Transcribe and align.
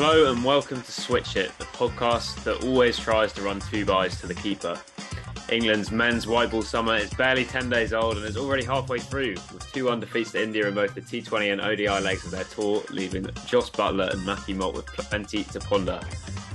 Hello 0.00 0.30
and 0.30 0.44
welcome 0.44 0.80
to 0.80 0.92
Switch 0.92 1.32
Hit, 1.32 1.50
the 1.58 1.64
podcast 1.64 2.44
that 2.44 2.62
always 2.62 2.96
tries 2.96 3.32
to 3.32 3.42
run 3.42 3.58
two 3.58 3.84
byes 3.84 4.20
to 4.20 4.28
the 4.28 4.34
keeper. 4.34 4.80
England's 5.50 5.90
men's 5.90 6.24
white 6.24 6.52
ball 6.52 6.62
summer 6.62 6.94
is 6.94 7.12
barely 7.14 7.44
10 7.44 7.68
days 7.68 7.92
old 7.92 8.16
and 8.16 8.24
is 8.24 8.36
already 8.36 8.62
halfway 8.62 9.00
through, 9.00 9.32
with 9.52 9.68
two 9.72 9.90
undefeated 9.90 10.34
to 10.34 10.42
India 10.44 10.68
in 10.68 10.74
both 10.76 10.94
the 10.94 11.00
T20 11.00 11.50
and 11.50 11.60
ODI 11.60 12.00
legs 12.00 12.24
of 12.24 12.30
their 12.30 12.44
tour, 12.44 12.80
leaving 12.90 13.28
Jos 13.44 13.70
Buttler 13.70 14.12
and 14.12 14.24
Matthew 14.24 14.54
Mott 14.54 14.72
with 14.72 14.86
plenty 14.86 15.42
to 15.42 15.58
ponder. 15.58 16.00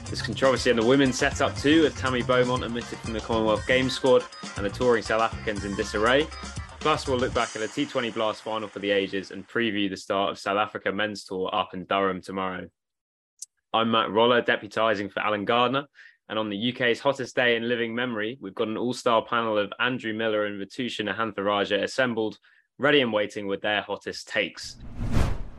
There's 0.05 0.21
controversy 0.21 0.69
in 0.69 0.77
the 0.77 0.85
women's 0.85 1.17
setup 1.17 1.53
too, 1.57 1.81
with 1.81 1.97
Tammy 1.97 2.21
Beaumont 2.21 2.63
omitted 2.63 2.97
from 2.99 3.11
the 3.11 3.19
Commonwealth 3.19 3.67
Games 3.67 3.91
squad 3.91 4.23
and 4.55 4.65
the 4.65 4.69
touring 4.69 5.03
South 5.03 5.21
Africans 5.21 5.65
in 5.65 5.75
disarray. 5.75 6.27
Plus, 6.79 7.09
we'll 7.09 7.17
look 7.17 7.33
back 7.33 7.57
at 7.57 7.61
the 7.61 7.67
T20 7.67 8.13
Blast 8.13 8.41
final 8.41 8.69
for 8.69 8.79
the 8.79 8.91
ages 8.91 9.31
and 9.31 9.45
preview 9.45 9.89
the 9.89 9.97
start 9.97 10.31
of 10.31 10.39
South 10.39 10.57
Africa 10.57 10.93
men's 10.93 11.25
tour 11.25 11.49
up 11.51 11.73
in 11.73 11.83
Durham 11.83 12.21
tomorrow. 12.21 12.69
I'm 13.75 13.89
Matt 13.89 14.11
Roller, 14.11 14.43
deputising 14.43 15.11
for 15.11 15.21
Alan 15.21 15.45
Gardner. 15.45 15.87
And 16.29 16.37
on 16.37 16.47
the 16.47 16.71
UK's 16.71 16.99
hottest 16.99 17.35
day 17.35 17.55
in 17.55 17.67
living 17.67 17.95
memory, 17.95 18.37
we've 18.39 18.53
got 18.53 18.67
an 18.67 18.77
all 18.77 18.93
star 18.93 19.25
panel 19.25 19.57
of 19.57 19.73
Andrew 19.79 20.13
Miller 20.13 20.45
and 20.45 20.61
Vithushan 20.61 21.11
Ehantharajah 21.11 21.81
assembled, 21.81 22.37
ready 22.77 23.01
and 23.01 23.11
waiting 23.11 23.47
with 23.47 23.61
their 23.61 23.81
hottest 23.81 24.27
takes. 24.27 24.77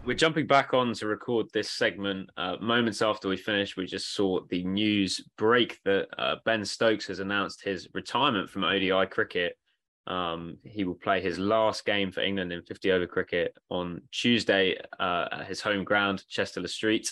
We're 0.04 0.14
jumping 0.14 0.46
back 0.46 0.72
on 0.72 0.94
to 0.94 1.08
record 1.08 1.46
this 1.52 1.72
segment 1.72 2.30
uh, 2.36 2.54
moments 2.60 3.02
after 3.02 3.28
we 3.28 3.36
finished. 3.36 3.76
We 3.76 3.86
just 3.86 4.14
saw 4.14 4.42
the 4.48 4.62
news 4.62 5.20
break 5.36 5.80
that 5.84 6.06
uh, 6.16 6.36
Ben 6.44 6.64
Stokes 6.64 7.08
has 7.08 7.18
announced 7.18 7.64
his 7.64 7.88
retirement 7.94 8.48
from 8.48 8.62
ODI 8.62 9.06
cricket. 9.06 9.58
Um, 10.06 10.58
he 10.62 10.84
will 10.84 10.94
play 10.94 11.20
his 11.20 11.40
last 11.40 11.84
game 11.84 12.12
for 12.12 12.20
England 12.20 12.52
in 12.52 12.62
50 12.62 12.92
over 12.92 13.08
cricket 13.08 13.56
on 13.70 14.02
Tuesday 14.12 14.78
uh, 15.00 15.26
at 15.32 15.46
his 15.48 15.60
home 15.60 15.82
ground, 15.82 16.22
Chester 16.28 16.64
Street. 16.68 17.10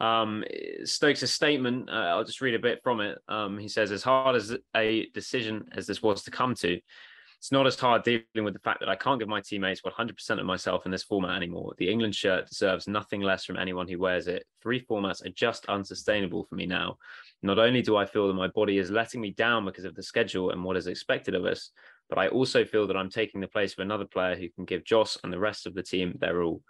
Um, 0.00 0.44
Stokes' 0.84 1.30
statement, 1.30 1.90
uh, 1.90 1.92
I'll 1.92 2.24
just 2.24 2.40
read 2.40 2.54
a 2.54 2.60
bit 2.60 2.80
from 2.82 3.00
it. 3.00 3.18
Um, 3.28 3.58
he 3.58 3.68
says, 3.68 3.90
as 3.90 4.02
hard 4.02 4.36
as 4.36 4.56
a 4.76 5.06
decision 5.10 5.68
as 5.72 5.86
this 5.86 6.02
was 6.02 6.22
to 6.24 6.30
come 6.30 6.54
to, 6.56 6.80
it's 7.38 7.52
not 7.52 7.68
as 7.68 7.78
hard 7.78 8.02
dealing 8.02 8.24
with 8.34 8.54
the 8.54 8.60
fact 8.60 8.80
that 8.80 8.88
I 8.88 8.96
can't 8.96 9.20
give 9.20 9.28
my 9.28 9.40
teammates 9.40 9.82
100% 9.82 10.40
of 10.40 10.46
myself 10.46 10.86
in 10.86 10.90
this 10.90 11.04
format 11.04 11.36
anymore. 11.36 11.72
The 11.78 11.88
England 11.88 12.16
shirt 12.16 12.48
deserves 12.48 12.88
nothing 12.88 13.20
less 13.20 13.44
from 13.44 13.56
anyone 13.56 13.86
who 13.86 13.98
wears 13.98 14.26
it. 14.26 14.44
Three 14.60 14.84
formats 14.84 15.24
are 15.24 15.30
just 15.30 15.64
unsustainable 15.66 16.44
for 16.44 16.56
me 16.56 16.66
now. 16.66 16.98
Not 17.42 17.60
only 17.60 17.80
do 17.80 17.96
I 17.96 18.06
feel 18.06 18.26
that 18.26 18.34
my 18.34 18.48
body 18.48 18.78
is 18.78 18.90
letting 18.90 19.20
me 19.20 19.30
down 19.30 19.64
because 19.64 19.84
of 19.84 19.94
the 19.94 20.02
schedule 20.02 20.50
and 20.50 20.64
what 20.64 20.76
is 20.76 20.88
expected 20.88 21.36
of 21.36 21.44
us, 21.44 21.70
but 22.08 22.18
I 22.18 22.26
also 22.26 22.64
feel 22.64 22.88
that 22.88 22.96
I'm 22.96 23.10
taking 23.10 23.40
the 23.40 23.46
place 23.46 23.72
of 23.72 23.80
another 23.80 24.06
player 24.06 24.34
who 24.34 24.48
can 24.48 24.64
give 24.64 24.84
Jos 24.84 25.16
and 25.22 25.32
the 25.32 25.38
rest 25.38 25.66
of 25.66 25.74
the 25.74 25.82
team 25.82 26.14
their 26.18 26.42
all. 26.42 26.62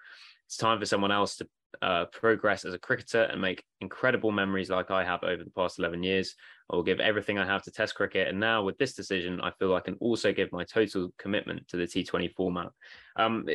It's 0.46 0.58
time 0.58 0.78
for 0.78 0.86
someone 0.86 1.12
else 1.12 1.36
to 1.36 1.48
uh, 1.83 2.06
progress 2.06 2.64
as 2.64 2.74
a 2.74 2.78
cricketer 2.78 3.22
and 3.22 3.41
make 3.41 3.64
incredible 3.80 4.33
memories 4.33 4.70
like 4.70 4.91
I 4.91 5.05
have 5.05 5.22
over 5.22 5.44
the 5.44 5.50
past 5.50 5.78
11 5.78 6.02
years. 6.02 6.34
I 6.70 6.77
will 6.77 6.83
give 6.83 7.00
everything 7.00 7.38
I 7.38 7.47
have 7.47 7.62
to 7.62 7.70
Test 7.70 7.94
cricket. 7.94 8.28
And 8.28 8.41
now 8.41 8.62
with 8.62 8.78
this 8.78 8.94
decision, 8.94 9.41
I 9.41 9.50
feel 9.52 9.74
I 9.74 9.80
can 9.80 9.96
also 10.00 10.33
give 10.33 10.52
my 10.52 10.64
total 10.64 11.12
commitment 11.19 11.69
to 11.69 11.77
the 11.77 11.84
T20 11.84 12.34
format. 12.34 12.69
Um, 13.16 13.46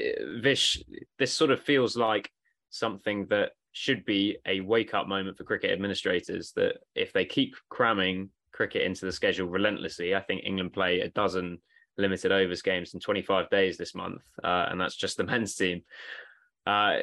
Vish, 0.42 0.82
this 1.20 1.34
sort 1.34 1.52
of 1.52 1.62
feels 1.62 1.96
like 1.96 2.32
something 2.70 3.28
that 3.30 3.52
should 3.72 4.06
be 4.06 4.38
a 4.48 4.62
wake 4.62 4.94
up 4.94 5.08
moment 5.08 5.38
for 5.38 5.44
cricket 5.44 5.72
administrators 5.72 6.52
that 6.56 6.78
if 6.96 7.12
they 7.14 7.26
keep 7.26 7.56
cramming 7.70 8.30
cricket 8.52 8.84
into 8.84 9.06
the 9.06 9.12
schedule 9.12 9.48
relentlessly, 9.48 10.16
I 10.16 10.22
think 10.22 10.44
England 10.44 10.74
play 10.74 11.02
a 11.02 11.10
dozen 11.10 11.60
limited 11.98 12.32
overs 12.32 12.62
games 12.62 12.94
in 12.94 13.00
25 13.00 13.50
days 13.50 13.78
this 13.78 13.94
month. 13.94 14.22
Uh, 14.44 14.68
and 14.70 14.80
that's 14.80 14.96
just 14.96 15.18
the 15.18 15.24
men's 15.26 15.56
team 15.56 15.82
uh, 16.66 16.96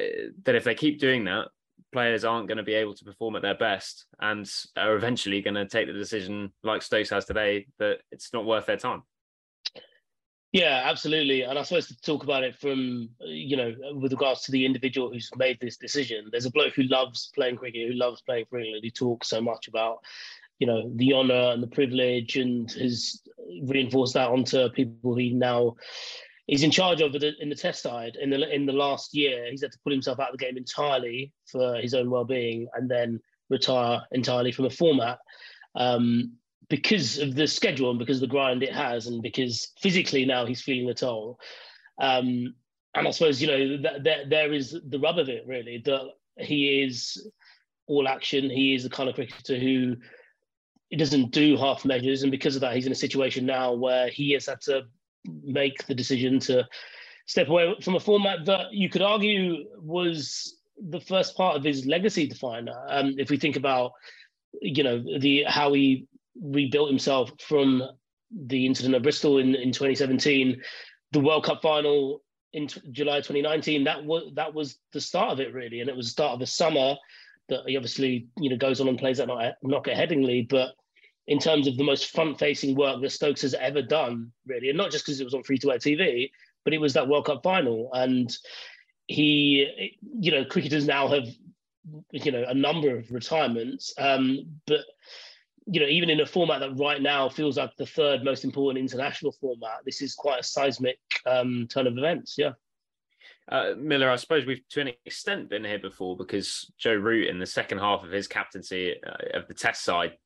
that 0.43 0.55
if 0.55 0.63
they 0.63 0.75
keep 0.75 0.99
doing 0.99 1.25
that, 1.25 1.47
players 1.91 2.23
aren't 2.23 2.47
going 2.47 2.57
to 2.57 2.63
be 2.63 2.73
able 2.73 2.93
to 2.93 3.03
perform 3.03 3.35
at 3.35 3.41
their 3.41 3.55
best 3.55 4.05
and 4.19 4.49
are 4.77 4.95
eventually 4.95 5.41
going 5.41 5.55
to 5.55 5.65
take 5.65 5.87
the 5.87 5.93
decision, 5.93 6.51
like 6.63 6.81
Stokes 6.81 7.09
has 7.09 7.25
today, 7.25 7.67
that 7.79 7.99
it's 8.11 8.33
not 8.33 8.45
worth 8.45 8.65
their 8.65 8.77
time. 8.77 9.03
Yeah, 10.51 10.81
absolutely. 10.85 11.43
And 11.43 11.57
I 11.57 11.63
suppose 11.63 11.87
to 11.87 12.01
talk 12.01 12.23
about 12.23 12.43
it 12.43 12.57
from, 12.57 13.09
you 13.21 13.55
know, 13.55 13.73
with 13.93 14.11
regards 14.11 14.41
to 14.43 14.51
the 14.51 14.65
individual 14.65 15.09
who's 15.09 15.29
made 15.37 15.57
this 15.61 15.77
decision, 15.77 16.27
there's 16.29 16.45
a 16.45 16.51
bloke 16.51 16.73
who 16.73 16.83
loves 16.83 17.31
playing 17.33 17.55
cricket, 17.55 17.87
who 17.87 17.93
loves 17.93 18.21
playing 18.21 18.45
for 18.49 18.59
England, 18.59 18.83
who 18.83 18.89
talks 18.89 19.29
so 19.29 19.39
much 19.39 19.69
about, 19.69 19.99
you 20.59 20.67
know, 20.67 20.91
the 20.95 21.13
honour 21.13 21.51
and 21.53 21.63
the 21.63 21.67
privilege 21.67 22.35
and 22.35 22.69
has 22.73 23.21
reinforced 23.63 24.13
that 24.15 24.29
onto 24.29 24.69
people 24.69 25.15
he 25.15 25.29
now 25.29 25.75
he's 26.47 26.63
in 26.63 26.71
charge 26.71 27.01
of 27.01 27.15
it 27.15 27.35
in 27.39 27.49
the 27.49 27.55
test 27.55 27.81
side. 27.81 28.17
In 28.21 28.29
the 28.29 28.53
in 28.53 28.65
the 28.65 28.73
last 28.73 29.13
year, 29.13 29.49
he's 29.49 29.61
had 29.61 29.71
to 29.71 29.79
pull 29.83 29.93
himself 29.93 30.19
out 30.19 30.33
of 30.33 30.37
the 30.37 30.45
game 30.45 30.57
entirely 30.57 31.31
for 31.45 31.75
his 31.77 31.93
own 31.93 32.09
well-being, 32.09 32.67
and 32.73 32.89
then 32.89 33.19
retire 33.49 34.01
entirely 34.11 34.51
from 34.51 34.63
the 34.63 34.69
format 34.69 35.19
um, 35.75 36.33
because 36.69 37.19
of 37.19 37.35
the 37.35 37.47
schedule 37.47 37.89
and 37.89 37.99
because 37.99 38.17
of 38.17 38.21
the 38.21 38.27
grind 38.27 38.63
it 38.63 38.73
has, 38.73 39.07
and 39.07 39.21
because 39.21 39.71
physically 39.79 40.25
now 40.25 40.45
he's 40.45 40.61
feeling 40.61 40.87
the 40.87 40.93
toll. 40.93 41.39
Um, 41.99 42.55
and 42.95 43.07
I 43.07 43.11
suppose 43.11 43.41
you 43.41 43.47
know 43.47 43.81
that, 43.83 44.03
that 44.03 44.29
there 44.29 44.51
is 44.51 44.77
the 44.87 44.99
rub 44.99 45.17
of 45.17 45.29
it 45.29 45.45
really 45.47 45.81
that 45.85 46.09
he 46.37 46.81
is 46.81 47.29
all 47.87 48.07
action. 48.07 48.49
He 48.49 48.73
is 48.73 48.83
the 48.83 48.89
kind 48.89 49.09
of 49.09 49.15
cricketer 49.15 49.57
who 49.57 49.95
he 50.89 50.97
doesn't 50.97 51.31
do 51.31 51.55
half 51.55 51.85
measures, 51.85 52.23
and 52.23 52.31
because 52.31 52.55
of 52.55 52.61
that, 52.61 52.75
he's 52.75 52.85
in 52.85 52.91
a 52.91 52.95
situation 52.95 53.45
now 53.45 53.73
where 53.73 54.09
he 54.09 54.31
has 54.31 54.47
had 54.47 54.61
to 54.61 54.83
make 55.25 55.85
the 55.87 55.95
decision 55.95 56.39
to 56.39 56.67
step 57.25 57.47
away 57.47 57.75
from 57.81 57.95
a 57.95 57.99
format 57.99 58.45
that 58.45 58.71
you 58.71 58.89
could 58.89 59.01
argue 59.01 59.65
was 59.77 60.57
the 60.89 60.99
first 60.99 61.35
part 61.37 61.55
of 61.55 61.63
his 61.63 61.85
legacy 61.85 62.27
definer. 62.27 62.85
Um, 62.89 63.15
if 63.17 63.29
we 63.29 63.37
think 63.37 63.55
about, 63.55 63.91
you 64.61 64.83
know, 64.83 65.03
the 65.19 65.43
how 65.47 65.73
he 65.73 66.07
rebuilt 66.41 66.89
himself 66.89 67.31
from 67.39 67.83
the 68.31 68.65
incident 68.65 68.95
at 68.95 69.03
Bristol 69.03 69.37
in, 69.37 69.55
in 69.55 69.71
2017, 69.71 70.61
the 71.11 71.19
World 71.19 71.45
Cup 71.45 71.61
final 71.61 72.23
in 72.53 72.67
t- 72.67 72.81
July 72.91 73.17
2019, 73.17 73.83
that 73.83 74.03
was 74.03 74.31
that 74.35 74.53
was 74.53 74.77
the 74.93 75.01
start 75.01 75.31
of 75.31 75.39
it 75.39 75.53
really, 75.53 75.81
and 75.81 75.89
it 75.89 75.95
was 75.95 76.07
the 76.07 76.11
start 76.11 76.33
of 76.33 76.41
a 76.41 76.47
summer 76.47 76.95
that 77.49 77.61
he 77.67 77.75
obviously 77.75 78.27
you 78.37 78.49
know 78.49 78.57
goes 78.57 78.81
on 78.81 78.87
and 78.87 78.99
plays 78.99 79.19
at 79.19 79.27
Knockout 79.27 79.95
Headingley, 79.95 80.47
but 80.49 80.71
in 81.31 81.39
terms 81.39 81.65
of 81.65 81.77
the 81.77 81.83
most 81.83 82.11
front-facing 82.11 82.75
work 82.75 83.01
that 83.01 83.09
Stokes 83.09 83.41
has 83.41 83.53
ever 83.53 83.81
done, 83.81 84.33
really, 84.45 84.67
and 84.67 84.77
not 84.77 84.91
just 84.91 85.05
because 85.05 85.21
it 85.21 85.23
was 85.23 85.33
on 85.33 85.43
free-to-air 85.43 85.77
TV, 85.77 86.29
but 86.65 86.73
it 86.73 86.81
was 86.81 86.91
that 86.93 87.07
World 87.07 87.25
Cup 87.25 87.41
final, 87.41 87.89
and 87.93 88.35
he, 89.07 89.95
you 90.19 90.31
know, 90.31 90.43
cricketers 90.43 90.85
now 90.85 91.07
have, 91.07 91.29
you 92.11 92.33
know, 92.33 92.43
a 92.45 92.53
number 92.53 92.97
of 92.97 93.09
retirements, 93.11 93.93
um, 93.97 94.45
but 94.67 94.81
you 95.67 95.79
know, 95.79 95.87
even 95.87 96.09
in 96.09 96.19
a 96.19 96.25
format 96.25 96.59
that 96.59 96.77
right 96.77 97.01
now 97.01 97.29
feels 97.29 97.55
like 97.55 97.77
the 97.77 97.85
third 97.85 98.25
most 98.25 98.43
important 98.43 98.81
international 98.81 99.31
format, 99.31 99.85
this 99.85 100.01
is 100.01 100.15
quite 100.15 100.41
a 100.41 100.43
seismic 100.43 100.99
um, 101.25 101.65
turn 101.71 101.87
of 101.87 101.97
events. 101.97 102.35
Yeah. 102.37 102.53
Uh, 103.49 103.75
Miller, 103.77 104.09
I 104.09 104.17
suppose 104.17 104.45
we've 104.45 104.67
to 104.71 104.81
an 104.81 104.91
extent 105.05 105.49
been 105.49 105.63
here 105.63 105.79
before 105.79 106.17
because 106.17 106.69
Joe 106.77 106.95
Root 106.95 107.29
in 107.29 107.39
the 107.39 107.45
second 107.45 107.77
half 107.77 108.03
of 108.03 108.11
his 108.11 108.27
captaincy 108.27 108.95
uh, 109.01 109.37
of 109.37 109.47
the 109.47 109.53
Test 109.53 109.85
side 109.85 110.17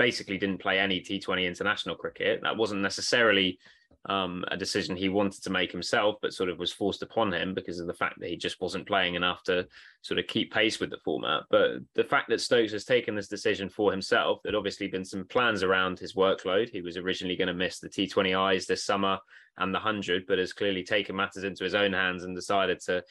basically 0.00 0.38
didn't 0.38 0.62
play 0.62 0.78
any 0.78 0.98
T20 0.98 1.46
international 1.46 1.94
cricket. 1.94 2.40
That 2.42 2.56
wasn't 2.56 2.80
necessarily 2.80 3.58
um, 4.06 4.46
a 4.48 4.56
decision 4.56 4.96
he 4.96 5.10
wanted 5.10 5.42
to 5.42 5.50
make 5.50 5.70
himself, 5.70 6.16
but 6.22 6.32
sort 6.32 6.48
of 6.48 6.58
was 6.58 6.72
forced 6.72 7.02
upon 7.02 7.34
him 7.34 7.52
because 7.52 7.80
of 7.80 7.86
the 7.86 7.92
fact 7.92 8.18
that 8.18 8.30
he 8.30 8.36
just 8.38 8.62
wasn't 8.62 8.86
playing 8.86 9.14
enough 9.14 9.42
to 9.42 9.68
sort 10.00 10.18
of 10.18 10.26
keep 10.26 10.54
pace 10.54 10.80
with 10.80 10.88
the 10.88 10.96
format. 11.04 11.42
But 11.50 11.80
the 11.94 12.04
fact 12.04 12.30
that 12.30 12.40
Stokes 12.40 12.72
has 12.72 12.86
taken 12.86 13.14
this 13.14 13.28
decision 13.28 13.68
for 13.68 13.90
himself, 13.90 14.40
there'd 14.42 14.54
obviously 14.54 14.88
been 14.88 15.04
some 15.04 15.26
plans 15.26 15.62
around 15.62 15.98
his 15.98 16.14
workload. 16.14 16.70
He 16.70 16.80
was 16.80 16.96
originally 16.96 17.36
going 17.36 17.48
to 17.48 17.52
miss 17.54 17.78
the 17.78 17.90
T20Is 17.90 18.64
this 18.64 18.84
summer 18.84 19.18
and 19.58 19.74
the 19.74 19.80
100, 19.80 20.24
but 20.26 20.38
has 20.38 20.54
clearly 20.54 20.82
taken 20.82 21.14
matters 21.14 21.44
into 21.44 21.62
his 21.62 21.74
own 21.74 21.92
hands 21.92 22.24
and 22.24 22.34
decided 22.34 22.80
to 22.86 23.04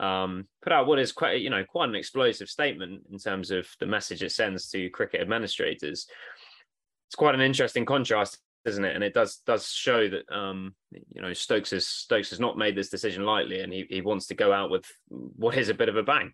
um, 0.00 0.48
put 0.62 0.72
out 0.72 0.86
what 0.86 0.98
is 0.98 1.12
quite 1.12 1.40
you 1.40 1.50
know 1.50 1.64
quite 1.64 1.88
an 1.88 1.94
explosive 1.94 2.48
statement 2.48 3.02
in 3.12 3.18
terms 3.18 3.50
of 3.50 3.68
the 3.78 3.86
message 3.86 4.22
it 4.22 4.32
sends 4.32 4.68
to 4.70 4.90
cricket 4.90 5.20
administrators. 5.20 6.06
It's 7.08 7.16
quite 7.16 7.34
an 7.34 7.40
interesting 7.40 7.84
contrast, 7.84 8.38
isn't 8.64 8.84
it? 8.84 8.94
And 8.94 9.04
it 9.04 9.14
does 9.14 9.42
does 9.46 9.68
show 9.68 10.08
that 10.08 10.32
um, 10.34 10.74
you 10.90 11.20
know 11.20 11.32
Stokes 11.34 11.70
has 11.70 11.86
Stokes 11.86 12.30
has 12.30 12.40
not 12.40 12.56
made 12.56 12.74
this 12.74 12.88
decision 12.88 13.24
lightly, 13.24 13.60
and 13.60 13.72
he, 13.72 13.86
he 13.90 14.00
wants 14.00 14.26
to 14.28 14.34
go 14.34 14.52
out 14.52 14.70
with 14.70 14.86
what 15.08 15.56
is 15.56 15.68
a 15.68 15.74
bit 15.74 15.90
of 15.90 15.96
a 15.96 16.02
bang. 16.02 16.32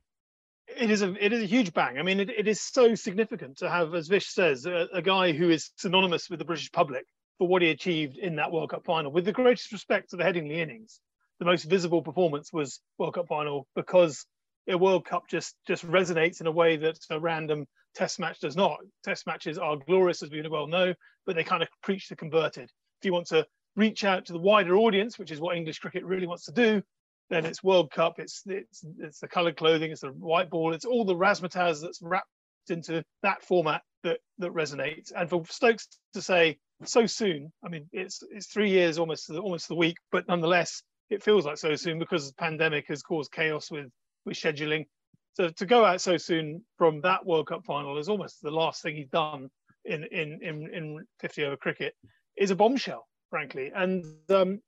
It 0.68 0.90
is 0.90 1.02
a 1.02 1.14
it 1.24 1.32
is 1.32 1.42
a 1.42 1.46
huge 1.46 1.74
bang. 1.74 1.98
I 1.98 2.02
mean, 2.02 2.20
it, 2.20 2.30
it 2.30 2.46
is 2.46 2.60
so 2.60 2.94
significant 2.94 3.58
to 3.58 3.68
have, 3.68 3.94
as 3.94 4.06
Vish 4.06 4.28
says, 4.28 4.66
a, 4.66 4.86
a 4.92 5.02
guy 5.02 5.32
who 5.32 5.50
is 5.50 5.70
synonymous 5.76 6.30
with 6.30 6.38
the 6.38 6.44
British 6.44 6.70
public 6.70 7.04
for 7.38 7.48
what 7.48 7.62
he 7.62 7.70
achieved 7.70 8.16
in 8.16 8.36
that 8.36 8.52
World 8.52 8.70
Cup 8.70 8.84
final. 8.84 9.10
With 9.10 9.24
the 9.24 9.32
greatest 9.32 9.72
respect 9.72 10.10
to 10.10 10.16
the 10.16 10.24
Headingley 10.24 10.58
innings, 10.58 11.00
the 11.38 11.44
most 11.44 11.64
visible 11.64 12.02
performance 12.02 12.52
was 12.52 12.80
World 12.98 13.14
Cup 13.14 13.28
final 13.28 13.66
because 13.74 14.26
a 14.68 14.76
World 14.76 15.04
Cup 15.04 15.24
just 15.28 15.54
just 15.66 15.86
resonates 15.86 16.40
in 16.40 16.46
a 16.46 16.52
way 16.52 16.76
that 16.76 16.98
a 17.10 17.20
random 17.20 17.66
Test 17.94 18.20
match 18.20 18.40
does 18.40 18.56
not. 18.56 18.78
Test 19.04 19.26
matches 19.26 19.56
are 19.58 19.76
glorious, 19.76 20.22
as 20.22 20.30
we 20.30 20.46
well 20.46 20.66
know, 20.66 20.92
but 21.24 21.34
they 21.34 21.44
kind 21.44 21.62
of 21.62 21.68
preach 21.82 22.08
the 22.08 22.16
converted. 22.16 22.70
If 23.00 23.06
you 23.06 23.12
want 23.14 23.28
to 23.28 23.46
reach 23.74 24.04
out 24.04 24.26
to 24.26 24.34
the 24.34 24.38
wider 24.38 24.76
audience, 24.76 25.18
which 25.18 25.30
is 25.30 25.40
what 25.40 25.56
English 25.56 25.78
cricket 25.78 26.04
really 26.04 26.26
wants 26.26 26.44
to 26.44 26.52
do, 26.52 26.82
then 27.30 27.46
it's 27.46 27.64
World 27.64 27.90
Cup, 27.90 28.18
it's 28.18 28.42
it's 28.46 28.84
it's 28.98 29.20
the 29.20 29.28
coloured 29.28 29.56
clothing, 29.56 29.92
it's 29.92 30.02
the 30.02 30.08
white 30.08 30.50
ball, 30.50 30.74
it's 30.74 30.84
all 30.84 31.06
the 31.06 31.14
razzmatazz 31.14 31.80
that's 31.80 32.02
wrapped 32.02 32.28
into 32.68 33.02
that 33.22 33.42
format 33.42 33.80
that 34.02 34.18
that 34.38 34.52
resonates. 34.52 35.12
And 35.16 35.30
for 35.30 35.44
Stokes 35.46 35.88
to 36.12 36.20
say 36.20 36.58
so 36.84 37.06
soon, 37.06 37.50
I 37.64 37.68
mean, 37.68 37.88
it's 37.92 38.22
it's 38.30 38.46
three 38.46 38.70
years 38.70 38.98
almost 38.98 39.30
almost 39.30 39.68
the 39.68 39.74
week, 39.74 39.96
but 40.12 40.28
nonetheless, 40.28 40.82
it 41.10 41.22
feels 41.22 41.46
like 41.46 41.58
so 41.58 41.74
soon 41.76 41.98
because 41.98 42.28
the 42.28 42.34
pandemic 42.34 42.86
has 42.88 43.02
caused 43.02 43.32
chaos 43.32 43.70
with 43.70 43.86
with 44.24 44.36
scheduling. 44.36 44.86
So 45.34 45.50
to 45.50 45.66
go 45.66 45.84
out 45.84 46.00
so 46.00 46.16
soon 46.16 46.64
from 46.78 47.00
that 47.02 47.24
World 47.24 47.48
Cup 47.48 47.64
final 47.64 47.98
is 47.98 48.08
almost 48.08 48.42
the 48.42 48.50
last 48.50 48.82
thing 48.82 48.96
he's 48.96 49.08
done 49.08 49.48
in 49.84 50.04
in 50.04 50.38
in, 50.42 50.74
in 50.74 51.06
50 51.20 51.44
over 51.44 51.56
cricket 51.56 51.94
is 52.36 52.50
a 52.50 52.56
bombshell, 52.56 53.06
frankly. 53.30 53.70
And 53.74 54.04
um, 54.30 54.60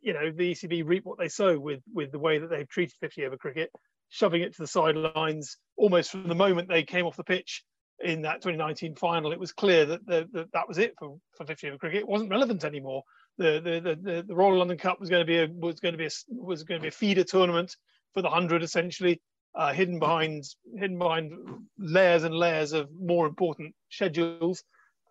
you 0.00 0.12
know 0.12 0.30
the 0.30 0.52
ECB 0.52 0.86
reap 0.86 1.04
what 1.04 1.18
they 1.18 1.28
sow 1.28 1.58
with 1.58 1.80
with 1.92 2.12
the 2.12 2.18
way 2.18 2.38
that 2.38 2.50
they've 2.50 2.68
treated 2.68 2.94
50 3.00 3.26
over 3.26 3.36
cricket, 3.36 3.70
shoving 4.08 4.42
it 4.42 4.54
to 4.54 4.62
the 4.62 4.68
sidelines 4.68 5.56
almost 5.76 6.10
from 6.10 6.28
the 6.28 6.34
moment 6.34 6.68
they 6.68 6.82
came 6.82 7.06
off 7.06 7.16
the 7.16 7.24
pitch 7.24 7.64
in 8.02 8.22
that 8.22 8.42
2019 8.42 8.94
final. 8.94 9.32
It 9.32 9.40
was 9.40 9.52
clear 9.52 9.84
that 9.86 10.06
the, 10.06 10.28
the, 10.32 10.48
that 10.52 10.68
was 10.68 10.78
it 10.78 10.94
for, 10.98 11.18
for 11.36 11.44
50 11.44 11.68
over 11.68 11.78
cricket. 11.78 12.00
It 12.00 12.08
wasn't 12.08 12.30
relevant 12.30 12.64
anymore. 12.64 13.02
The 13.38 13.60
the 13.60 13.98
the, 14.02 14.24
the 14.26 14.34
Royal 14.34 14.58
London 14.58 14.78
Cup 14.78 15.00
was 15.00 15.08
going 15.08 15.26
to 15.26 15.26
be 15.26 15.38
a 15.38 15.48
was 15.48 15.80
going 15.80 15.92
to 15.92 15.98
be 15.98 16.06
a, 16.06 16.10
was 16.28 16.62
going 16.64 16.80
to 16.80 16.82
be 16.82 16.88
a 16.88 16.92
feeder 16.92 17.24
tournament 17.24 17.74
for 18.14 18.22
the 18.22 18.30
hundred 18.30 18.62
essentially. 18.62 19.20
Uh, 19.52 19.72
hidden 19.72 19.98
behind 19.98 20.44
hidden 20.78 20.96
behind 20.96 21.32
layers 21.76 22.22
and 22.22 22.34
layers 22.34 22.72
of 22.72 22.88
more 22.96 23.26
important 23.26 23.74
schedules. 23.88 24.62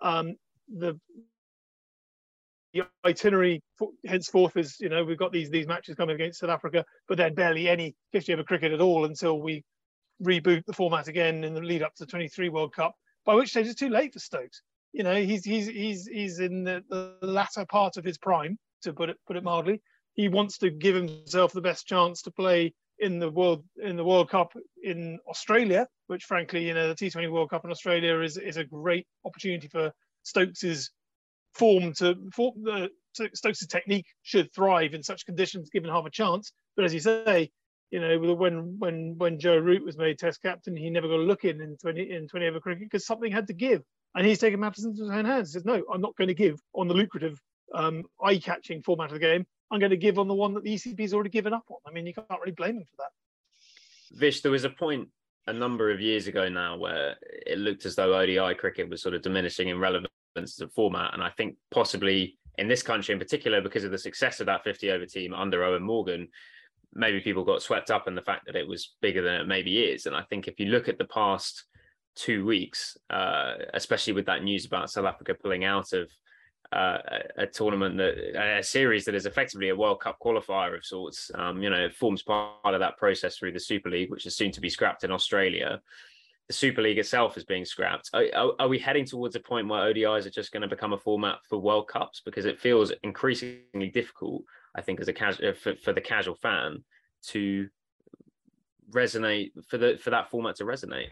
Um, 0.01 0.35
the 0.69 0.97
the 2.73 2.83
itinerary 3.05 3.61
henceforth 4.05 4.55
is 4.55 4.77
you 4.79 4.89
know 4.89 5.03
we've 5.03 5.17
got 5.17 5.31
these 5.31 5.49
these 5.49 5.67
matches 5.67 5.95
coming 5.95 6.15
against 6.15 6.39
South 6.39 6.49
Africa, 6.49 6.85
but 7.07 7.17
then 7.17 7.33
barely 7.33 7.67
any 7.67 7.95
50 8.13 8.33
over 8.33 8.43
cricket 8.43 8.71
at 8.71 8.81
all 8.81 9.05
until 9.05 9.41
we 9.41 9.63
reboot 10.23 10.63
the 10.65 10.73
format 10.73 11.07
again 11.07 11.43
in 11.43 11.53
the 11.53 11.61
lead 11.61 11.81
up 11.81 11.95
to 11.95 12.05
the 12.05 12.11
23 12.11 12.49
World 12.49 12.73
Cup. 12.73 12.93
By 13.25 13.35
which 13.35 13.49
stage 13.49 13.67
it's 13.67 13.79
too 13.79 13.89
late 13.89 14.13
for 14.13 14.19
Stokes. 14.19 14.61
You 14.93 15.03
know 15.03 15.15
he's 15.15 15.45
he's 15.45 15.67
he's 15.67 16.07
he's 16.07 16.39
in 16.39 16.63
the, 16.63 16.83
the 16.89 17.17
latter 17.21 17.65
part 17.65 17.97
of 17.97 18.03
his 18.03 18.17
prime 18.17 18.57
to 18.83 18.93
put 18.93 19.09
it 19.09 19.17
put 19.27 19.37
it 19.37 19.43
mildly. 19.43 19.81
He 20.13 20.27
wants 20.27 20.57
to 20.59 20.69
give 20.69 20.95
himself 20.95 21.53
the 21.53 21.61
best 21.61 21.87
chance 21.87 22.21
to 22.23 22.31
play 22.31 22.73
in 22.97 23.19
the 23.19 23.29
world 23.29 23.63
in 23.81 23.95
the 23.95 24.03
World 24.03 24.29
Cup 24.29 24.53
in 24.83 25.19
Australia, 25.27 25.87
which 26.07 26.25
frankly 26.25 26.67
you 26.67 26.73
know 26.73 26.87
the 26.87 26.95
T20 26.95 27.31
World 27.31 27.49
Cup 27.49 27.65
in 27.65 27.71
Australia 27.71 28.19
is 28.19 28.37
is 28.37 28.57
a 28.57 28.63
great 28.63 29.07
opportunity 29.25 29.67
for 29.67 29.91
Stokes's 30.23 30.91
form 31.53 31.93
to 31.93 32.15
form 32.33 32.55
uh, 32.69 32.87
the 33.17 33.29
Stokes' 33.33 33.65
technique 33.67 34.07
should 34.21 34.53
thrive 34.53 34.93
in 34.93 35.03
such 35.03 35.25
conditions 35.25 35.69
given 35.69 35.89
half 35.89 36.05
a 36.05 36.09
chance. 36.09 36.51
But 36.75 36.85
as 36.85 36.93
you 36.93 36.99
say, 36.99 37.51
you 37.91 37.99
know, 37.99 38.35
when 38.35 38.77
when 38.77 39.17
when 39.17 39.39
Joe 39.39 39.57
Root 39.57 39.83
was 39.83 39.97
made 39.97 40.19
Test 40.19 40.41
captain, 40.41 40.75
he 40.75 40.89
never 40.89 41.07
got 41.07 41.19
a 41.19 41.23
look 41.23 41.43
in 41.43 41.61
in 41.61 41.77
20 41.77 42.11
in 42.11 42.27
20 42.27 42.47
over 42.47 42.59
cricket 42.59 42.83
because 42.83 43.05
something 43.05 43.31
had 43.31 43.47
to 43.47 43.53
give, 43.53 43.81
and 44.15 44.25
he's 44.25 44.39
taken 44.39 44.59
matters 44.59 44.85
into 44.85 45.01
his 45.01 45.11
own 45.11 45.25
hands. 45.25 45.49
He 45.49 45.53
says, 45.53 45.65
"No, 45.65 45.83
I'm 45.91 46.01
not 46.01 46.15
going 46.15 46.27
to 46.27 46.33
give 46.33 46.59
on 46.73 46.87
the 46.87 46.93
lucrative, 46.93 47.39
um, 47.73 48.03
eye-catching 48.23 48.81
format 48.81 49.07
of 49.07 49.13
the 49.13 49.19
game. 49.19 49.45
I'm 49.71 49.79
going 49.79 49.91
to 49.91 49.97
give 49.97 50.17
on 50.19 50.27
the 50.27 50.33
one 50.33 50.53
that 50.55 50.63
the 50.63 50.73
ECB's 50.73 51.13
already 51.13 51.29
given 51.29 51.53
up 51.53 51.65
on." 51.69 51.77
I 51.85 51.91
mean, 51.91 52.05
you 52.07 52.13
can't 52.13 52.27
really 52.39 52.51
blame 52.51 52.77
him 52.77 52.85
for 52.85 52.97
that. 52.97 54.17
Vish, 54.17 54.41
there 54.41 54.51
was 54.51 54.65
a 54.65 54.69
point 54.69 55.09
a 55.47 55.53
number 55.53 55.91
of 55.91 55.99
years 55.99 56.27
ago 56.27 56.49
now 56.49 56.77
where 56.77 57.15
it 57.21 57.57
looked 57.57 57.85
as 57.85 57.95
though 57.95 58.13
ODI 58.13 58.55
cricket 58.55 58.89
was 58.89 59.01
sort 59.01 59.15
of 59.15 59.21
diminishing 59.21 59.69
in 59.69 59.79
relevance 59.79 60.09
as 60.37 60.61
a 60.61 60.67
format. 60.67 61.13
And 61.13 61.23
I 61.23 61.29
think 61.29 61.55
possibly 61.71 62.37
in 62.57 62.67
this 62.67 62.83
country 62.83 63.13
in 63.13 63.19
particular, 63.19 63.61
because 63.61 63.83
of 63.83 63.91
the 63.91 63.97
success 63.97 64.39
of 64.39 64.45
that 64.45 64.63
50 64.63 64.91
over 64.91 65.05
team 65.05 65.33
under 65.33 65.61
Eoin 65.61 65.81
Morgan, 65.81 66.27
maybe 66.93 67.19
people 67.19 67.43
got 67.43 67.61
swept 67.61 67.89
up 67.91 68.07
in 68.07 68.15
the 68.15 68.21
fact 68.21 68.45
that 68.45 68.55
it 68.55 68.67
was 68.67 68.95
bigger 69.01 69.21
than 69.21 69.41
it 69.41 69.47
maybe 69.47 69.83
is. 69.83 70.05
And 70.05 70.15
I 70.15 70.23
think 70.23 70.47
if 70.47 70.59
you 70.59 70.67
look 70.67 70.87
at 70.87 70.97
the 70.97 71.05
past 71.05 71.65
two 72.15 72.45
weeks, 72.45 72.97
uh, 73.09 73.53
especially 73.73 74.13
with 74.13 74.25
that 74.25 74.43
news 74.43 74.65
about 74.65 74.89
South 74.89 75.05
Africa 75.05 75.33
pulling 75.33 75.63
out 75.63 75.93
of 75.93 76.09
uh, 76.71 76.97
a, 77.37 77.47
tournament 77.47 77.97
that 77.97 78.59
a 78.59 78.63
series 78.63 79.05
that 79.05 79.15
is 79.15 79.25
effectively 79.25 79.69
a 79.69 79.75
World 79.75 80.01
Cup 80.01 80.17
qualifier 80.23 80.75
of 80.75 80.85
sorts. 80.85 81.31
Um, 81.33 81.63
you 81.63 81.69
know, 81.69 81.85
it 81.85 81.95
forms 81.95 82.21
part 82.21 82.59
of 82.65 82.79
that 82.79 82.97
process 82.97 83.37
through 83.37 83.53
the 83.53 83.59
Super 83.59 83.89
League, 83.89 84.11
which 84.11 84.25
is 84.25 84.35
soon 84.35 84.51
to 84.51 84.61
be 84.61 84.69
scrapped 84.69 85.03
in 85.03 85.11
Australia 85.11 85.81
the 86.49 86.53
Super 86.53 86.81
League 86.81 86.97
itself 86.97 87.37
is 87.37 87.45
being 87.45 87.63
scrapped. 87.63 88.09
Are, 88.11 88.25
are, 88.35 88.51
are, 88.59 88.67
we 88.67 88.79
heading 88.79 89.05
towards 89.05 89.35
a 89.35 89.39
point 89.39 89.67
where 89.67 89.93
ODIs 89.93 90.25
are 90.25 90.31
just 90.31 90.51
going 90.51 90.63
to 90.63 90.67
become 90.67 90.93
a 90.93 90.97
format 90.97 91.37
for 91.47 91.59
World 91.59 91.87
Cups? 91.87 92.23
Because 92.25 92.45
it 92.45 92.59
feels 92.59 92.91
increasingly 93.03 93.89
difficult, 93.93 94.43
I 94.75 94.81
think, 94.81 94.99
as 94.99 95.07
a 95.07 95.13
casual 95.13 95.49
uh, 95.49 95.53
for, 95.53 95.75
for 95.75 95.93
the 95.93 96.01
casual 96.01 96.33
fan 96.33 96.83
to 97.27 97.69
resonate 98.91 99.51
for 99.67 99.77
the 99.77 99.99
for 100.01 100.09
that 100.09 100.31
format 100.31 100.55
to 100.55 100.63
resonate. 100.63 101.09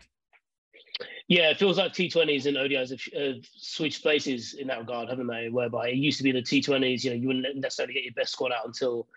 Yeah, 1.28 1.50
it 1.50 1.58
feels 1.58 1.78
like 1.78 1.92
T20s 1.92 2.46
and 2.46 2.56
ODIs 2.56 2.90
have, 2.92 3.02
have, 3.22 3.46
switched 3.58 4.02
places 4.02 4.54
in 4.54 4.68
that 4.68 4.80
regard, 4.80 5.10
haven't 5.10 5.28
they? 5.28 5.50
Whereby 5.50 5.90
it 5.90 5.96
used 5.96 6.18
to 6.20 6.24
be 6.24 6.32
the 6.32 6.42
T20s, 6.42 7.04
you 7.04 7.10
know, 7.10 7.16
you 7.18 7.28
wouldn't 7.28 7.58
necessarily 7.58 7.94
get 7.94 8.04
your 8.04 8.14
best 8.14 8.32
squad 8.32 8.54
out 8.54 8.66
until 8.66 9.08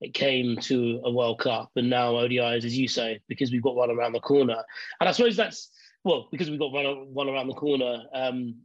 it 0.00 0.14
came 0.14 0.56
to 0.56 1.00
a 1.04 1.10
World 1.10 1.38
Cup, 1.38 1.70
and 1.76 1.88
now 1.88 2.14
ODIs, 2.14 2.64
as 2.64 2.76
you 2.76 2.88
say, 2.88 3.20
because 3.28 3.52
we've 3.52 3.62
got 3.62 3.76
one 3.76 3.90
around 3.90 4.12
the 4.12 4.20
corner. 4.20 4.64
And 4.98 5.08
I 5.08 5.12
suppose 5.12 5.36
that's 5.36 5.70
well, 6.04 6.28
because 6.30 6.50
we've 6.50 6.58
got 6.58 6.72
one, 6.72 7.12
one 7.12 7.28
around 7.28 7.48
the 7.48 7.54
corner. 7.54 8.02
Um, 8.12 8.56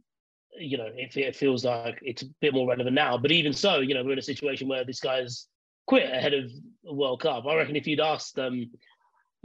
you 0.58 0.78
know, 0.78 0.88
it, 0.94 1.14
it 1.16 1.36
feels 1.36 1.64
like 1.64 1.98
it's 2.02 2.22
a 2.22 2.26
bit 2.40 2.54
more 2.54 2.66
relevant 2.66 2.94
now. 2.94 3.18
But 3.18 3.30
even 3.30 3.52
so, 3.52 3.80
you 3.80 3.94
know, 3.94 4.02
we're 4.02 4.12
in 4.12 4.18
a 4.18 4.22
situation 4.22 4.68
where 4.68 4.84
this 4.84 5.00
guy's 5.00 5.46
quit 5.86 6.10
ahead 6.10 6.32
of 6.32 6.50
World 6.84 7.20
Cup. 7.20 7.44
I 7.46 7.54
reckon 7.54 7.76
if 7.76 7.86
you'd 7.86 8.00
asked 8.00 8.38
um, 8.38 8.70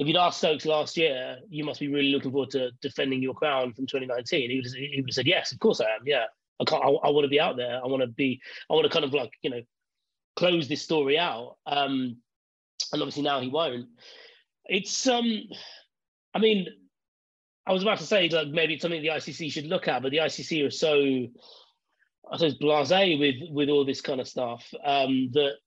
if 0.01 0.07
you'd 0.07 0.17
asked 0.17 0.39
Stokes 0.39 0.65
last 0.65 0.97
year, 0.97 1.37
you 1.47 1.63
must 1.63 1.79
be 1.79 1.87
really 1.87 2.11
looking 2.11 2.31
forward 2.31 2.49
to 2.49 2.71
defending 2.81 3.21
your 3.21 3.35
crown 3.35 3.71
from 3.71 3.85
2019. 3.85 4.49
He 4.49 4.55
would 4.55 4.65
have, 4.65 4.73
he 4.73 4.95
would 4.99 5.09
have 5.09 5.13
said, 5.13 5.27
yes, 5.27 5.51
of 5.51 5.59
course 5.59 5.79
I 5.79 5.91
am. 5.91 6.01
Yeah, 6.05 6.23
I 6.59 6.63
can't. 6.63 6.83
I, 6.83 6.87
I 6.87 7.09
want 7.11 7.23
to 7.23 7.29
be 7.29 7.39
out 7.39 7.55
there. 7.55 7.79
I 7.79 7.85
want 7.85 8.01
to 8.01 8.07
be. 8.07 8.41
I 8.67 8.73
want 8.73 8.85
to 8.85 8.89
kind 8.89 9.05
of 9.05 9.13
like 9.13 9.31
you 9.43 9.51
know 9.51 9.61
close 10.35 10.67
this 10.67 10.81
story 10.81 11.19
out. 11.19 11.57
Um, 11.67 12.17
and 12.91 13.01
obviously 13.01 13.21
now 13.21 13.41
he 13.41 13.49
won't. 13.49 13.89
It's 14.65 15.05
um, 15.05 15.43
I 16.33 16.39
mean, 16.39 16.65
I 17.67 17.71
was 17.71 17.83
about 17.83 17.99
to 17.99 18.05
say 18.05 18.27
like 18.27 18.47
maybe 18.47 18.73
it's 18.73 18.81
something 18.81 19.03
the 19.03 19.09
ICC 19.09 19.51
should 19.51 19.67
look 19.67 19.87
at, 19.87 20.01
but 20.01 20.09
the 20.09 20.17
ICC 20.17 20.65
are 20.65 20.71
so, 20.71 20.95
I 22.31 22.37
suppose, 22.37 22.57
blasé 22.57 23.19
with 23.19 23.51
with 23.51 23.69
all 23.69 23.85
this 23.85 24.01
kind 24.01 24.19
of 24.19 24.27
stuff 24.27 24.67
um, 24.83 25.29
that 25.33 25.57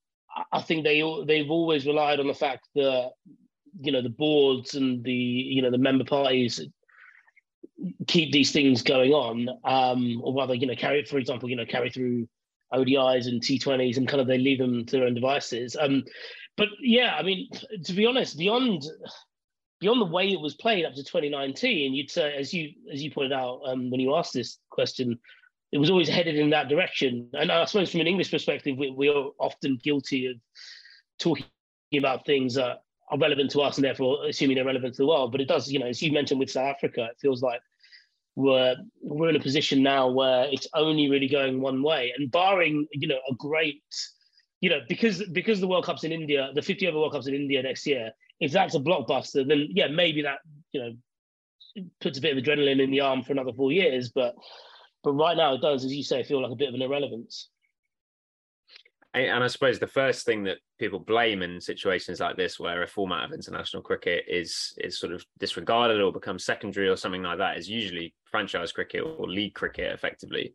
I 0.51 0.61
think 0.61 0.83
they 0.83 1.01
they've 1.25 1.49
always 1.49 1.85
relied 1.85 2.19
on 2.19 2.27
the 2.27 2.33
fact 2.33 2.67
that 2.75 3.11
you 3.81 3.91
know 3.91 4.01
the 4.01 4.09
boards 4.09 4.75
and 4.75 5.03
the 5.03 5.13
you 5.13 5.61
know 5.61 5.71
the 5.71 5.77
member 5.77 6.03
parties 6.03 6.61
keep 8.07 8.31
these 8.31 8.51
things 8.51 8.81
going 8.81 9.11
on, 9.11 9.49
um, 9.63 10.21
or 10.23 10.33
rather, 10.33 10.53
you 10.53 10.67
know, 10.67 10.75
carry 10.75 11.03
for 11.05 11.17
example, 11.17 11.49
you 11.49 11.55
know, 11.55 11.65
carry 11.65 11.89
through 11.89 12.27
ODIs 12.73 13.27
and 13.27 13.41
T20s 13.41 13.97
and 13.97 14.07
kind 14.07 14.21
of 14.21 14.27
they 14.27 14.37
leave 14.37 14.59
them 14.59 14.85
to 14.85 14.97
their 14.97 15.05
own 15.05 15.13
devices. 15.13 15.75
Um, 15.79 16.03
but 16.57 16.69
yeah, 16.79 17.15
I 17.17 17.23
mean, 17.23 17.49
to 17.83 17.93
be 17.93 18.05
honest, 18.05 18.37
beyond 18.37 18.83
beyond 19.81 20.01
the 20.01 20.05
way 20.05 20.31
it 20.31 20.39
was 20.39 20.55
played 20.55 20.85
up 20.85 20.93
to 20.93 21.03
2019, 21.03 21.93
you'd 21.93 22.09
say, 22.09 22.33
as 22.35 22.53
you 22.53 22.71
as 22.91 23.03
you 23.03 23.11
pointed 23.11 23.33
out 23.33 23.61
um, 23.65 23.91
when 23.91 23.99
you 23.99 24.15
asked 24.15 24.33
this 24.33 24.57
question, 24.69 25.19
it 25.71 25.77
was 25.77 25.89
always 25.89 26.07
headed 26.07 26.35
in 26.37 26.49
that 26.51 26.69
direction. 26.69 27.29
And 27.33 27.51
I 27.51 27.65
suppose 27.65 27.91
from 27.91 28.01
an 28.01 28.07
English 28.07 28.31
perspective, 28.31 28.77
we, 28.77 28.91
we 28.91 29.09
are 29.09 29.31
often 29.39 29.79
guilty 29.83 30.27
of 30.27 30.37
talking 31.19 31.45
about 31.97 32.25
things 32.25 32.55
that 32.55 32.79
are 33.09 33.17
relevant 33.17 33.51
to 33.51 33.61
us 33.61 33.77
and 33.77 33.85
therefore 33.85 34.25
assuming 34.27 34.55
they're 34.55 34.65
relevant 34.65 34.95
to 34.95 35.03
the 35.03 35.07
world. 35.07 35.31
But 35.31 35.41
it 35.41 35.47
does, 35.47 35.71
you 35.71 35.79
know, 35.79 35.87
as 35.87 36.01
you 36.01 36.11
mentioned 36.11 36.39
with 36.39 36.49
South 36.49 36.75
Africa, 36.75 37.07
it 37.11 37.19
feels 37.19 37.41
like 37.41 37.61
we're 38.35 38.75
we're 39.01 39.29
in 39.29 39.35
a 39.35 39.39
position 39.41 39.81
now 39.81 40.09
where 40.09 40.45
it's 40.51 40.67
only 40.73 41.09
really 41.09 41.27
going 41.27 41.61
one 41.61 41.81
way, 41.81 42.13
and 42.17 42.31
barring 42.31 42.85
you 42.91 43.07
know 43.07 43.19
a 43.29 43.33
great, 43.35 43.83
you 44.59 44.69
know, 44.69 44.79
because 44.89 45.23
because 45.31 45.59
the 45.61 45.67
World 45.67 45.85
Cup's 45.85 46.03
in 46.03 46.11
India, 46.11 46.51
the 46.53 46.61
50 46.61 46.87
over 46.87 46.99
World 46.99 47.13
Cup's 47.13 47.27
in 47.27 47.35
India 47.35 47.61
next 47.63 47.85
year. 47.85 48.11
If 48.41 48.51
that's 48.51 48.75
a 48.75 48.79
blockbuster, 48.79 49.47
then 49.47 49.69
yeah, 49.71 49.87
maybe 49.87 50.21
that 50.23 50.39
you 50.73 50.81
know 50.81 51.85
puts 52.01 52.17
a 52.17 52.21
bit 52.21 52.37
of 52.37 52.43
adrenaline 52.43 52.81
in 52.81 52.91
the 52.91 52.99
arm 52.99 53.23
for 53.23 53.31
another 53.31 53.53
four 53.53 53.71
years. 53.71 54.09
But 54.09 54.35
but 55.03 55.13
right 55.13 55.37
now 55.37 55.53
it 55.53 55.61
does, 55.61 55.85
as 55.85 55.93
you 55.93 56.03
say, 56.03 56.23
feel 56.23 56.41
like 56.41 56.51
a 56.51 56.55
bit 56.55 56.67
of 56.67 56.75
an 56.75 56.81
irrelevance 56.81 57.49
and 59.21 59.43
I 59.43 59.47
suppose 59.47 59.79
the 59.79 59.87
first 59.87 60.25
thing 60.25 60.43
that 60.43 60.57
people 60.77 60.99
blame 60.99 61.41
in 61.41 61.61
situations 61.61 62.19
like 62.19 62.35
this, 62.35 62.59
where 62.59 62.83
a 62.83 62.87
format 62.87 63.25
of 63.25 63.33
international 63.33 63.81
cricket 63.81 64.25
is 64.27 64.73
is 64.77 64.99
sort 64.99 65.13
of 65.13 65.25
disregarded 65.39 66.01
or 66.01 66.11
becomes 66.11 66.45
secondary 66.45 66.89
or 66.89 66.95
something 66.95 67.23
like 67.23 67.37
that, 67.37 67.57
is 67.57 67.69
usually 67.69 68.13
franchise 68.25 68.71
cricket 68.71 69.03
or 69.03 69.27
league 69.27 69.53
cricket, 69.53 69.93
effectively. 69.93 70.53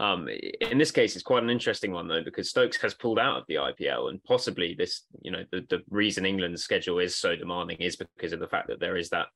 Um, 0.00 0.28
in 0.62 0.78
this 0.78 0.90
case, 0.90 1.14
it's 1.14 1.22
quite 1.22 1.42
an 1.42 1.50
interesting 1.50 1.92
one 1.92 2.08
though, 2.08 2.24
because 2.24 2.48
Stokes 2.48 2.78
has 2.78 2.94
pulled 2.94 3.18
out 3.18 3.36
of 3.36 3.44
the 3.48 3.56
IPL, 3.56 4.08
and 4.08 4.24
possibly 4.24 4.74
this, 4.74 5.02
you 5.20 5.30
know, 5.30 5.44
the, 5.52 5.66
the 5.68 5.82
reason 5.90 6.24
England's 6.24 6.64
schedule 6.64 6.98
is 6.98 7.14
so 7.14 7.36
demanding 7.36 7.76
is 7.78 7.96
because 7.96 8.32
of 8.32 8.40
the 8.40 8.48
fact 8.48 8.68
that 8.68 8.80
there 8.80 8.96
is 8.96 9.10
that 9.10 9.26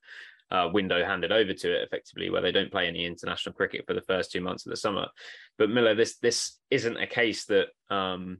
uh, 0.50 0.69
window 0.73 1.04
handed 1.04 1.33
over 1.33 1.52
to 1.52 1.75
it 1.75 1.83
effectively, 1.83 2.31
where 2.31 2.43
they 2.43 2.52
don't 2.52 2.71
play 2.71 2.88
any 2.88 3.04
international 3.04 3.54
cricket 3.54 3.85
for 3.87 3.95
the 3.95 4.02
first 4.02 4.33
two 4.33 4.40
months 4.40 4.64
of 4.64 4.71
the 4.71 4.76
summer. 4.76 5.07
But 5.59 5.71
Miller, 5.71 5.95
this 5.95 6.16
this 6.19 6.59
isn't 6.71 6.97
a 6.97 7.07
case 7.07 7.45
that 7.47 7.66
um, 7.90 8.38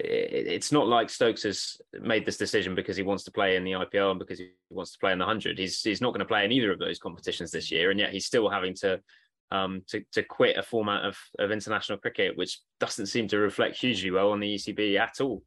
it's 0.00 0.72
not 0.72 0.86
like 0.86 1.10
Stokes 1.10 1.42
has 1.44 1.76
made 2.00 2.26
this 2.26 2.36
decision 2.36 2.74
because 2.74 2.96
he 2.96 3.02
wants 3.02 3.24
to 3.24 3.30
play 3.30 3.56
in 3.56 3.64
the 3.64 3.72
IPL 3.72 4.10
and 4.10 4.18
because 4.18 4.38
he 4.38 4.50
wants 4.70 4.92
to 4.92 4.98
play 4.98 5.12
in 5.12 5.18
the 5.18 5.24
hundred. 5.24 5.58
He's 5.58 5.80
he's 5.82 6.00
not 6.00 6.10
going 6.10 6.20
to 6.20 6.24
play 6.24 6.44
in 6.44 6.52
either 6.52 6.72
of 6.72 6.78
those 6.78 6.98
competitions 6.98 7.50
this 7.50 7.70
year, 7.70 7.90
and 7.90 8.00
yet 8.00 8.12
he's 8.12 8.26
still 8.26 8.48
having 8.48 8.74
to 8.76 9.00
um, 9.50 9.82
to 9.88 10.02
to 10.12 10.22
quit 10.22 10.56
a 10.56 10.62
format 10.62 11.04
of 11.04 11.16
of 11.38 11.50
international 11.50 11.98
cricket, 11.98 12.36
which 12.36 12.60
doesn't 12.80 13.06
seem 13.06 13.28
to 13.28 13.38
reflect 13.38 13.76
hugely 13.76 14.10
well 14.10 14.30
on 14.30 14.40
the 14.40 14.54
ECB 14.54 14.98
at 14.98 15.20
all. 15.20 15.42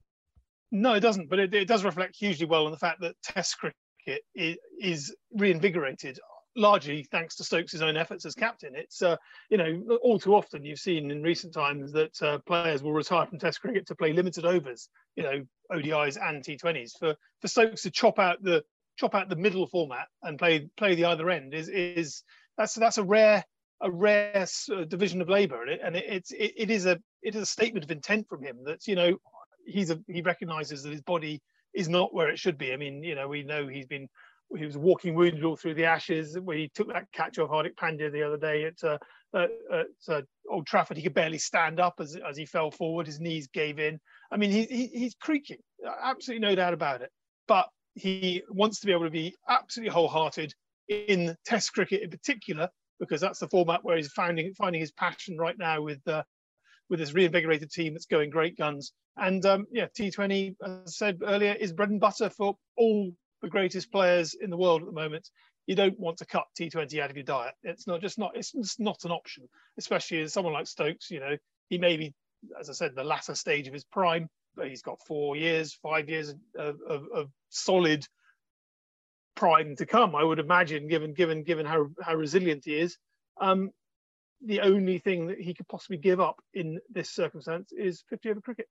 No, 0.72 0.94
it 0.94 1.00
doesn't, 1.00 1.30
but 1.30 1.40
it, 1.40 1.54
it 1.54 1.68
does 1.68 1.86
reflect 1.86 2.16
hugely 2.18 2.46
well 2.46 2.66
on 2.66 2.72
the 2.72 2.78
fact 2.78 3.02
that 3.02 3.16
Test 3.24 3.58
cricket 3.58 4.22
is, 4.36 4.58
is 4.82 5.16
reinvigorated 5.34 6.20
largely 6.58 7.04
thanks 7.04 7.36
to 7.36 7.44
Stokes' 7.44 7.82
own 7.82 7.96
efforts 7.96 8.26
as 8.26 8.34
captain. 8.34 8.76
It's, 8.76 9.02
uh, 9.02 9.16
you 9.50 9.58
know, 9.58 9.98
all 10.02 10.20
too 10.20 10.36
often 10.36 10.66
you've 10.66 10.80
seen 10.80 11.12
in 11.12 11.22
recent 11.22 11.54
times 11.54 11.92
that 11.94 12.22
uh, 12.22 12.40
players 12.40 12.84
will 12.84 12.94
retire 12.94 13.26
from 13.26 13.40
Test 13.40 13.62
cricket 13.62 13.88
to 13.88 13.96
play 13.96 14.12
limited 14.12 14.46
overs, 14.46 14.90
you 15.16 15.24
know, 15.24 15.44
ODIs 15.72 16.18
and 16.22 16.44
T20s. 16.44 16.98
For 17.00 17.16
for 17.42 17.48
Stokes 17.48 17.84
to 17.84 17.92
chop 17.92 18.20
out 18.20 18.42
the 18.42 18.64
chop 18.98 19.14
out 19.14 19.30
the 19.30 19.36
middle 19.36 19.68
format 19.68 20.08
and 20.24 20.40
play 20.40 20.68
play 20.76 20.96
the 20.96 21.06
other 21.06 21.30
end 21.30 21.54
is 21.54 21.70
is 21.70 22.24
that's 22.58 22.74
that's 22.74 22.98
a 22.98 23.04
rare 23.04 23.44
a 23.82 23.92
rare 23.92 24.48
uh, 24.76 24.84
division 24.86 25.22
of 25.22 25.30
labour, 25.30 25.64
and 25.64 25.96
it, 25.96 26.06
it's 26.08 26.32
it, 26.32 26.54
it 26.58 26.72
is 26.72 26.86
a 26.86 27.00
it 27.22 27.36
is 27.36 27.44
a 27.44 27.46
statement 27.46 27.86
of 27.86 27.92
intent 27.92 28.28
from 28.28 28.44
him 28.44 28.58
that 28.66 28.88
you 28.88 28.96
know 28.96 29.16
he's 29.66 29.92
a 29.92 30.00
he 30.08 30.22
recognises 30.22 30.84
that 30.84 30.92
his 30.92 31.02
body 31.02 31.42
is 31.74 31.88
not 31.88 32.14
where 32.14 32.30
it 32.30 32.40
should 32.40 32.58
be. 32.58 32.74
I 32.74 32.78
mean, 32.78 33.04
you 33.04 33.14
know, 33.14 33.28
we 33.28 33.44
know 33.44 33.68
he's 33.68 33.86
been 33.86 34.08
he 34.56 34.66
was 34.66 34.78
walking 34.78 35.14
wounded 35.16 35.44
all 35.44 35.56
through 35.56 35.74
the 35.74 35.86
ashes 35.86 36.38
where 36.40 36.58
he 36.58 36.70
took 36.74 36.88
that 36.88 37.12
catch 37.12 37.38
off 37.38 37.50
Hardik 37.50 37.76
Pandya 37.76 38.12
the 38.12 38.24
other 38.24 38.38
day 38.38 38.66
at, 38.66 38.84
uh, 38.84 38.98
at, 39.36 39.50
at 39.72 39.88
uh, 40.08 40.22
Old 40.50 40.66
Trafford. 40.66 40.98
He 40.98 41.04
could 41.04 41.14
barely 41.14 41.38
stand 41.38 41.80
up 41.80 41.96
as, 42.00 42.16
as 42.28 42.38
he 42.38 42.46
fell 42.46 42.72
forward. 42.72 43.08
His 43.08 43.20
knees 43.20 43.48
gave 43.48 43.80
in. 43.80 44.00
I 44.32 44.38
mean, 44.38 44.52
he, 44.52 44.64
he, 44.64 44.88
he's 44.88 45.16
creaking, 45.16 45.58
absolutely 46.02 46.48
no 46.48 46.56
doubt 46.56 46.74
about 46.74 47.02
it. 47.02 47.10
But 47.48 47.68
he 47.96 48.44
wants 48.50 48.80
to 48.80 48.86
be 48.86 48.94
able 48.94 49.06
to 49.06 49.12
be 49.12 49.36
absolutely 49.50 49.94
wholehearted 49.94 50.54
in 50.88 51.36
Test 51.46 51.74
cricket 51.74 52.04
in 52.04 52.10
particular, 52.10 52.70
because 53.00 53.20
that's 53.20 53.40
the 53.40 53.50
format 53.50 53.84
where 53.84 53.98
he's 53.98 54.12
finding 54.12 54.54
finding 54.54 54.80
his 54.80 54.92
passion 54.92 55.38
right 55.38 55.58
now 55.58 55.82
with 55.82 56.00
uh, 56.08 56.24
with 56.90 57.00
this 57.00 57.14
reinvigorated 57.14 57.70
team 57.70 57.94
that's 57.94 58.06
going 58.06 58.30
great 58.30 58.58
guns. 58.58 58.94
And 59.18 59.46
um, 59.46 59.66
yeah, 59.72 59.88
T20, 60.00 60.56
as 60.64 60.72
I 60.72 60.82
said 60.86 61.20
earlier, 61.26 61.54
is 61.54 61.74
bread 61.74 61.90
and 61.90 62.00
butter 62.00 62.30
for 62.30 62.56
all 62.78 63.12
the 63.42 63.50
greatest 63.50 63.92
players 63.92 64.36
in 64.40 64.50
the 64.50 64.58
world 64.58 64.82
at 64.82 64.88
the 64.88 64.94
moment, 64.94 65.30
you 65.66 65.76
don't 65.76 66.00
want 66.00 66.18
to 66.18 66.26
cut 66.26 66.46
T20 66.60 67.00
out 67.00 67.10
of 67.10 67.18
your 67.18 67.24
diet. 67.24 67.54
It's 67.64 67.88
not 67.88 68.02
just 68.02 68.18
not 68.18 68.32
it's 68.36 68.80
not 68.80 69.04
an 69.04 69.12
option, 69.12 69.48
especially 69.78 70.22
as 70.22 70.34
someone 70.34 70.54
like 70.54 70.68
Stokes. 70.68 71.12
You 71.12 71.20
know, 71.20 71.38
he 71.70 71.78
may 71.78 71.98
be, 71.98 72.14
as 72.60 72.70
I 72.70 72.74
said, 72.74 72.96
the 72.96 73.04
latter 73.04 73.36
stage 73.36 73.68
of 73.68 73.74
his 73.74 73.84
prime, 73.84 74.30
but 74.56 74.70
he's 74.70 74.82
got 74.82 75.06
four 75.06 75.36
years, 75.36 75.78
five 75.84 76.10
years 76.10 76.34
of, 76.58 76.78
of, 76.88 77.04
of 77.14 77.30
solid 77.50 78.06
prime 79.36 79.76
to 79.76 79.86
come. 79.86 80.16
I 80.16 80.24
would 80.24 80.40
imagine, 80.40 80.88
given 80.88 81.14
given 81.14 81.44
given 81.44 81.66
how 81.66 81.88
how 82.02 82.16
resilient 82.16 82.64
he 82.66 82.80
is. 82.80 82.98
Um, 83.40 83.72
the 84.46 84.62
only 84.62 85.00
thing 85.00 85.28
that 85.28 85.40
he 85.40 85.54
could 85.54 85.68
possibly 85.68 85.98
give 85.98 86.20
up 86.20 86.40
in 86.54 86.80
this 86.90 87.10
circumstance 87.10 87.72
is 87.72 88.04
50 88.10 88.30
over 88.32 88.42
cricket 88.42 88.68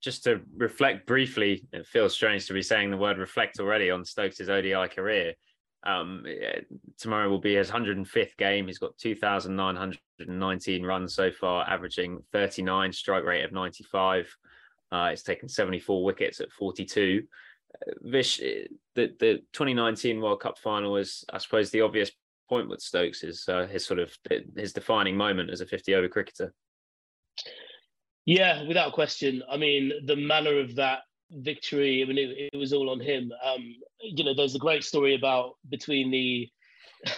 just 0.00 0.24
to 0.24 0.40
reflect 0.56 1.06
briefly, 1.06 1.64
it 1.72 1.86
feels 1.86 2.14
strange 2.14 2.46
to 2.46 2.52
be 2.52 2.62
saying 2.62 2.90
the 2.90 2.96
word 2.96 3.18
reflect 3.18 3.58
already 3.60 3.90
on 3.90 4.04
Stokes' 4.04 4.48
ODI 4.48 4.88
career. 4.88 5.34
Um, 5.84 6.24
tomorrow 6.98 7.28
will 7.28 7.40
be 7.40 7.54
his 7.54 7.70
105th 7.70 8.36
game. 8.36 8.66
He's 8.66 8.78
got 8.78 8.96
2,919 8.98 10.82
runs 10.84 11.14
so 11.14 11.30
far, 11.30 11.68
averaging 11.68 12.18
39, 12.32 12.92
strike 12.92 13.24
rate 13.24 13.44
of 13.44 13.52
95. 13.52 14.36
Uh, 14.90 15.10
it's 15.12 15.22
taken 15.22 15.48
74 15.48 16.04
wickets 16.04 16.40
at 16.40 16.52
42. 16.52 17.22
Uh, 17.74 17.92
Vish, 18.02 18.40
uh, 18.40 18.66
the, 18.94 19.14
the 19.18 19.42
2019 19.52 20.20
World 20.20 20.40
Cup 20.40 20.58
final 20.58 20.96
is, 20.96 21.24
I 21.32 21.38
suppose, 21.38 21.70
the 21.70 21.82
obvious 21.82 22.10
point 22.48 22.68
with 22.68 22.80
Stokes 22.80 23.22
is 23.22 23.46
uh, 23.48 23.66
his 23.66 23.84
sort 23.84 24.00
of 24.00 24.16
his 24.56 24.72
defining 24.72 25.16
moment 25.16 25.50
as 25.50 25.60
a 25.60 25.66
50 25.66 25.94
over 25.94 26.08
cricketer. 26.08 26.52
Yeah, 28.28 28.64
without 28.68 28.92
question. 28.92 29.42
I 29.50 29.56
mean, 29.56 29.90
the 30.04 30.14
manner 30.14 30.60
of 30.60 30.74
that 30.74 30.98
victory, 31.30 32.02
I 32.02 32.04
mean, 32.04 32.18
it, 32.18 32.50
it 32.52 32.58
was 32.58 32.74
all 32.74 32.90
on 32.90 33.00
him. 33.00 33.32
Um, 33.42 33.74
you 34.02 34.22
know, 34.22 34.34
there's 34.34 34.54
a 34.54 34.58
great 34.58 34.84
story 34.84 35.14
about 35.14 35.54
between 35.70 36.10
the 36.10 36.46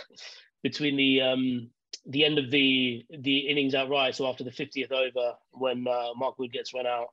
between 0.62 0.96
the 0.96 1.20
um, 1.20 1.70
the 2.06 2.24
end 2.24 2.38
of 2.38 2.52
the 2.52 3.04
the 3.10 3.38
innings 3.38 3.74
outright, 3.74 4.14
so 4.14 4.28
after 4.28 4.44
the 4.44 4.52
50th 4.52 4.92
over, 4.92 5.32
when 5.50 5.84
uh, 5.88 6.10
Mark 6.14 6.38
Wood 6.38 6.52
gets 6.52 6.72
run 6.72 6.86
out, 6.86 7.08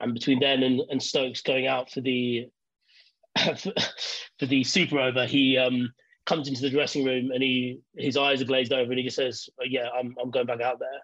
and 0.00 0.14
between 0.14 0.40
then 0.40 0.62
and, 0.62 0.80
and 0.88 1.02
Stokes 1.02 1.42
going 1.42 1.66
out 1.66 1.90
for 1.90 2.00
the 2.00 2.46
for 3.36 4.46
the 4.46 4.64
super 4.64 4.98
over, 4.98 5.26
he 5.26 5.58
um, 5.58 5.92
comes 6.24 6.48
into 6.48 6.62
the 6.62 6.70
dressing 6.70 7.04
room 7.04 7.30
and 7.32 7.42
he 7.42 7.80
his 7.98 8.16
eyes 8.16 8.40
are 8.40 8.46
glazed 8.46 8.72
over 8.72 8.90
and 8.90 8.98
he 8.98 9.04
just 9.04 9.16
says, 9.16 9.50
"Yeah, 9.62 9.90
I'm 9.94 10.16
I'm 10.22 10.30
going 10.30 10.46
back 10.46 10.62
out 10.62 10.78
there." 10.78 11.02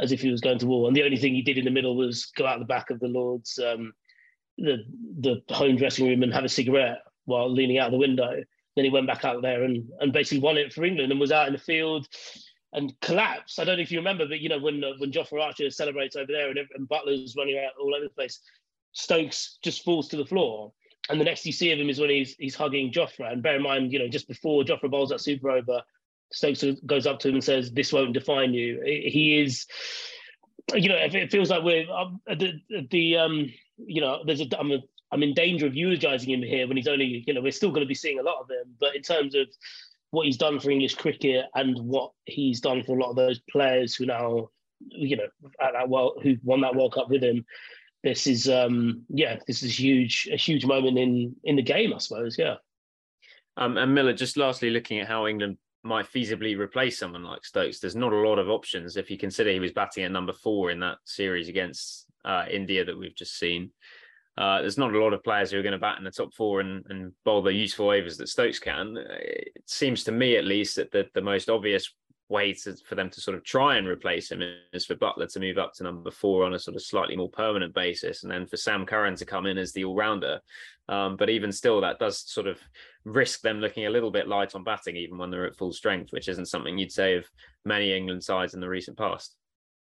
As 0.00 0.12
if 0.12 0.20
he 0.20 0.30
was 0.30 0.40
going 0.40 0.58
to 0.58 0.66
war. 0.66 0.88
And 0.88 0.96
the 0.96 1.02
only 1.02 1.16
thing 1.16 1.34
he 1.34 1.42
did 1.42 1.58
in 1.58 1.64
the 1.64 1.70
middle 1.70 1.96
was 1.96 2.26
go 2.36 2.46
out 2.46 2.58
the 2.58 2.64
back 2.64 2.90
of 2.90 3.00
the 3.00 3.08
Lord's, 3.08 3.58
um, 3.58 3.92
the 4.58 4.84
the 5.20 5.42
home 5.54 5.76
dressing 5.76 6.06
room 6.06 6.22
and 6.22 6.32
have 6.32 6.44
a 6.44 6.48
cigarette 6.48 6.98
while 7.24 7.50
leaning 7.50 7.78
out 7.78 7.90
the 7.90 7.96
window. 7.96 8.42
Then 8.76 8.84
he 8.84 8.90
went 8.90 9.06
back 9.06 9.24
out 9.24 9.42
there 9.42 9.64
and 9.64 9.88
and 10.00 10.12
basically 10.12 10.40
won 10.40 10.56
it 10.56 10.72
for 10.72 10.84
England 10.84 11.12
and 11.12 11.20
was 11.20 11.32
out 11.32 11.46
in 11.46 11.52
the 11.52 11.58
field 11.58 12.06
and 12.72 12.98
collapsed. 13.00 13.58
I 13.58 13.64
don't 13.64 13.76
know 13.76 13.82
if 13.82 13.90
you 13.90 13.98
remember, 13.98 14.26
but 14.26 14.40
you 14.40 14.48
know 14.48 14.58
when 14.58 14.82
uh, 14.82 14.92
when 14.98 15.12
Jofra 15.12 15.42
Archer 15.42 15.70
celebrates 15.70 16.16
over 16.16 16.30
there 16.30 16.50
and, 16.50 16.58
and 16.74 16.88
Buttler's 16.88 17.34
running 17.36 17.58
out 17.58 17.72
all 17.80 17.94
over 17.94 18.04
the 18.04 18.10
place, 18.10 18.40
Stokes 18.92 19.58
just 19.62 19.84
falls 19.84 20.08
to 20.08 20.16
the 20.16 20.26
floor. 20.26 20.72
And 21.08 21.20
the 21.20 21.24
next 21.24 21.44
you 21.44 21.52
see 21.52 21.72
of 21.72 21.78
him 21.78 21.90
is 21.90 21.98
when 21.98 22.10
he's 22.10 22.34
he's 22.36 22.54
hugging 22.54 22.92
Jofra. 22.92 23.32
And 23.32 23.42
bear 23.42 23.56
in 23.56 23.62
mind, 23.62 23.92
you 23.92 23.98
know, 23.98 24.08
just 24.08 24.28
before 24.28 24.62
Jofra 24.62 24.90
bowls 24.90 25.10
that 25.10 25.20
super 25.20 25.50
over, 25.50 25.82
Stokes 26.32 26.64
goes 26.86 27.06
up 27.06 27.18
to 27.20 27.28
him 27.28 27.34
and 27.34 27.44
says, 27.44 27.72
"This 27.72 27.92
won't 27.92 28.12
define 28.12 28.54
you." 28.54 28.80
He 28.84 29.40
is, 29.40 29.66
you 30.74 30.88
know, 30.88 30.96
it 30.96 31.30
feels 31.30 31.50
like 31.50 31.62
we're 31.62 31.90
um, 31.90 32.20
the 32.26 32.60
the 32.90 33.16
um, 33.16 33.52
you 33.86 34.00
know, 34.00 34.22
there's 34.24 34.40
a 34.40 34.46
I'm 34.58 34.72
a, 34.72 34.78
I'm 35.12 35.22
in 35.22 35.34
danger 35.34 35.66
of 35.66 35.74
eulogizing 35.74 36.30
him 36.30 36.42
here 36.42 36.66
when 36.68 36.76
he's 36.76 36.86
only, 36.88 37.24
you 37.26 37.34
know, 37.34 37.40
we're 37.40 37.52
still 37.52 37.70
going 37.70 37.82
to 37.82 37.88
be 37.88 37.94
seeing 37.94 38.20
a 38.20 38.22
lot 38.22 38.40
of 38.40 38.48
him, 38.48 38.74
but 38.78 38.94
in 38.94 39.02
terms 39.02 39.34
of 39.34 39.48
what 40.10 40.26
he's 40.26 40.36
done 40.36 40.58
for 40.60 40.70
English 40.70 40.94
cricket 40.94 41.46
and 41.54 41.78
what 41.78 42.12
he's 42.24 42.60
done 42.60 42.82
for 42.82 42.96
a 42.96 43.00
lot 43.00 43.10
of 43.10 43.16
those 43.16 43.40
players 43.50 43.94
who 43.94 44.06
now, 44.06 44.48
you 44.78 45.16
know, 45.16 45.26
at 45.60 45.72
that 45.72 45.88
world 45.88 46.20
who 46.22 46.36
won 46.42 46.60
that 46.60 46.74
World 46.74 46.94
Cup 46.94 47.10
with 47.10 47.22
him, 47.22 47.44
this 48.02 48.26
is 48.26 48.48
um 48.48 49.02
yeah, 49.08 49.38
this 49.46 49.62
is 49.62 49.78
huge 49.78 50.28
a 50.32 50.36
huge 50.36 50.64
moment 50.64 50.98
in 50.98 51.34
in 51.44 51.56
the 51.56 51.62
game, 51.62 51.92
I 51.94 51.98
suppose. 51.98 52.36
Yeah. 52.38 52.56
Um, 53.56 53.76
and 53.76 53.94
Miller, 53.94 54.14
just 54.14 54.36
lastly, 54.36 54.70
looking 54.70 55.00
at 55.00 55.08
how 55.08 55.26
England 55.26 55.58
might 55.82 56.06
feasibly 56.06 56.58
replace 56.58 56.98
someone 56.98 57.24
like 57.24 57.44
Stokes. 57.44 57.80
There's 57.80 57.96
not 57.96 58.12
a 58.12 58.28
lot 58.28 58.38
of 58.38 58.50
options 58.50 58.96
if 58.96 59.10
you 59.10 59.18
consider 59.18 59.50
he 59.50 59.60
was 59.60 59.72
batting 59.72 60.04
at 60.04 60.12
number 60.12 60.32
four 60.32 60.70
in 60.70 60.80
that 60.80 60.98
series 61.04 61.48
against 61.48 62.06
uh, 62.24 62.44
India 62.50 62.84
that 62.84 62.98
we've 62.98 63.16
just 63.16 63.38
seen. 63.38 63.70
Uh, 64.36 64.60
there's 64.60 64.78
not 64.78 64.94
a 64.94 64.98
lot 64.98 65.12
of 65.12 65.24
players 65.24 65.50
who 65.50 65.58
are 65.58 65.62
going 65.62 65.72
to 65.72 65.78
bat 65.78 65.98
in 65.98 66.04
the 66.04 66.10
top 66.10 66.32
four 66.34 66.60
and, 66.60 66.84
and 66.88 67.12
bowl 67.24 67.42
the 67.42 67.52
useful 67.52 67.90
overs 67.90 68.16
that 68.16 68.28
Stokes 68.28 68.58
can. 68.58 68.96
It 68.96 69.64
seems 69.66 70.04
to 70.04 70.12
me, 70.12 70.36
at 70.36 70.44
least, 70.44 70.76
that 70.76 70.90
the, 70.92 71.06
the 71.14 71.20
most 71.20 71.50
obvious 71.50 71.92
way 72.30 72.52
to, 72.52 72.76
for 72.86 72.94
them 72.94 73.10
to 73.10 73.20
sort 73.20 73.36
of 73.36 73.44
try 73.44 73.76
and 73.76 73.88
replace 73.88 74.30
him 74.30 74.40
is 74.72 74.86
for 74.86 74.94
Buttler 74.94 75.30
to 75.32 75.40
move 75.40 75.58
up 75.58 75.74
to 75.74 75.82
number 75.82 76.10
four 76.10 76.44
on 76.44 76.54
a 76.54 76.58
sort 76.58 76.76
of 76.76 76.82
slightly 76.82 77.16
more 77.16 77.28
permanent 77.28 77.74
basis, 77.74 78.22
and 78.22 78.30
then 78.30 78.46
for 78.46 78.56
Sam 78.56 78.86
Curran 78.86 79.16
to 79.16 79.26
come 79.26 79.46
in 79.46 79.58
as 79.58 79.72
the 79.72 79.84
all 79.84 79.96
rounder. 79.96 80.40
Um, 80.90 81.16
but 81.16 81.30
even 81.30 81.52
still, 81.52 81.80
that 81.80 82.00
does 82.00 82.28
sort 82.28 82.48
of 82.48 82.58
risk 83.04 83.42
them 83.42 83.60
looking 83.60 83.86
a 83.86 83.90
little 83.90 84.10
bit 84.10 84.26
light 84.26 84.56
on 84.56 84.64
batting, 84.64 84.96
even 84.96 85.18
when 85.18 85.30
they're 85.30 85.46
at 85.46 85.56
full 85.56 85.72
strength, 85.72 86.12
which 86.12 86.28
isn't 86.28 86.46
something 86.46 86.76
you'd 86.76 86.90
say 86.90 87.14
of 87.14 87.30
many 87.64 87.92
England 87.96 88.24
sides 88.24 88.54
in 88.54 88.60
the 88.60 88.68
recent 88.68 88.98
past. 88.98 89.36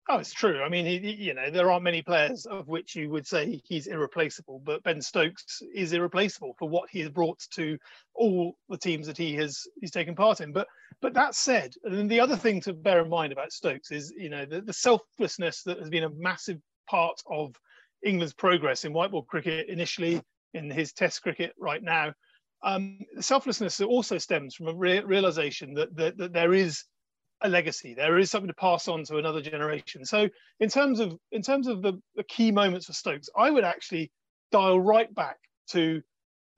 Oh, 0.09 0.17
it's 0.17 0.33
true. 0.33 0.63
I 0.63 0.69
mean, 0.69 0.85
you 1.03 1.33
know, 1.35 1.51
there 1.51 1.69
aren't 1.69 1.83
many 1.83 2.01
players 2.01 2.45
of 2.45 2.67
which 2.67 2.95
you 2.95 3.09
would 3.09 3.27
say 3.27 3.61
he's 3.65 3.87
irreplaceable, 3.87 4.59
but 4.65 4.81
Ben 4.83 5.01
Stokes 5.01 5.61
is 5.75 5.93
irreplaceable 5.93 6.55
for 6.57 6.67
what 6.67 6.89
he 6.89 7.01
has 7.01 7.09
brought 7.09 7.39
to 7.51 7.77
all 8.15 8.57
the 8.69 8.77
teams 8.77 9.05
that 9.05 9.17
he 9.17 9.35
has 9.35 9.67
he's 9.79 9.91
taken 9.91 10.15
part 10.15 10.39
in. 10.41 10.51
But 10.51 10.67
but 11.01 11.13
that 11.13 11.35
said, 11.35 11.73
and 11.83 12.09
the 12.09 12.21
other 12.21 12.37
thing 12.37 12.61
to 12.61 12.73
bear 12.73 13.03
in 13.03 13.09
mind 13.09 13.33
about 13.33 13.51
Stokes 13.51 13.91
is, 13.91 14.11
you 14.17 14.29
know, 14.29 14.45
the, 14.45 14.61
the 14.61 14.73
selflessness 14.73 15.61
that 15.63 15.77
has 15.77 15.89
been 15.89 16.05
a 16.05 16.09
massive 16.17 16.59
part 16.89 17.21
of 17.29 17.53
England's 18.03 18.33
progress 18.33 18.85
in 18.85 18.93
white 18.93 19.11
ball 19.11 19.23
cricket 19.23 19.67
initially, 19.67 20.21
in 20.53 20.69
his 20.69 20.93
Test 20.93 21.21
cricket 21.21 21.53
right 21.59 21.83
now. 21.83 22.13
Um, 22.63 22.99
selflessness 23.19 23.79
also 23.81 24.17
stems 24.17 24.55
from 24.55 24.67
a 24.67 24.73
re- 24.73 25.01
realization 25.01 25.73
that, 25.75 25.95
that 25.95 26.17
that 26.17 26.33
there 26.33 26.53
is 26.53 26.83
a 27.41 27.49
legacy. 27.49 27.93
There 27.93 28.17
is 28.17 28.31
something 28.31 28.47
to 28.47 28.53
pass 28.55 28.87
on 28.87 29.03
to 29.05 29.17
another 29.17 29.41
generation. 29.41 30.03
So 30.05 30.27
in 30.59 30.69
terms 30.69 30.99
of 30.99 31.17
in 31.31 31.41
terms 31.41 31.67
of 31.67 31.81
the, 31.81 32.01
the 32.15 32.23
key 32.23 32.51
moments 32.51 32.87
for 32.87 32.93
Stokes, 32.93 33.29
I 33.37 33.51
would 33.51 33.63
actually 33.63 34.11
dial 34.51 34.79
right 34.79 35.13
back 35.13 35.37
to 35.69 36.01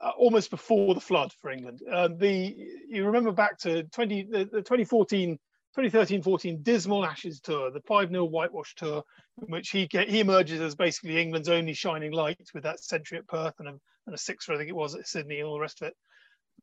uh, 0.02 0.12
almost 0.18 0.50
before 0.50 0.94
the 0.94 1.02
flood 1.02 1.34
for 1.42 1.52
England. 1.52 1.82
Uh, 1.92 2.10
the 2.18 2.56
you 2.88 3.06
remember 3.06 3.32
back 3.32 3.58
to 3.60 3.84
20 3.84 4.28
the, 4.32 4.38
the 4.46 4.62
2014 4.62 5.38
2013-14 5.78 6.64
dismal 6.64 7.06
Ashes 7.06 7.40
tour, 7.40 7.72
the 7.72 7.82
5-0 7.82 8.30
whitewash 8.30 8.74
tour, 8.76 9.04
in 9.42 9.52
which 9.52 9.70
he 9.70 9.88
get, 9.88 10.10
he 10.10 10.20
emerges 10.20 10.62
as 10.62 10.76
basically 10.76 11.22
England's 11.22 11.50
only 11.50 11.74
shining 11.74 12.12
light 12.12 12.40
with 12.54 12.64
that 12.64 12.84
century 12.84 13.18
at 13.18 13.28
Perth 13.28 13.54
and 13.60 13.68
a, 13.68 13.74
and 14.06 14.16
a 14.16 14.18
sixer, 14.18 14.54
I 14.54 14.58
think 14.58 14.70
it 14.70 14.76
was, 14.76 14.96
at 14.96 15.08
Sydney 15.08 15.40
and 15.40 15.48
all 15.48 15.54
the 15.54 15.62
rest 15.62 15.82
of 15.82 15.90
it. 15.90 15.96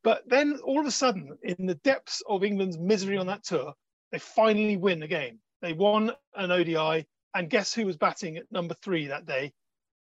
But 0.03 0.23
then 0.27 0.59
all 0.65 0.81
of 0.81 0.87
a 0.87 0.91
sudden, 0.91 1.37
in 1.43 1.67
the 1.67 1.77
depths 1.77 2.23
of 2.29 2.45
England's 2.45 2.79
misery 2.79 3.17
on 3.17 3.29
that 3.29 3.45
tour, 3.45 3.73
they 4.13 4.19
finally 4.19 4.77
win 4.77 5.03
a 5.03 5.09
game. 5.09 5.39
They 5.63 5.73
won 5.73 6.13
an 6.35 6.51
ODI, 6.51 7.07
and 7.35 7.51
guess 7.51 7.73
who 7.73 7.87
was 7.87 7.97
batting 7.97 8.37
at 8.37 8.51
number 8.51 8.75
three 8.83 9.09
that 9.09 9.27
day 9.27 9.53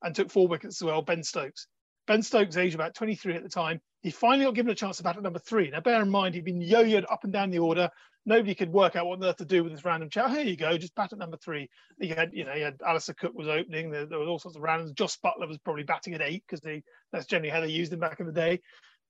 and 0.02 0.14
took 0.14 0.30
four 0.30 0.48
wickets 0.48 0.80
as 0.80 0.86
well? 0.86 1.02
Ben 1.02 1.22
Stokes. 1.22 1.66
Ben 2.06 2.22
Stokes, 2.22 2.56
age 2.56 2.74
about 2.74 2.94
23 2.94 3.34
at 3.34 3.42
the 3.42 3.48
time, 3.48 3.80
he 4.02 4.10
finally 4.10 4.44
got 4.44 4.54
given 4.54 4.72
a 4.72 4.74
chance 4.74 4.96
to 4.96 5.02
bat 5.02 5.16
at 5.16 5.22
number 5.22 5.38
three. 5.38 5.70
Now, 5.70 5.80
bear 5.80 6.02
in 6.02 6.10
mind, 6.10 6.34
he'd 6.34 6.44
been 6.44 6.60
yo-yoed 6.60 7.04
up 7.10 7.24
and 7.24 7.32
down 7.32 7.50
the 7.50 7.60
order. 7.60 7.88
Nobody 8.24 8.54
could 8.54 8.72
work 8.72 8.94
out 8.94 9.06
what 9.06 9.18
on 9.18 9.24
earth 9.24 9.38
to 9.38 9.44
do 9.44 9.64
with 9.64 9.72
this 9.72 9.84
random 9.84 10.08
chat. 10.08 10.30
Here 10.30 10.44
you 10.44 10.56
go, 10.56 10.78
just 10.78 10.94
bat 10.94 11.12
at 11.12 11.18
number 11.18 11.36
three. 11.36 11.68
He 12.00 12.08
had, 12.08 12.30
you 12.32 12.44
know, 12.44 12.52
he 12.52 12.60
had 12.60 12.80
Alastair 12.86 13.16
Cook 13.18 13.34
was 13.34 13.48
opening. 13.48 13.90
There, 13.90 14.06
there 14.06 14.18
was 14.18 14.28
all 14.28 14.38
sorts 14.38 14.56
of 14.56 14.62
randoms. 14.62 14.94
Jos 14.94 15.18
Buttler 15.24 15.48
was 15.48 15.58
probably 15.58 15.82
batting 15.82 16.14
at 16.14 16.22
eight 16.22 16.44
because 16.48 16.82
that's 17.12 17.26
generally 17.26 17.50
how 17.50 17.60
they 17.60 17.68
used 17.68 17.92
him 17.92 17.98
back 17.98 18.20
in 18.20 18.26
the 18.26 18.32
day. 18.32 18.60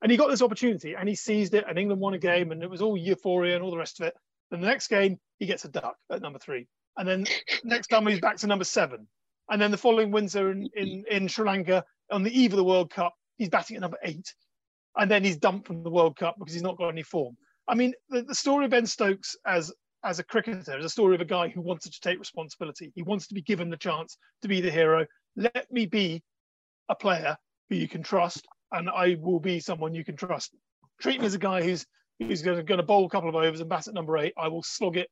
And 0.00 0.10
he 0.10 0.16
got 0.16 0.30
this 0.30 0.42
opportunity 0.42 0.94
and 0.94 1.08
he 1.08 1.14
seized 1.14 1.54
it. 1.54 1.64
And 1.68 1.78
England 1.78 2.00
won 2.00 2.14
a 2.14 2.18
game, 2.18 2.52
and 2.52 2.62
it 2.62 2.70
was 2.70 2.80
all 2.80 2.96
euphoria 2.96 3.54
and 3.54 3.62
all 3.62 3.70
the 3.70 3.76
rest 3.76 4.00
of 4.00 4.06
it. 4.06 4.14
Then 4.50 4.60
the 4.60 4.66
next 4.66 4.88
game, 4.88 5.18
he 5.38 5.46
gets 5.46 5.64
a 5.64 5.68
duck 5.68 5.96
at 6.10 6.22
number 6.22 6.38
three. 6.38 6.66
And 6.96 7.06
then 7.06 7.26
next 7.64 7.88
time 7.88 8.06
he's 8.06 8.20
back 8.20 8.36
to 8.38 8.46
number 8.46 8.64
seven. 8.64 9.06
And 9.50 9.60
then 9.60 9.70
the 9.70 9.78
following 9.78 10.10
winter 10.10 10.50
in, 10.50 10.68
in, 10.74 11.04
in 11.10 11.28
Sri 11.28 11.46
Lanka 11.46 11.84
on 12.10 12.22
the 12.22 12.38
eve 12.38 12.52
of 12.52 12.56
the 12.56 12.64
World 12.64 12.90
Cup, 12.90 13.14
he's 13.36 13.48
batting 13.50 13.76
at 13.76 13.82
number 13.82 13.98
eight 14.02 14.34
and 14.96 15.10
then 15.10 15.24
he's 15.24 15.36
dumped 15.36 15.66
from 15.66 15.82
the 15.82 15.90
World 15.90 16.16
Cup 16.16 16.36
because 16.38 16.52
he's 16.52 16.62
not 16.62 16.78
got 16.78 16.88
any 16.88 17.02
form. 17.02 17.36
I 17.68 17.74
mean, 17.74 17.94
the, 18.08 18.22
the 18.22 18.34
story 18.34 18.64
of 18.64 18.70
Ben 18.70 18.86
Stokes 18.86 19.36
as 19.46 19.72
as 20.04 20.18
a 20.18 20.24
cricketer 20.24 20.78
is 20.78 20.84
a 20.84 20.90
story 20.90 21.14
of 21.14 21.20
a 21.20 21.24
guy 21.24 21.48
who 21.48 21.60
wanted 21.60 21.92
to 21.92 22.00
take 22.00 22.18
responsibility. 22.18 22.92
He 22.94 23.02
wants 23.02 23.28
to 23.28 23.34
be 23.34 23.42
given 23.42 23.70
the 23.70 23.76
chance 23.76 24.18
to 24.42 24.48
be 24.48 24.60
the 24.60 24.70
hero. 24.70 25.06
Let 25.36 25.70
me 25.70 25.86
be 25.86 26.22
a 26.88 26.94
player 26.94 27.36
who 27.70 27.76
you 27.76 27.88
can 27.88 28.02
trust, 28.02 28.46
and 28.72 28.90
I 28.90 29.16
will 29.20 29.38
be 29.38 29.60
someone 29.60 29.94
you 29.94 30.04
can 30.04 30.16
trust. 30.16 30.54
Treat 31.00 31.20
me 31.20 31.26
as 31.26 31.34
a 31.34 31.38
guy 31.38 31.62
who's 31.62 31.86
who's 32.18 32.42
going 32.42 32.56
to, 32.56 32.62
going 32.62 32.78
to 32.78 32.86
bowl 32.86 33.06
a 33.06 33.08
couple 33.08 33.28
of 33.28 33.34
overs 33.34 33.60
and 33.60 33.68
bat 33.68 33.88
at 33.88 33.94
number 33.94 34.16
eight. 34.18 34.34
I 34.36 34.48
will 34.48 34.62
slog 34.62 34.96
it 34.96 35.08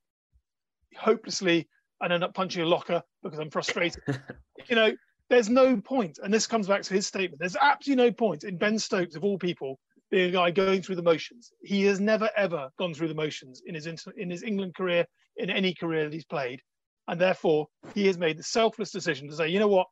hopelessly 0.96 1.68
and 2.00 2.12
end 2.12 2.24
up 2.24 2.34
punching 2.34 2.62
a 2.62 2.66
locker 2.66 3.02
because 3.22 3.38
I'm 3.38 3.50
frustrated. 3.50 4.02
you 4.68 4.76
know, 4.76 4.92
there's 5.28 5.48
no 5.48 5.80
point, 5.80 6.18
and 6.22 6.32
this 6.32 6.46
comes 6.46 6.66
back 6.66 6.82
to 6.82 6.94
his 6.94 7.06
statement. 7.06 7.38
There's 7.38 7.56
absolutely 7.60 8.04
no 8.04 8.12
point 8.12 8.44
in 8.44 8.58
Ben 8.58 8.78
Stokes, 8.78 9.14
of 9.14 9.24
all 9.24 9.38
people, 9.38 9.78
being 10.10 10.30
a 10.30 10.32
guy 10.32 10.50
going 10.50 10.82
through 10.82 10.96
the 10.96 11.02
motions. 11.02 11.52
He 11.62 11.84
has 11.84 12.00
never 12.00 12.30
ever 12.36 12.70
gone 12.78 12.94
through 12.94 13.08
the 13.08 13.14
motions 13.14 13.62
in 13.64 13.74
his 13.74 13.86
in 13.86 14.30
his 14.30 14.42
England 14.42 14.74
career, 14.74 15.06
in 15.36 15.50
any 15.50 15.74
career 15.74 16.04
that 16.04 16.12
he's 16.12 16.24
played, 16.24 16.60
and 17.08 17.20
therefore 17.20 17.68
he 17.94 18.06
has 18.06 18.18
made 18.18 18.38
the 18.38 18.42
selfless 18.42 18.90
decision 18.90 19.28
to 19.28 19.36
say, 19.36 19.48
you 19.48 19.58
know 19.58 19.68
what, 19.68 19.86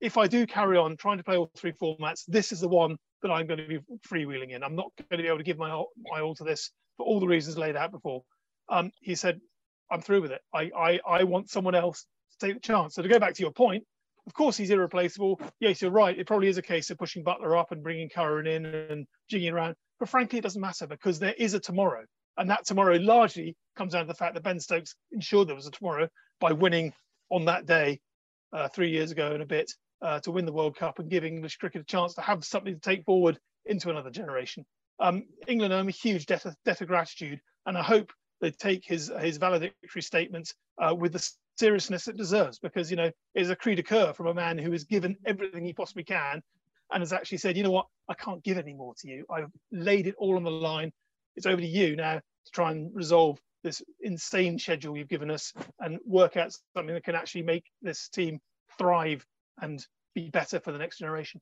if 0.00 0.16
I 0.18 0.26
do 0.26 0.46
carry 0.46 0.76
on 0.76 0.96
trying 0.96 1.18
to 1.18 1.24
play 1.24 1.36
all 1.36 1.50
three 1.56 1.72
formats, 1.72 2.24
this 2.26 2.52
is 2.52 2.60
the 2.60 2.68
one 2.68 2.96
that 3.22 3.30
I'm 3.30 3.46
going 3.46 3.60
to 3.60 3.66
be 3.66 3.78
freewheeling 4.06 4.50
in. 4.50 4.62
I'm 4.62 4.76
not 4.76 4.90
going 4.98 5.18
to 5.18 5.22
be 5.22 5.28
able 5.28 5.38
to 5.38 5.44
give 5.44 5.58
my 5.58 5.70
all, 5.70 5.90
my 6.10 6.20
all 6.20 6.34
to 6.34 6.44
this 6.44 6.70
for 6.96 7.06
all 7.06 7.20
the 7.20 7.26
reasons 7.26 7.56
laid 7.56 7.76
out 7.76 7.90
before. 7.90 8.22
Um, 8.68 8.90
he 9.00 9.14
said, 9.14 9.40
I'm 9.90 10.00
through 10.00 10.22
with 10.22 10.32
it. 10.32 10.40
I, 10.52 10.70
I 10.76 11.00
I 11.06 11.24
want 11.24 11.50
someone 11.50 11.74
else 11.74 12.06
to 12.32 12.46
take 12.46 12.54
the 12.56 12.60
chance. 12.60 12.94
So 12.94 13.02
to 13.02 13.08
go 13.08 13.18
back 13.18 13.34
to 13.34 13.42
your 13.42 13.52
point, 13.52 13.84
of 14.26 14.34
course, 14.34 14.56
he's 14.56 14.70
irreplaceable. 14.70 15.40
Yes, 15.60 15.82
you're 15.82 15.90
right. 15.90 16.18
It 16.18 16.26
probably 16.26 16.48
is 16.48 16.58
a 16.58 16.62
case 16.62 16.90
of 16.90 16.98
pushing 16.98 17.24
Buttler 17.24 17.58
up 17.58 17.72
and 17.72 17.82
bringing 17.82 18.08
Curran 18.08 18.46
in 18.46 18.66
and 18.66 19.06
jigging 19.28 19.52
around. 19.52 19.76
But 20.00 20.08
frankly, 20.08 20.38
it 20.38 20.42
doesn't 20.42 20.60
matter 20.60 20.86
because 20.86 21.18
there 21.18 21.34
is 21.36 21.54
a 21.54 21.60
tomorrow. 21.60 22.04
And 22.36 22.50
that 22.50 22.66
tomorrow 22.66 22.96
largely 22.96 23.56
comes 23.76 23.92
down 23.92 24.02
to 24.02 24.08
the 24.08 24.14
fact 24.14 24.34
that 24.34 24.42
Ben 24.42 24.58
Stokes 24.58 24.94
ensured 25.12 25.48
there 25.48 25.54
was 25.54 25.66
a 25.66 25.70
tomorrow 25.70 26.08
by 26.40 26.52
winning 26.52 26.92
on 27.30 27.44
that 27.44 27.66
day 27.66 28.00
uh, 28.52 28.68
three 28.68 28.90
years 28.90 29.10
ago 29.10 29.32
and 29.32 29.42
a 29.42 29.46
bit 29.46 29.70
uh, 30.02 30.20
to 30.20 30.30
win 30.30 30.46
the 30.46 30.52
World 30.52 30.76
Cup 30.76 30.98
and 30.98 31.10
give 31.10 31.24
English 31.24 31.56
cricket 31.56 31.82
a 31.82 31.84
chance 31.84 32.14
to 32.14 32.20
have 32.20 32.44
something 32.44 32.74
to 32.74 32.80
take 32.80 33.04
forward 33.04 33.38
into 33.66 33.90
another 33.90 34.10
generation. 34.10 34.64
Um, 35.00 35.24
England 35.46 35.72
owe 35.72 35.80
him 35.80 35.88
a 35.88 35.92
huge 35.92 36.26
debt 36.26 36.44
of, 36.44 36.54
debt 36.64 36.80
of 36.80 36.88
gratitude, 36.88 37.40
and 37.66 37.76
I 37.76 37.82
hope 37.82 38.12
they 38.40 38.50
take 38.50 38.84
his 38.84 39.10
his 39.20 39.38
valedictory 39.38 40.02
statements 40.02 40.54
uh, 40.78 40.94
with 40.94 41.12
the 41.12 41.30
seriousness 41.56 42.08
it 42.08 42.16
deserves 42.16 42.58
because 42.58 42.90
you 42.90 42.96
know 42.96 43.10
it's 43.34 43.50
a 43.50 43.56
cri 43.56 43.74
de 43.74 43.82
coeur 43.82 44.12
from 44.12 44.26
a 44.26 44.34
man 44.34 44.58
who 44.58 44.72
has 44.72 44.84
given 44.84 45.16
everything 45.24 45.64
he 45.64 45.72
possibly 45.72 46.04
can 46.04 46.42
and 46.92 47.00
has 47.00 47.12
actually 47.12 47.38
said 47.38 47.56
you 47.56 47.62
know 47.62 47.70
what? 47.70 47.86
I 48.08 48.14
can't 48.14 48.42
give 48.42 48.58
any 48.58 48.74
more 48.74 48.94
to 49.00 49.08
you. 49.08 49.24
I've 49.30 49.50
laid 49.72 50.06
it 50.06 50.14
all 50.18 50.36
on 50.36 50.44
the 50.44 50.50
line. 50.50 50.92
It's 51.36 51.46
over 51.46 51.60
to 51.60 51.66
you 51.66 51.96
now 51.96 52.16
to 52.16 52.52
try 52.52 52.70
and 52.70 52.94
resolve 52.94 53.38
this 53.62 53.82
insane 54.02 54.58
schedule 54.58 54.96
you've 54.96 55.08
given 55.08 55.30
us 55.30 55.52
and 55.80 55.98
work 56.04 56.36
out 56.36 56.52
something 56.76 56.94
that 56.94 57.04
can 57.04 57.14
actually 57.14 57.42
make 57.42 57.64
this 57.82 58.08
team 58.08 58.38
thrive 58.78 59.24
and 59.60 59.84
be 60.14 60.28
better 60.28 60.60
for 60.60 60.70
the 60.70 60.78
next 60.78 60.98
generation. 60.98 61.40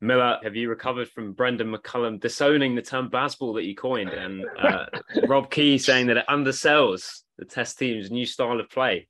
Miller, 0.00 0.40
have 0.42 0.56
you 0.56 0.68
recovered 0.68 1.08
from 1.08 1.32
Brendon 1.32 1.72
McCullum 1.72 2.20
disowning 2.20 2.74
the 2.74 2.82
term 2.82 3.08
Bazball 3.08 3.54
that 3.54 3.62
you 3.62 3.76
coined 3.76 4.10
and 4.10 4.44
uh, 4.60 4.86
Rob 5.28 5.48
Key 5.48 5.78
saying 5.78 6.08
that 6.08 6.16
it 6.16 6.26
undersells 6.28 7.22
the 7.42 7.54
Test 7.54 7.78
team's 7.78 8.10
new 8.10 8.24
style 8.26 8.60
of 8.60 8.70
play? 8.70 9.08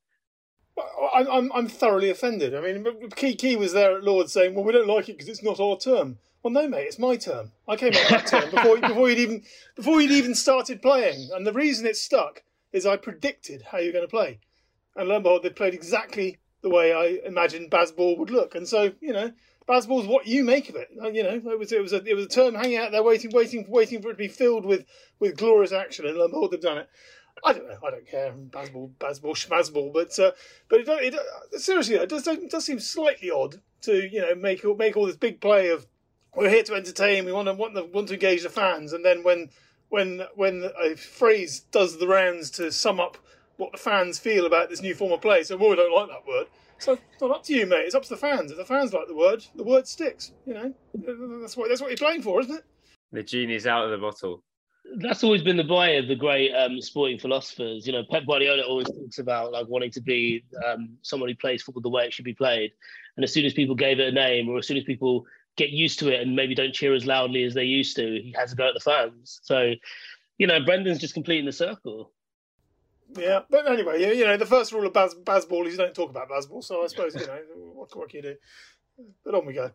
I'm, 1.15 1.53
I'm, 1.53 1.69
thoroughly 1.69 2.09
offended. 2.09 2.55
I 2.55 2.61
mean, 2.61 3.11
Key 3.11 3.57
was 3.57 3.75
there 3.75 3.97
at 3.97 4.05
Lords 4.05 4.33
saying, 4.33 4.55
"Well, 4.55 4.65
we 4.65 4.73
don't 4.73 4.89
like 4.89 5.09
it 5.09 5.13
because 5.13 5.29
it's 5.29 5.43
not 5.43 5.61
our 5.61 5.77
term." 5.77 6.19
Well, 6.43 6.53
no, 6.53 6.67
mate, 6.67 6.87
it's 6.87 6.99
my 6.99 7.17
term. 7.17 7.53
I 7.69 7.77
came 7.77 7.93
up 7.95 8.09
that 8.09 8.27
term 8.27 8.51
before 8.51 8.79
before 8.81 9.11
you'd 9.11 9.19
even 9.19 9.43
before 9.77 10.01
you'd 10.01 10.11
even 10.11 10.35
started 10.35 10.81
playing, 10.81 11.29
and 11.35 11.47
the 11.47 11.53
reason 11.53 11.87
it 11.87 11.97
stuck 11.97 12.43
is 12.73 12.87
I 12.87 12.97
predicted 12.97 13.63
how 13.71 13.79
you're 13.79 13.93
going 13.93 14.05
to 14.05 14.11
play, 14.11 14.41
and 14.97 15.09
lo 15.09 15.17
and 15.17 15.23
behold, 15.23 15.43
they 15.43 15.51
played 15.51 15.75
exactly 15.75 16.39
the 16.63 16.71
way 16.71 16.95
I 16.95 17.27
imagined 17.27 17.71
Bazball 17.71 18.17
would 18.19 18.31
look, 18.31 18.55
and 18.55 18.67
so 18.67 18.93
you 19.01 19.13
know. 19.13 19.33
Bazball's 19.69 20.09
what 20.09 20.27
you 20.27 20.43
make 20.43 20.69
of 20.69 20.75
it. 20.75 20.89
Uh, 21.01 21.09
you 21.09 21.23
know, 21.23 21.41
it 21.53 21.59
was 21.59 21.71
it 21.71 21.81
was 21.81 21.93
a 21.93 22.05
it 22.05 22.15
was 22.15 22.25
a 22.25 22.29
term 22.29 22.57
hanging 22.57 22.79
out 22.79 22.91
there, 22.91 23.03
waiting, 23.03 23.31
waiting, 23.31 23.65
waiting 23.69 24.03
for 24.03 24.09
it 24.09 24.15
to 24.15 24.19
be 24.19 24.27
filled 24.27 24.67
with 24.67 24.85
with 25.21 25.37
glorious 25.37 25.71
action, 25.71 26.05
and 26.05 26.17
lo 26.17 26.25
and 26.25 26.33
behold, 26.33 26.51
they've 26.51 26.61
done 26.61 26.79
it. 26.79 26.89
I 27.45 27.53
don't 27.53 27.69
know. 27.69 27.79
I 27.85 27.91
don't 27.91 28.07
care. 28.07 28.33
Bazball, 28.33 28.91
Bazball, 28.99 29.35
Schmazball. 29.35 29.93
But 29.93 30.19
uh, 30.19 30.33
but 30.69 30.81
it, 30.81 30.89
it, 30.89 31.15
uh, 31.15 31.59
seriously, 31.59 31.97
it 31.97 32.09
does 32.09 32.27
it 32.27 32.51
does 32.51 32.65
seem 32.65 32.79
slightly 32.79 33.31
odd 33.31 33.61
to 33.83 34.09
you 34.09 34.21
know 34.21 34.35
make 34.35 34.65
make 34.79 34.97
all 34.97 35.07
this 35.07 35.17
big 35.17 35.41
play 35.41 35.71
of 35.71 35.87
we're 36.35 36.49
here 36.49 36.63
to 36.63 36.75
entertain. 36.75 37.25
We 37.25 37.33
want 37.33 37.49
to 37.49 37.55
want, 37.55 37.75
to, 37.75 37.85
want 37.85 38.09
to 38.09 38.15
engage 38.15 38.43
the 38.43 38.49
fans, 38.49 38.93
and 38.93 39.05
then 39.05 39.23
when 39.23 39.51
when 39.89 40.23
when 40.35 40.71
a 40.83 40.97
phrase 40.97 41.61
does 41.73 41.99
the 41.99 42.07
rounds 42.07 42.51
to 42.53 42.71
sum 42.73 43.01
up 43.01 43.19
what 43.57 43.73
the 43.73 43.79
fans 43.79 44.19
feel 44.19 44.47
about 44.47 44.71
this 44.71 44.81
new 44.81 44.95
form 44.95 45.13
of 45.13 45.21
play, 45.21 45.43
so 45.43 45.57
well, 45.57 45.71
we 45.71 45.77
don't 45.77 45.95
like 45.95 46.09
that 46.09 46.27
word. 46.27 46.47
So 46.79 46.95
it's 46.95 47.21
not 47.21 47.31
up 47.31 47.45
to 47.45 47.55
you, 47.55 47.67
mate. 47.67 47.85
It's 47.85 47.95
up 47.95 48.03
to 48.05 48.09
the 48.09 48.17
fans. 48.17 48.51
If 48.51 48.57
the 48.57 48.65
fans 48.65 48.93
like 48.93 49.07
the 49.07 49.15
word, 49.15 49.45
the 49.55 49.63
word 49.63 49.87
sticks. 49.87 50.33
You 50.47 50.55
know, 50.55 50.75
that's 51.43 51.57
what 51.57 51.69
that's 51.69 51.81
what 51.81 51.91
you're 51.91 51.97
playing 51.97 52.23
for, 52.23 52.41
isn't 52.41 52.55
it? 52.55 52.65
The 53.13 53.23
genie's 53.23 53.67
out 53.67 53.85
of 53.85 53.91
the 53.91 53.99
bottle 53.99 54.43
that's 54.97 55.25
always 55.25 55.43
been 55.43 55.57
the 55.57 55.65
boy 55.65 55.99
of 55.99 56.09
the 56.09 56.15
great 56.15 56.53
um, 56.53 56.81
sporting 56.81 57.19
philosophers. 57.19 57.87
You 57.87 57.93
know, 57.93 58.03
Pep 58.11 58.25
Guardiola 58.27 58.63
always 58.63 58.89
talks 58.89 59.19
about 59.19 59.53
like 59.53 59.69
wanting 59.69 59.91
to 59.93 60.01
be 60.01 60.45
um, 60.67 60.97
someone 61.03 61.29
who 61.29 61.37
plays 61.37 61.63
football 61.63 61.83
the 61.83 61.89
way 61.89 62.07
it 62.07 62.13
should 62.13 62.25
be 62.25 62.35
played. 62.35 62.73
And 63.17 63.25
as 63.25 63.33
soon 63.33 63.45
as 63.45 63.55
people 63.55 63.75
gave 63.75 64.01
it 64.01 64.09
a 64.09 64.13
name, 64.13 64.49
or 64.49 64.59
as 64.59 64.67
soon 64.67 64.77
as 64.77 64.85
people 64.85 65.25
get 65.57 65.71
used 65.71 65.99
to 66.01 66.09
it 66.09 66.21
and 66.21 66.35
maybe 66.35 66.55
don't 66.55 66.75
cheer 66.75 66.95
as 66.95 67.07
loudly 67.07 67.45
as 67.45 67.55
they 67.55 67.65
used 67.65 67.97
to, 67.97 68.21
he 68.23 68.35
has 68.37 68.51
to 68.51 68.57
go 68.57 68.69
at 68.69 68.75
the 68.75 68.81
fans. 68.81 69.41
So, 69.43 69.73
you 70.39 70.47
know, 70.47 70.61
Brendon's 70.65 70.99
just 70.99 71.15
completing 71.15 71.47
the 71.47 71.53
circle. 71.53 72.11
Yeah, 73.17 73.41
but 73.51 73.71
anyway, 73.71 74.17
you 74.17 74.25
know, 74.25 74.39
the 74.39 74.47
first 74.47 74.73
rule 74.73 74.87
of 74.87 74.95
Baz, 74.95 75.15
Bazball 75.15 75.67
is 75.67 75.73
you 75.73 75.79
don't 75.79 75.95
talk 75.95 76.11
about 76.11 76.31
Bazball. 76.31 76.65
So 76.65 76.83
I 76.83 76.87
suppose 76.87 77.15
you 77.15 77.27
know 77.27 77.39
what, 77.75 77.95
what 77.97 78.09
can 78.09 78.17
you 78.19 78.23
do? 78.23 78.37
But 79.25 79.35
on 79.35 79.47
we 79.47 79.53
go. 79.53 79.71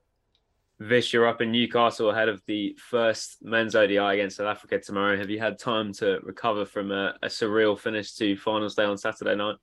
Vish, 0.80 1.12
you're 1.12 1.28
up 1.28 1.42
in 1.42 1.52
Newcastle 1.52 2.12
ahead 2.12 2.30
of 2.30 2.42
the 2.46 2.78
first 2.78 3.38
men's 3.42 3.76
ODI 3.76 3.98
against 3.98 4.38
South 4.38 4.48
Africa 4.48 4.80
tomorrow. 4.80 5.18
Have 5.18 5.30
you 5.30 5.40
had 5.40 5.58
time 5.58 5.92
to 5.94 6.20
recover 6.22 6.66
from 6.66 6.92
a, 6.92 7.16
a 7.24 7.28
surreal 7.28 7.80
finish 7.80 8.14
to 8.16 8.38
finals 8.38 8.76
day 8.76 8.84
on 8.84 8.98
Saturday 8.98 9.36
night? 9.36 9.56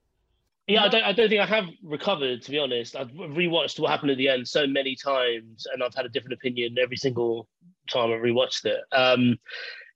Yeah, 0.66 0.84
I 0.84 0.88
don't. 0.88 1.04
I 1.04 1.12
don't 1.12 1.28
think 1.28 1.40
I 1.40 1.46
have 1.46 1.66
recovered. 1.84 2.42
To 2.42 2.50
be 2.50 2.58
honest, 2.58 2.96
I've 2.96 3.10
rewatched 3.10 3.78
what 3.78 3.90
happened 3.90 4.10
at 4.10 4.16
the 4.16 4.28
end 4.28 4.48
so 4.48 4.66
many 4.66 4.96
times, 4.96 5.66
and 5.72 5.82
I've 5.82 5.94
had 5.94 6.06
a 6.06 6.08
different 6.08 6.32
opinion 6.32 6.76
every 6.82 6.96
single 6.96 7.46
time 7.88 8.10
I've 8.10 8.20
rewatched 8.20 8.64
it. 8.64 8.80
Um, 8.90 9.38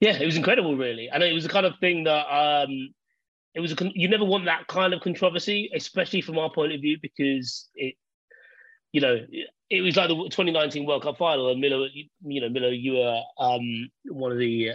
yeah, 0.01 0.17
it 0.19 0.27
was 0.27 0.37
incredible, 0.37 0.77
really, 0.77 1.09
and 1.09 1.23
it 1.23 1.33
was 1.33 1.45
the 1.45 1.51
kind 1.51 1.65
of 1.65 1.73
thing 1.81 2.05
that 2.05 2.27
um, 2.27 2.91
it 3.55 3.61
was. 3.61 3.73
A, 3.73 3.91
you 3.95 4.09
never 4.09 4.27
want 4.27 4.45
that 4.45 4.67
kind 4.67 4.93
of 4.93 5.01
controversy, 5.01 5.71
especially 5.75 6.21
from 6.21 6.39
our 6.39 6.51
point 6.51 6.75
of 6.75 6.83
view, 6.83 6.99
because 7.01 7.71
it 7.75 7.97
you 8.93 9.01
know, 9.01 9.19
it 9.71 9.83
was 9.83 9.97
like 9.97 10.09
the 10.09 10.15
2019 10.15 10.87
World 10.87 11.03
Cup 11.03 11.19
final, 11.19 11.51
and 11.51 11.61
Miller, 11.61 11.89
you 11.93 12.41
know, 12.41 12.49
Miller, 12.49 12.71
you 12.71 12.95
were 12.95 13.21
um, 13.39 13.91
one 14.07 14.33
of 14.33 14.39
the 14.39 14.73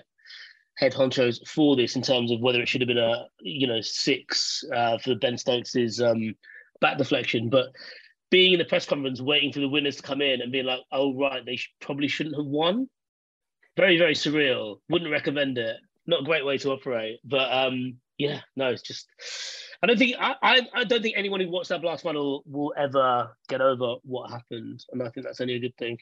head 0.78 0.94
honchos 0.94 1.48
for 1.48 1.76
this 1.76 1.96
in 1.96 2.02
terms 2.02 2.32
of 2.32 2.42
whether 2.42 2.62
it 2.62 2.68
should 2.68 2.82
have 2.82 2.88
been 2.88 2.98
a, 2.98 3.28
you 3.42 3.68
know, 3.68 3.82
six 3.82 4.64
uh, 4.74 4.98
for 4.98 5.16
Ben 5.16 5.38
Stokes's 5.38 6.02
um, 6.02 6.36
back 6.82 6.98
deflection, 6.98 7.50
but 7.50 7.68
being 8.30 8.54
in 8.54 8.60
the 8.60 8.66
press 8.66 8.86
conference, 8.86 9.22
waiting 9.22 9.52
for 9.52 9.60
the 9.60 9.70
winners 9.70 9.96
to 9.98 10.04
come 10.04 10.22
in 10.22 10.42
and 10.42 10.52
being 10.52 10.66
like, 10.66 10.80
"Oh 10.92 11.16
right, 11.16 11.46
they 11.46 11.60
probably 11.80 12.08
shouldn't 12.08 12.36
have 12.36 12.46
won." 12.46 12.90
Very, 13.78 13.98
very 13.98 14.16
surreal. 14.16 14.78
Wouldn't 14.90 15.12
recommend 15.12 15.58
it. 15.58 15.78
Not 16.06 16.22
a 16.22 16.26
great 16.26 16.46
way 16.46 16.58
to 16.60 16.72
operate, 16.72 17.20
but 17.24 17.52
um, 17.52 17.98
yeah, 18.18 18.42
no, 18.56 18.70
it's 18.70 18.82
just. 18.82 19.08
I 19.82 19.88
don't 19.88 19.98
think 19.98 20.16
I, 20.20 20.36
I, 20.42 20.62
I 20.74 20.84
don't 20.86 21.02
think 21.02 21.16
anyone 21.18 21.42
who 21.42 21.50
watched 21.50 21.70
that 21.70 21.84
last 21.84 22.04
final 22.04 22.44
will 22.46 22.74
ever 22.78 23.36
get 23.50 23.62
over 23.62 23.96
what 24.04 24.30
happened, 24.30 24.84
and 24.92 25.02
I 25.02 25.10
think 25.10 25.26
that's 25.26 25.42
only 25.42 25.56
a 25.56 25.60
good 25.60 25.76
thing. 25.78 25.98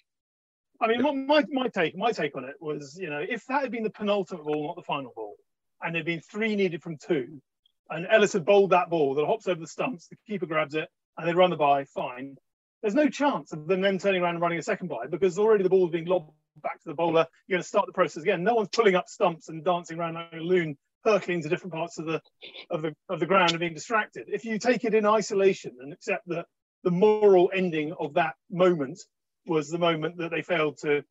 I 0.80 0.88
mean, 0.88 1.28
my 1.28 1.44
my 1.50 1.68
take 1.68 1.96
my 1.96 2.12
take 2.12 2.36
on 2.36 2.46
it 2.46 2.56
was, 2.60 2.98
you 3.00 3.10
know, 3.10 3.24
if 3.28 3.46
that 3.48 3.62
had 3.62 3.72
been 3.72 3.84
the 3.84 3.90
penultimate 3.90 4.46
ball, 4.46 4.68
not 4.68 4.76
the 4.76 4.84
final 4.84 5.14
ball, 5.16 5.36
and 5.82 5.96
there'd 5.96 6.06
been 6.06 6.22
three 6.22 6.56
needed 6.56 6.82
from 6.82 6.98
two, 6.98 7.42
and 7.90 8.08
Ellis 8.10 8.34
had 8.34 8.46
bowled 8.46 8.72
that 8.72 8.90
ball 8.90 9.16
that 9.16 9.26
hops 9.26 9.48
over 9.48 9.60
the 9.60 9.68
stumps, 9.68 10.08
the 10.08 10.18
keeper 10.28 10.46
grabs 10.46 10.76
it, 10.76 10.90
and 11.18 11.28
they 11.28 11.34
run 11.34 11.50
the 11.50 11.56
bye, 11.56 11.86
fine. 11.86 12.36
There's 12.82 12.96
no 12.96 13.10
chance 13.10 13.54
of 13.54 13.68
them 13.68 13.82
then 13.82 14.00
turning 14.00 14.24
around 14.24 14.36
and 14.36 14.42
running 14.42 14.58
a 14.58 14.64
second 14.64 14.88
bye 14.88 15.06
because 15.08 15.38
already 15.38 15.64
the 15.64 15.70
ball's 15.70 15.92
being 15.92 16.06
lobbed 16.06 16.32
back 16.64 16.82
to 16.82 16.90
the 16.90 16.96
bowler. 16.96 17.28
You're 17.48 17.58
going 17.58 17.64
to 17.64 17.68
start 17.68 17.86
the 17.86 17.94
process 17.94 18.24
again. 18.24 18.44
No 18.44 18.56
one's 18.56 18.70
pulling 18.70 18.96
up 18.96 19.08
stumps 19.08 19.50
and 19.50 19.64
dancing 19.64 20.00
around 20.00 20.16
like 20.16 20.34
a 20.34 20.38
loon, 20.38 20.78
hurtling 21.04 21.42
to 21.42 21.50
different 21.50 21.74
parts 21.74 21.98
of 21.98 22.06
the 22.06 22.22
of 22.70 22.82
the 22.82 22.96
of 23.10 23.20
the 23.20 23.26
ground 23.26 23.52
and 23.52 23.60
being 23.60 23.74
distracted. 23.74 24.26
If 24.28 24.46
you 24.46 24.60
take 24.60 24.84
it 24.84 24.94
in 24.94 25.06
isolation 25.06 25.78
and 25.80 25.94
accept 25.94 26.28
that 26.28 26.46
the 26.84 26.92
moral 26.92 27.52
ending 27.54 27.94
of 28.00 28.14
that 28.16 28.36
moment 28.50 29.00
was 29.46 29.70
the 29.70 29.78
moment 29.78 30.18
that 30.18 30.32
they 30.32 30.42
failed 30.42 30.78
to 30.82 31.04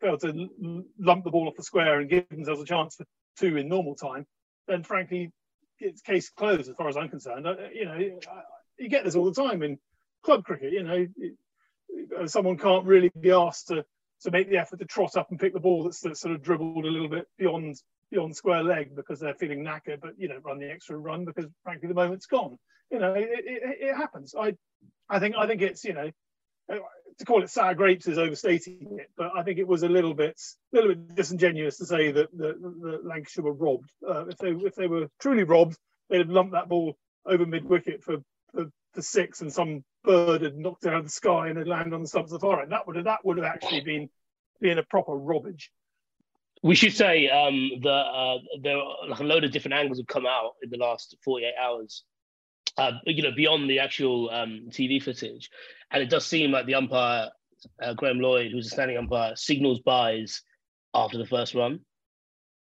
failed 0.00 0.20
to 0.20 0.50
lump 0.98 1.24
the 1.24 1.30
ball 1.30 1.48
off 1.48 1.56
the 1.56 1.62
square 1.62 2.00
and 2.00 2.10
give 2.10 2.28
themselves 2.28 2.60
a 2.60 2.66
chance 2.66 2.96
for 2.96 3.06
two 3.38 3.56
in 3.56 3.68
normal 3.68 3.94
time, 3.94 4.26
then 4.66 4.82
frankly, 4.82 5.30
it's 5.78 6.02
case 6.02 6.30
closed 6.30 6.68
as 6.68 6.76
far 6.76 6.88
as 6.88 6.96
I'm 6.96 7.08
concerned. 7.08 7.46
Uh, 7.46 7.50
uh, 7.50 7.68
you 7.72 7.84
know, 7.84 7.98
you 8.78 8.88
get 8.88 9.04
this 9.04 9.14
all 9.14 9.30
the 9.30 9.42
time 9.42 9.62
in 9.62 9.78
club 10.22 10.44
cricket. 10.44 10.72
You 10.72 10.82
know, 10.82 11.06
uh, 12.20 12.26
someone 12.26 12.58
can't 12.58 12.84
really 12.84 13.10
be 13.18 13.30
asked 13.30 13.68
to 13.68 13.84
to 14.22 14.30
make 14.30 14.48
the 14.48 14.56
effort 14.56 14.78
to 14.78 14.86
trot 14.86 15.16
up 15.16 15.30
and 15.30 15.38
pick 15.38 15.52
the 15.52 15.60
ball 15.60 15.84
that's, 15.84 16.00
that's 16.00 16.20
sort 16.20 16.34
of 16.34 16.42
dribbled 16.42 16.86
a 16.86 16.90
little 16.90 17.08
bit 17.08 17.26
beyond 17.38 17.76
beyond 18.10 18.36
square 18.36 18.62
leg 18.62 18.94
because 18.94 19.20
they're 19.20 19.34
feeling 19.34 19.64
knackered, 19.64 20.00
but 20.00 20.12
you 20.18 20.28
know, 20.28 20.38
run 20.44 20.58
the 20.58 20.70
extra 20.70 20.96
run 20.96 21.24
because 21.24 21.46
frankly 21.62 21.88
the 21.88 21.94
moment's 21.94 22.26
gone. 22.26 22.58
You 22.90 23.00
know, 23.00 23.14
it, 23.14 23.28
it, 23.30 23.78
it 23.80 23.96
happens. 23.96 24.34
I 24.38 24.54
I 25.08 25.18
think 25.18 25.36
I 25.36 25.46
think 25.46 25.62
it's 25.62 25.84
you 25.84 25.94
know 25.94 26.10
to 26.68 27.24
call 27.24 27.42
it 27.42 27.50
sour 27.50 27.74
grapes 27.74 28.08
is 28.08 28.18
overstating 28.18 28.98
it, 28.98 29.10
but 29.16 29.30
I 29.36 29.42
think 29.42 29.58
it 29.58 29.66
was 29.66 29.82
a 29.82 29.88
little 29.88 30.14
bit, 30.14 30.40
a 30.72 30.76
little 30.76 30.94
bit 30.94 31.14
disingenuous 31.14 31.78
to 31.78 31.86
say 31.86 32.12
that, 32.12 32.36
the 32.36 33.00
Lancashire 33.02 33.44
were 33.44 33.52
robbed. 33.52 33.90
Uh, 34.06 34.26
if 34.26 34.36
they 34.38 34.50
if 34.50 34.74
they 34.74 34.86
were 34.86 35.08
truly 35.20 35.44
robbed, 35.44 35.78
they'd 36.10 36.18
have 36.18 36.28
lumped 36.28 36.52
that 36.52 36.68
ball 36.68 36.96
over 37.24 37.46
mid 37.46 37.64
wicket 37.64 38.02
for, 38.02 38.18
for 38.52 39.02
six, 39.02 39.40
and 39.40 39.52
some 39.52 39.84
bird 40.04 40.42
had 40.42 40.56
knocked 40.56 40.84
it 40.84 40.88
out 40.88 41.00
of 41.00 41.04
the 41.04 41.10
sky 41.10 41.48
and 41.48 41.58
had 41.58 41.68
landed 41.68 41.94
on 41.94 42.02
the 42.02 42.08
stumps 42.08 42.32
of 42.32 42.40
the 42.40 42.46
far 42.46 42.62
end. 42.62 42.72
That 42.72 42.86
would 42.86 42.96
have 42.96 43.04
that 43.06 43.24
would 43.24 43.38
have 43.38 43.46
actually 43.46 43.82
been 43.82 44.08
been 44.60 44.78
a 44.78 44.82
proper 44.82 45.12
robbage. 45.12 45.70
We 46.66 46.74
should 46.74 46.94
say 46.94 47.28
um, 47.28 47.70
that 47.82 47.88
uh, 47.90 48.38
there 48.60 48.76
are 48.76 49.08
like 49.08 49.20
a 49.20 49.24
load 49.24 49.44
of 49.44 49.52
different 49.52 49.74
angles 49.74 49.98
have 49.98 50.08
come 50.08 50.26
out 50.26 50.54
in 50.64 50.70
the 50.70 50.78
last 50.78 51.16
48 51.24 51.52
hours 51.62 52.02
uh, 52.76 52.92
you 53.06 53.22
know, 53.22 53.30
beyond 53.34 53.70
the 53.70 53.78
actual 53.78 54.30
um, 54.30 54.66
TV 54.70 55.02
footage. 55.02 55.48
And 55.92 56.02
it 56.02 56.10
does 56.10 56.26
seem 56.26 56.50
like 56.50 56.66
the 56.66 56.74
umpire, 56.74 57.30
uh, 57.80 57.94
Graham 57.94 58.20
Lloyd, 58.20 58.50
who's 58.50 58.66
a 58.66 58.70
standing 58.70 58.98
umpire, 58.98 59.36
signals 59.36 59.80
byes 59.80 60.42
after 60.92 61.18
the 61.18 61.26
first 61.26 61.54
run, 61.54 61.80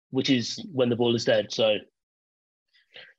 which 0.10 0.32
is 0.32 0.60
when 0.74 0.90
the 0.90 0.96
ball 0.96 1.16
is 1.16 1.26
dead. 1.26 1.52
So, 1.52 1.76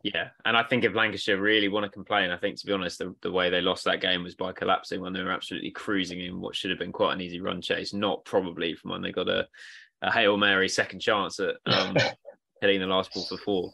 yeah, 0.02 0.30
and 0.44 0.56
I 0.56 0.64
think 0.64 0.84
if 0.84 0.94
Lancashire 0.94 1.40
really 1.40 1.68
want 1.68 1.84
to 1.84 1.90
complain, 1.90 2.30
I 2.30 2.36
think 2.36 2.58
to 2.58 2.66
be 2.66 2.72
honest, 2.72 2.98
the, 2.98 3.14
the 3.22 3.30
way 3.30 3.50
they 3.50 3.60
lost 3.60 3.84
that 3.84 4.00
game 4.00 4.24
was 4.24 4.34
by 4.34 4.52
collapsing 4.52 5.00
when 5.00 5.12
they 5.12 5.22
were 5.22 5.30
absolutely 5.30 5.70
cruising 5.70 6.20
in 6.20 6.40
what 6.40 6.56
should 6.56 6.70
have 6.70 6.78
been 6.78 6.92
quite 6.92 7.12
an 7.12 7.20
easy 7.20 7.40
run 7.40 7.62
chase, 7.62 7.94
not 7.94 8.24
probably 8.24 8.74
from 8.74 8.90
when 8.90 9.00
they 9.00 9.12
got 9.12 9.28
a, 9.28 9.46
a 10.02 10.12
hail 10.12 10.36
mary 10.36 10.68
second 10.68 11.00
chance 11.00 11.40
at 11.40 11.54
um, 11.66 11.96
hitting 12.60 12.80
the 12.80 12.86
last 12.86 13.12
ball 13.12 13.24
for 13.24 13.38
four. 13.38 13.72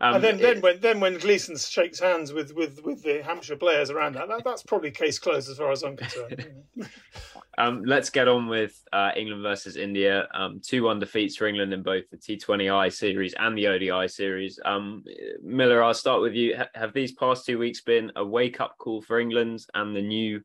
Um, 0.00 0.16
and 0.16 0.24
then, 0.24 0.36
then 0.36 0.60
when 0.60 0.80
then 0.80 1.00
when 1.00 1.16
Gleeson 1.16 1.56
shakes 1.56 2.00
hands 2.00 2.32
with, 2.32 2.54
with, 2.54 2.84
with 2.84 3.02
the 3.02 3.22
Hampshire 3.22 3.56
players 3.56 3.88
around 3.88 4.14
that, 4.14 4.28
that, 4.28 4.44
that's 4.44 4.62
probably 4.62 4.90
case 4.90 5.18
closed 5.18 5.48
as 5.48 5.56
far 5.56 5.72
as 5.72 5.82
I'm 5.82 5.96
concerned. 5.96 6.46
um, 7.58 7.82
let's 7.86 8.10
get 8.10 8.28
on 8.28 8.46
with 8.46 8.78
uh, 8.92 9.12
England 9.16 9.42
versus 9.42 9.76
India. 9.76 10.28
Um, 10.34 10.60
two 10.62 10.82
one 10.82 10.98
defeats 10.98 11.36
for 11.36 11.46
England 11.46 11.72
in 11.72 11.82
both 11.82 12.04
the 12.10 12.18
T20I 12.18 12.92
series 12.92 13.34
and 13.38 13.56
the 13.56 13.68
ODI 13.68 14.08
series. 14.08 14.60
Um, 14.66 15.02
Miller, 15.42 15.82
I'll 15.82 15.94
start 15.94 16.20
with 16.20 16.34
you. 16.34 16.54
H- 16.54 16.68
have 16.74 16.92
these 16.92 17.12
past 17.12 17.46
two 17.46 17.58
weeks 17.58 17.80
been 17.80 18.12
a 18.16 18.24
wake 18.24 18.60
up 18.60 18.76
call 18.78 19.00
for 19.00 19.18
England 19.18 19.64
and 19.72 19.96
the 19.96 20.02
new 20.02 20.42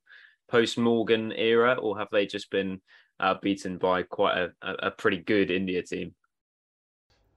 post 0.50 0.78
Morgan 0.78 1.34
era, 1.34 1.74
or 1.74 1.98
have 1.98 2.10
they 2.14 2.26
just 2.26 2.50
been 2.52 2.80
uh, 3.22 3.36
beaten 3.42 3.78
by 3.78 4.04
quite 4.04 4.38
a, 4.38 4.52
a 4.62 4.92
pretty 4.92 5.18
good 5.18 5.52
India 5.52 5.82
team? 5.84 6.14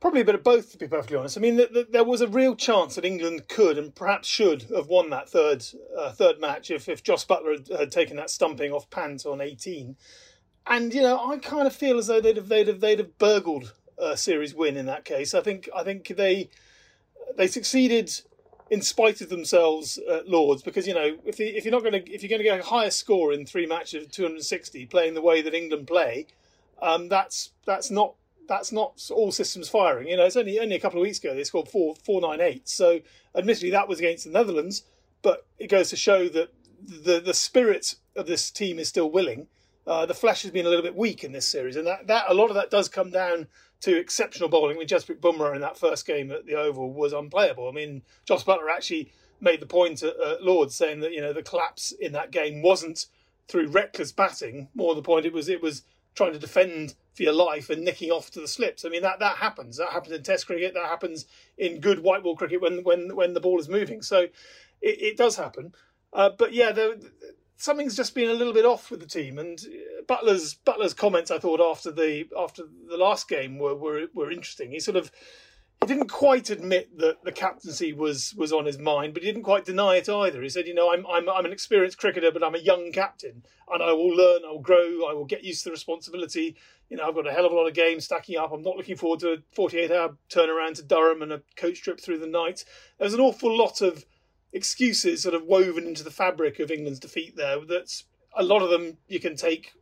Probably 0.01 0.21
a 0.21 0.25
bit 0.25 0.35
of 0.35 0.43
both, 0.43 0.73
to 0.73 0.79
be 0.79 0.89
perfectly 0.89 1.17
honest. 1.17 1.39
I 1.39 1.41
mean, 1.41 1.57
the, 1.57 1.69
the, 1.73 1.87
there 1.91 2.05
was 2.05 2.21
a 2.21 2.29
real 2.29 2.57
chance 2.57 2.97
that 2.97 3.05
England 3.05 3.49
could 3.49 3.79
and 3.79 3.95
perhaps 3.95 4.29
should 4.29 4.65
have 4.75 4.89
won 4.89 5.11
that 5.11 5.29
third 5.29 5.65
uh, 5.97 6.11
third 6.13 6.41
match 6.41 6.71
if, 6.71 6.89
if 6.89 7.03
Jos 7.03 7.25
Buttler 7.25 7.53
had, 7.53 7.79
had, 7.79 7.93
taken 7.93 8.17
that 8.17 8.29
stumping 8.29 8.73
off 8.73 8.91
Pant 8.91 9.25
on 9.25 9.41
18. 9.41 9.97
And 10.67 10.93
you 10.93 11.01
know, 11.01 11.31
I 11.31 11.39
kind 11.39 11.67
of 11.67 11.75
feel 11.75 11.99
as 11.99 12.09
though 12.09 12.21
they'd 12.21 12.37
have 12.37 12.49
they'd 12.49 12.69
have 12.69 12.81
they'd 12.81 12.99
have 12.99 13.19
burgled 13.19 13.73
a 13.97 14.17
series 14.17 14.55
win 14.55 14.77
in 14.77 14.87
that 14.87 15.05
case. 15.05 15.33
I 15.33 15.41
think 15.41 15.69
I 15.75 15.83
think 15.85 16.09
they 16.09 16.51
they 17.37 17.47
succeeded 17.47 18.13
in 18.75 18.83
spite 18.83 19.21
of 19.21 19.29
themselves 19.29 20.01
at 20.11 20.29
Lords 20.29 20.61
because 20.61 20.89
you 20.89 20.95
know 20.95 21.17
if 21.25 21.39
if 21.39 21.65
you're 21.65 21.73
not 21.73 21.85
going 21.85 21.93
to 21.93 22.13
if 22.13 22.23
you're 22.23 22.29
going 22.29 22.41
to 22.41 22.45
get 22.45 22.59
a 22.59 22.65
higher 22.65 22.91
score 22.91 23.33
in 23.33 23.47
three 23.47 23.67
matches 23.67 24.05
of 24.05 24.11
260 24.11 24.87
playing 24.87 25.15
the 25.15 25.23
way 25.23 25.41
that 25.43 25.55
England 25.55 25.87
play, 25.87 26.27
um, 26.83 27.09
that's 27.09 27.53
that's 27.65 27.89
not 27.89 28.15
that's 28.49 28.73
not 28.73 29.01
all 29.13 29.31
systems 29.31 29.69
firing. 29.69 30.09
You 30.09 30.17
know, 30.17 30.25
it's 30.25 30.37
only 30.37 30.59
only 30.59 30.75
a 30.75 30.81
couple 30.81 30.99
of 30.99 31.03
weeks 31.03 31.21
ago 31.21 31.35
they 31.35 31.45
scored 31.45 31.69
four 31.69 31.95
four 32.05 32.21
nine 32.21 32.41
eight. 32.41 32.69
So 32.69 33.01
admittedly 33.35 33.71
that 33.71 33.89
was 33.89 34.01
against 34.01 34.25
the 34.25 34.31
Netherlands, 34.31 34.83
but 35.23 35.47
it 35.61 35.69
goes 35.69 35.91
to 35.91 35.97
show 35.97 36.29
that 36.31 36.53
the 36.83 37.21
the 37.21 37.35
spirit 37.35 37.95
of 38.17 38.27
this 38.27 38.51
team 38.51 38.81
is 38.81 38.89
still 38.89 39.11
willing. 39.11 39.47
Uh, 39.87 40.07
the 40.07 40.15
flesh 40.15 40.43
has 40.43 40.51
been 40.51 40.67
a 40.67 40.69
little 40.69 40.83
bit 40.83 40.97
weak 40.97 41.25
in 41.25 41.33
this 41.33 41.47
series, 41.47 41.77
and 41.77 41.87
that, 41.87 42.07
that 42.07 42.25
a 42.29 42.35
lot 42.35 42.49
of 42.49 42.55
that 42.55 42.71
does 42.71 42.89
come 42.89 43.11
down 43.11 43.47
to 43.81 43.99
exceptional 43.99 44.49
bowling. 44.49 44.77
I 44.77 44.79
mean, 44.79 44.89
Jasprit 44.89 45.21
Bumrah 45.21 45.55
in 45.55 45.61
that 45.61 45.79
first 45.79 46.07
game 46.07 46.31
at 46.31 46.47
the 46.47 46.55
Oval 46.55 46.93
was 46.93 47.13
unplayable. 47.13 47.69
I 47.69 47.73
mean, 47.73 48.03
Jos 48.25 48.45
Buttler 48.45 48.71
actually 48.75 49.13
made 49.41 49.61
the 49.61 49.67
point 49.67 50.03
at, 50.03 50.19
at 50.19 50.43
Lords 50.43 50.75
saying 50.75 51.01
that 51.01 51.13
you 51.13 51.21
know 51.21 51.33
the 51.33 51.43
collapse 51.43 51.93
in 51.93 52.13
that 52.13 52.31
game 52.31 52.63
wasn't 52.63 53.07
through 53.47 53.69
reckless 53.69 54.11
batting. 54.11 54.69
More 54.75 54.95
the 54.95 55.03
point, 55.03 55.27
it 55.27 55.35
was 55.35 55.49
it 55.49 55.63
was 55.63 55.83
trying 56.15 56.33
to 56.33 56.39
defend 56.39 56.95
for 57.15 57.25
your 57.25 57.33
life 57.33 57.69
and 57.69 57.85
nicking 57.85 58.11
off 58.11 58.31
to 58.31 58.41
the 58.41 58.49
slips. 58.49 58.85
I 58.85 58.89
mean 58.89 59.03
that 59.03 59.19
that 59.19 59.37
happens. 59.37 59.77
That 59.77 59.91
happens 59.91 60.15
in 60.15 60.23
Test 60.23 60.47
cricket. 60.47 60.73
That 60.75 60.87
happens 60.87 61.27
in 61.59 61.81
good 61.81 62.01
white 62.03 62.23
ball 62.23 62.37
cricket 62.37 62.63
when 62.63 62.83
when 62.85 63.15
when 63.15 63.35
the 63.35 63.41
ball 63.41 63.61
is 63.61 63.69
moving. 63.69 64.01
So 64.01 64.23
it, 64.81 65.03
it 65.03 65.17
does 65.17 65.37
happen. 65.37 65.75
Uh, 66.13 66.31
but 66.31 66.55
yeah, 66.55 66.73
the, 66.73 67.11
something's 67.57 67.97
just 67.97 68.15
been 68.15 68.31
a 68.31 68.35
little 68.35 68.53
bit 68.53 68.65
off 68.65 68.91
with 68.91 69.01
the 69.01 69.07
team. 69.07 69.39
And 69.39 69.59
uh, 69.61 70.03
Butler's 70.07 70.55
Buttler's 70.55 70.95
comments, 70.95 71.31
I 71.31 71.39
thought 71.39 71.61
after 71.61 71.91
the 71.91 72.27
after 72.39 72.65
the 72.89 72.97
last 72.97 73.29
game 73.29 73.59
were 73.59 73.75
were, 73.75 74.07
were 74.15 74.31
interesting. 74.31 74.71
He 74.71 74.81
sort 74.81 74.97
of 74.97 75.11
he 75.81 75.87
didn't 75.87 76.09
quite 76.09 76.49
admit 76.49 76.99
that 76.99 77.23
the 77.25 77.33
captaincy 77.33 77.93
was 77.93 78.35
was 78.37 78.53
on 78.53 78.65
his 78.65 78.79
mind, 78.79 79.15
but 79.15 79.23
he 79.23 79.29
didn't 79.29 79.45
quite 79.45 79.65
deny 79.65 79.97
it 79.97 80.09
either. 80.09 80.43
He 80.43 80.49
said, 80.49 80.67
"You 80.67 80.75
know, 80.75 80.93
I'm 80.93 81.07
I'm 81.07 81.29
I'm 81.29 81.45
an 81.45 81.53
experienced 81.53 81.99
cricketer, 81.99 82.31
but 82.33 82.43
I'm 82.43 82.55
a 82.55 82.59
young 82.59 82.91
captain, 82.93 83.43
and 83.71 83.83
I 83.83 83.93
will 83.93 84.15
learn, 84.15 84.43
I 84.47 84.53
will 84.53 84.61
grow, 84.61 85.07
I 85.09 85.13
will 85.13 85.27
get 85.27 85.45
used 85.45 85.63
to 85.63 85.69
the 85.69 85.73
responsibility. 85.73 86.57
You 86.89 86.97
know, 86.97 87.09
I've 87.09 87.15
got 87.15 87.27
a 87.27 87.33
hell 87.33 87.47
of 87.47 87.53
a 87.53 87.55
lot 87.55 87.67
of 87.67 87.75
games 87.75 88.05
stacking 88.05 88.39
up. 88.39 88.53
I'm 88.53 88.63
not 88.63 88.77
looking 88.77 88.97
forward 88.97 89.21
to 89.21 89.33
a 89.33 89.37
48 89.53 89.91
hour 89.91 90.17
turnaround 90.31 90.75
to 90.77 90.83
Durham 90.83 91.23
and 91.23 91.33
a 91.33 91.43
coach 91.57 91.83
trip 91.83 92.01
through 92.01 92.19
the 92.19 92.27
night. 92.27 92.65
There's 92.99 93.15
an 93.15 93.21
awful 93.21 93.57
lot 93.57 93.81
of 93.81 94.05
excuses 94.55 95.21
sort 95.21 95.35
of 95.35 95.43
woven 95.43 95.87
into 95.87 96.05
the 96.05 96.11
fabric 96.11 96.61
of 96.61 96.71
England's 96.71 97.01
defeat 97.01 97.37
there. 97.37 97.59
That's 97.69 98.05
a 98.35 98.43
lot 98.43 98.63
of 98.63 98.71
them 98.71 98.97
you 99.09 99.21
can 99.21 99.37
take 99.37 99.73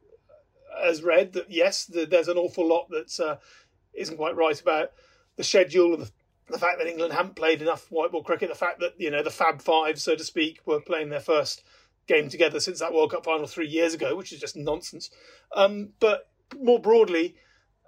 as 0.82 1.02
read. 1.02 1.34
That 1.34 1.50
yes, 1.50 1.84
there's 1.84 2.28
an 2.28 2.38
awful 2.38 2.66
lot 2.66 2.88
that 2.88 3.20
uh, 3.20 3.36
not 3.94 4.16
quite 4.16 4.36
right 4.36 4.60
about 4.60 4.92
the 5.36 5.44
schedule 5.44 5.94
and 5.94 6.02
the, 6.02 6.10
the 6.48 6.58
fact 6.58 6.78
that 6.78 6.88
England 6.88 7.12
haven't 7.12 7.36
played 7.36 7.62
enough 7.62 7.86
white 7.90 8.10
ball 8.10 8.24
cricket, 8.24 8.48
the 8.48 8.54
fact 8.54 8.80
that 8.80 8.94
you 8.98 9.10
know 9.10 9.22
the 9.22 9.30
Fab 9.30 9.60
Five, 9.60 10.00
so 10.00 10.16
to 10.16 10.24
speak, 10.24 10.60
were 10.66 10.80
playing 10.80 11.10
their 11.10 11.20
first 11.20 11.62
game 12.08 12.28
together 12.28 12.58
since 12.58 12.80
that 12.80 12.92
World 12.92 13.12
Cup 13.12 13.24
final 13.24 13.46
three 13.46 13.68
years 13.68 13.94
ago, 13.94 14.16
which 14.16 14.32
is 14.32 14.40
just 14.40 14.56
nonsense. 14.56 15.10
Um, 15.54 15.90
but 16.00 16.30
more 16.58 16.80
broadly, 16.80 17.36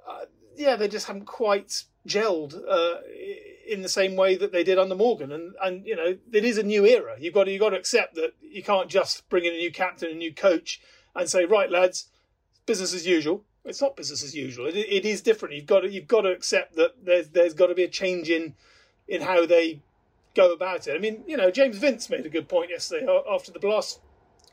uh, 0.08 0.26
yeah, 0.54 0.76
they 0.76 0.88
just 0.88 1.06
haven't 1.06 1.26
quite 1.26 1.84
gelled 2.06 2.54
uh, 2.68 3.00
in 3.66 3.82
the 3.82 3.88
same 3.88 4.16
way 4.16 4.36
that 4.36 4.52
they 4.52 4.64
did 4.64 4.78
under 4.78 4.94
Morgan. 4.94 5.32
And 5.32 5.54
and 5.62 5.86
you 5.86 5.96
know, 5.96 6.16
it 6.32 6.44
is 6.44 6.58
a 6.58 6.62
new 6.62 6.86
era. 6.86 7.16
You've 7.18 7.34
got 7.34 7.44
to, 7.44 7.50
you've 7.50 7.60
got 7.60 7.70
to 7.70 7.76
accept 7.76 8.14
that 8.16 8.34
you 8.40 8.62
can't 8.62 8.88
just 8.88 9.28
bring 9.28 9.44
in 9.44 9.54
a 9.54 9.58
new 9.58 9.72
captain, 9.72 10.10
a 10.10 10.14
new 10.14 10.32
coach, 10.32 10.80
and 11.14 11.28
say, 11.28 11.44
right, 11.44 11.70
lads, 11.70 12.08
business 12.66 12.94
as 12.94 13.06
usual 13.06 13.44
it's 13.64 13.80
not 13.80 13.96
business 13.96 14.22
as 14.22 14.34
usual. 14.34 14.66
It, 14.66 14.76
it 14.76 15.04
is 15.04 15.22
different. 15.22 15.54
You've 15.54 15.66
got 15.66 15.80
to 15.80 15.90
you've 15.90 16.06
got 16.08 16.22
to 16.22 16.30
accept 16.30 16.76
that 16.76 17.04
there's 17.04 17.28
there's 17.30 17.54
got 17.54 17.68
to 17.68 17.74
be 17.74 17.84
a 17.84 17.88
change 17.88 18.30
in 18.30 18.54
in 19.08 19.22
how 19.22 19.46
they 19.46 19.80
go 20.34 20.52
about 20.52 20.86
it. 20.86 20.94
I 20.94 20.98
mean, 20.98 21.24
you 21.26 21.36
know, 21.36 21.50
James 21.50 21.78
Vince 21.78 22.10
made 22.10 22.26
a 22.26 22.30
good 22.30 22.48
point 22.48 22.70
yesterday 22.70 23.06
after 23.30 23.52
the 23.52 23.58
Blast 23.58 24.00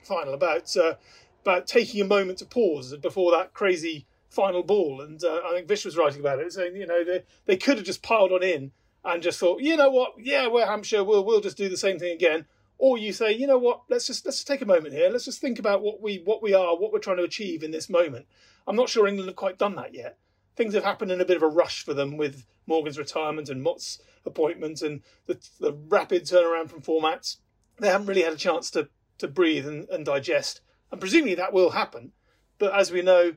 final 0.04 0.34
about 0.34 0.76
uh, 0.78 0.96
about 1.42 1.68
taking 1.68 2.02
a 2.02 2.06
moment 2.06 2.40
to 2.40 2.46
pause 2.46 2.96
before 2.98 3.32
that 3.32 3.54
crazy 3.54 4.06
final 4.30 4.64
ball. 4.64 5.02
And 5.02 5.22
uh, 5.24 5.42
I 5.46 5.54
think 5.54 5.68
Vish 5.68 5.86
was 5.86 5.98
writing 5.98 6.22
about 6.22 6.40
it, 6.40 6.54
saying 6.54 6.76
you 6.76 6.88
know 6.88 7.04
they 7.04 7.24
they 7.46 7.58
could 7.58 7.78
have 7.78 7.86
just 7.86 8.04
piled 8.04 8.32
on 8.32 8.44
in 8.44 8.72
and 9.04 9.24
just 9.24 9.40
thought, 9.40 9.62
you 9.62 9.76
know 9.78 9.90
what, 9.90 10.14
yeah, 10.20 10.48
we're 10.48 10.66
Hampshire, 10.66 11.04
we'll 11.04 11.26
we'll 11.26 11.42
just 11.42 11.58
do 11.58 11.70
the 11.70 11.78
same 11.78 12.00
thing 12.00 12.14
again. 12.14 12.46
Or 12.78 12.98
you 12.98 13.14
say, 13.14 13.32
you 13.32 13.46
know 13.46 13.60
what, 13.60 13.82
let's 13.90 14.08
just 14.08 14.26
let's 14.26 14.38
just 14.38 14.48
take 14.48 14.62
a 14.62 14.66
moment 14.66 14.94
here. 14.94 15.10
Let's 15.10 15.26
just 15.26 15.40
think 15.42 15.60
about 15.60 15.82
what 15.82 16.02
we 16.02 16.22
what 16.24 16.42
we 16.42 16.54
are, 16.54 16.76
what 16.76 16.92
we're 16.92 17.00
trying 17.00 17.18
to 17.18 17.24
achieve 17.24 17.64
in 17.64 17.72
this 17.72 17.90
moment. 17.90 18.26
I'm 18.68 18.76
not 18.76 18.90
sure 18.90 19.08
England 19.08 19.30
have 19.30 19.36
quite 19.36 19.58
done 19.58 19.76
that 19.76 19.94
yet. 19.94 20.18
Things 20.56 20.74
have 20.74 20.84
happened 20.84 21.12
in 21.12 21.22
a 21.22 21.26
bit 21.26 21.38
of 21.38 21.44
a 21.44 21.48
rush 21.48 21.84
for 21.84 21.94
them 21.94 22.18
with 22.18 22.46
Morgan's 22.68 22.98
retirement 22.98 23.50
and 23.50 23.64
Mott's 23.64 24.02
appointment 24.26 24.82
and 24.82 25.02
the, 25.26 25.40
the 25.60 25.74
rapid 25.74 26.24
turnaround 26.24 26.70
from 26.70 26.82
formats. 26.82 27.38
They 27.80 27.88
haven't 27.88 28.08
really 28.08 28.24
had 28.24 28.34
a 28.34 28.38
chance 28.38 28.70
to 28.72 28.90
to 29.20 29.28
breathe 29.28 29.68
and, 29.68 29.88
and 29.90 30.06
digest, 30.06 30.62
and 30.92 31.00
presumably 31.00 31.36
that 31.36 31.54
will 31.54 31.72
happen. 31.72 32.12
But 32.58 32.74
as 32.74 32.92
we 32.92 33.02
know, 33.02 33.34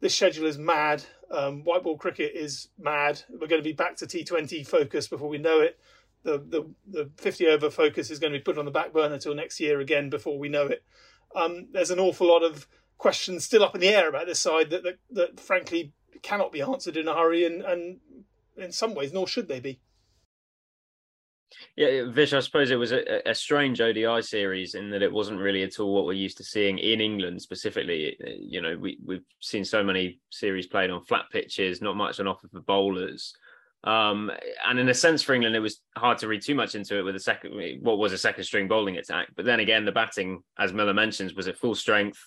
this 0.00 0.14
schedule 0.14 0.46
is 0.46 0.58
mad. 0.58 1.04
Um, 1.30 1.64
white 1.64 1.82
ball 1.82 1.96
cricket 1.96 2.32
is 2.34 2.68
mad. 2.78 3.22
We're 3.30 3.48
going 3.48 3.62
to 3.62 3.68
be 3.68 3.72
back 3.72 3.96
to 3.96 4.06
T20 4.06 4.66
focus 4.66 5.08
before 5.08 5.28
we 5.28 5.38
know 5.38 5.60
it. 5.60 5.78
The, 6.22 6.38
the, 6.38 6.70
the 6.86 7.10
50 7.16 7.46
over 7.48 7.70
focus 7.70 8.10
is 8.10 8.18
going 8.18 8.32
to 8.32 8.38
be 8.38 8.42
put 8.42 8.58
on 8.58 8.64
the 8.64 8.70
back 8.70 8.92
burner 8.92 9.14
until 9.14 9.34
next 9.34 9.60
year 9.60 9.80
again 9.80 10.10
before 10.10 10.38
we 10.38 10.48
know 10.48 10.66
it. 10.66 10.82
Um, 11.34 11.68
there's 11.72 11.90
an 11.90 12.00
awful 12.00 12.28
lot 12.28 12.42
of 12.42 12.66
questions 12.98 13.44
still 13.44 13.62
up 13.62 13.74
in 13.74 13.80
the 13.80 13.88
air 13.88 14.08
about 14.08 14.26
this 14.26 14.40
side 14.40 14.70
that, 14.70 14.82
that, 14.82 14.98
that 15.10 15.40
frankly 15.40 15.92
cannot 16.22 16.52
be 16.52 16.62
answered 16.62 16.96
in 16.96 17.08
a 17.08 17.14
hurry, 17.14 17.44
and, 17.44 17.62
and 17.62 17.98
in 18.56 18.72
some 18.72 18.94
ways, 18.94 19.12
nor 19.12 19.26
should 19.26 19.48
they 19.48 19.60
be. 19.60 19.80
Yeah, 21.76 22.04
Vish, 22.08 22.32
I 22.32 22.40
suppose 22.40 22.70
it 22.70 22.76
was 22.76 22.92
a, 22.92 23.28
a, 23.28 23.34
strange 23.34 23.82
ODI 23.82 24.22
series 24.22 24.74
in 24.74 24.88
that 24.90 25.02
it 25.02 25.12
wasn't 25.12 25.40
really 25.40 25.62
at 25.62 25.78
all 25.78 25.94
what 25.94 26.06
we're 26.06 26.14
used 26.14 26.38
to 26.38 26.44
seeing 26.44 26.78
in 26.78 27.02
England 27.02 27.42
specifically. 27.42 28.16
You 28.40 28.62
know, 28.62 28.78
we, 28.78 28.98
we've 29.04 29.26
seen 29.42 29.62
so 29.62 29.84
many 29.84 30.18
series 30.30 30.66
played 30.66 30.88
on 30.88 31.04
flat 31.04 31.26
pitches, 31.30 31.82
not 31.82 31.94
much 31.94 32.18
on 32.18 32.26
offer 32.26 32.48
for 32.48 32.60
bowlers. 32.60 33.34
Um, 33.84 34.32
and 34.66 34.78
in 34.78 34.88
a 34.88 34.94
sense, 34.94 35.20
for 35.20 35.34
England, 35.34 35.54
it 35.54 35.60
was 35.60 35.82
hard 35.98 36.16
to 36.18 36.28
read 36.28 36.40
too 36.40 36.54
much 36.54 36.74
into 36.74 36.98
it 36.98 37.02
with 37.02 37.14
a 37.14 37.20
second, 37.20 37.52
what 37.82 37.98
was 37.98 38.14
a 38.14 38.18
second 38.18 38.44
string 38.44 38.68
bowling 38.68 38.96
attack. 38.96 39.28
But 39.36 39.44
then 39.44 39.60
again, 39.60 39.84
the 39.84 39.92
batting, 39.92 40.42
as 40.58 40.72
Miller 40.72 40.94
mentions, 40.94 41.34
was 41.34 41.46
at 41.46 41.58
full 41.58 41.74
strength. 41.74 42.26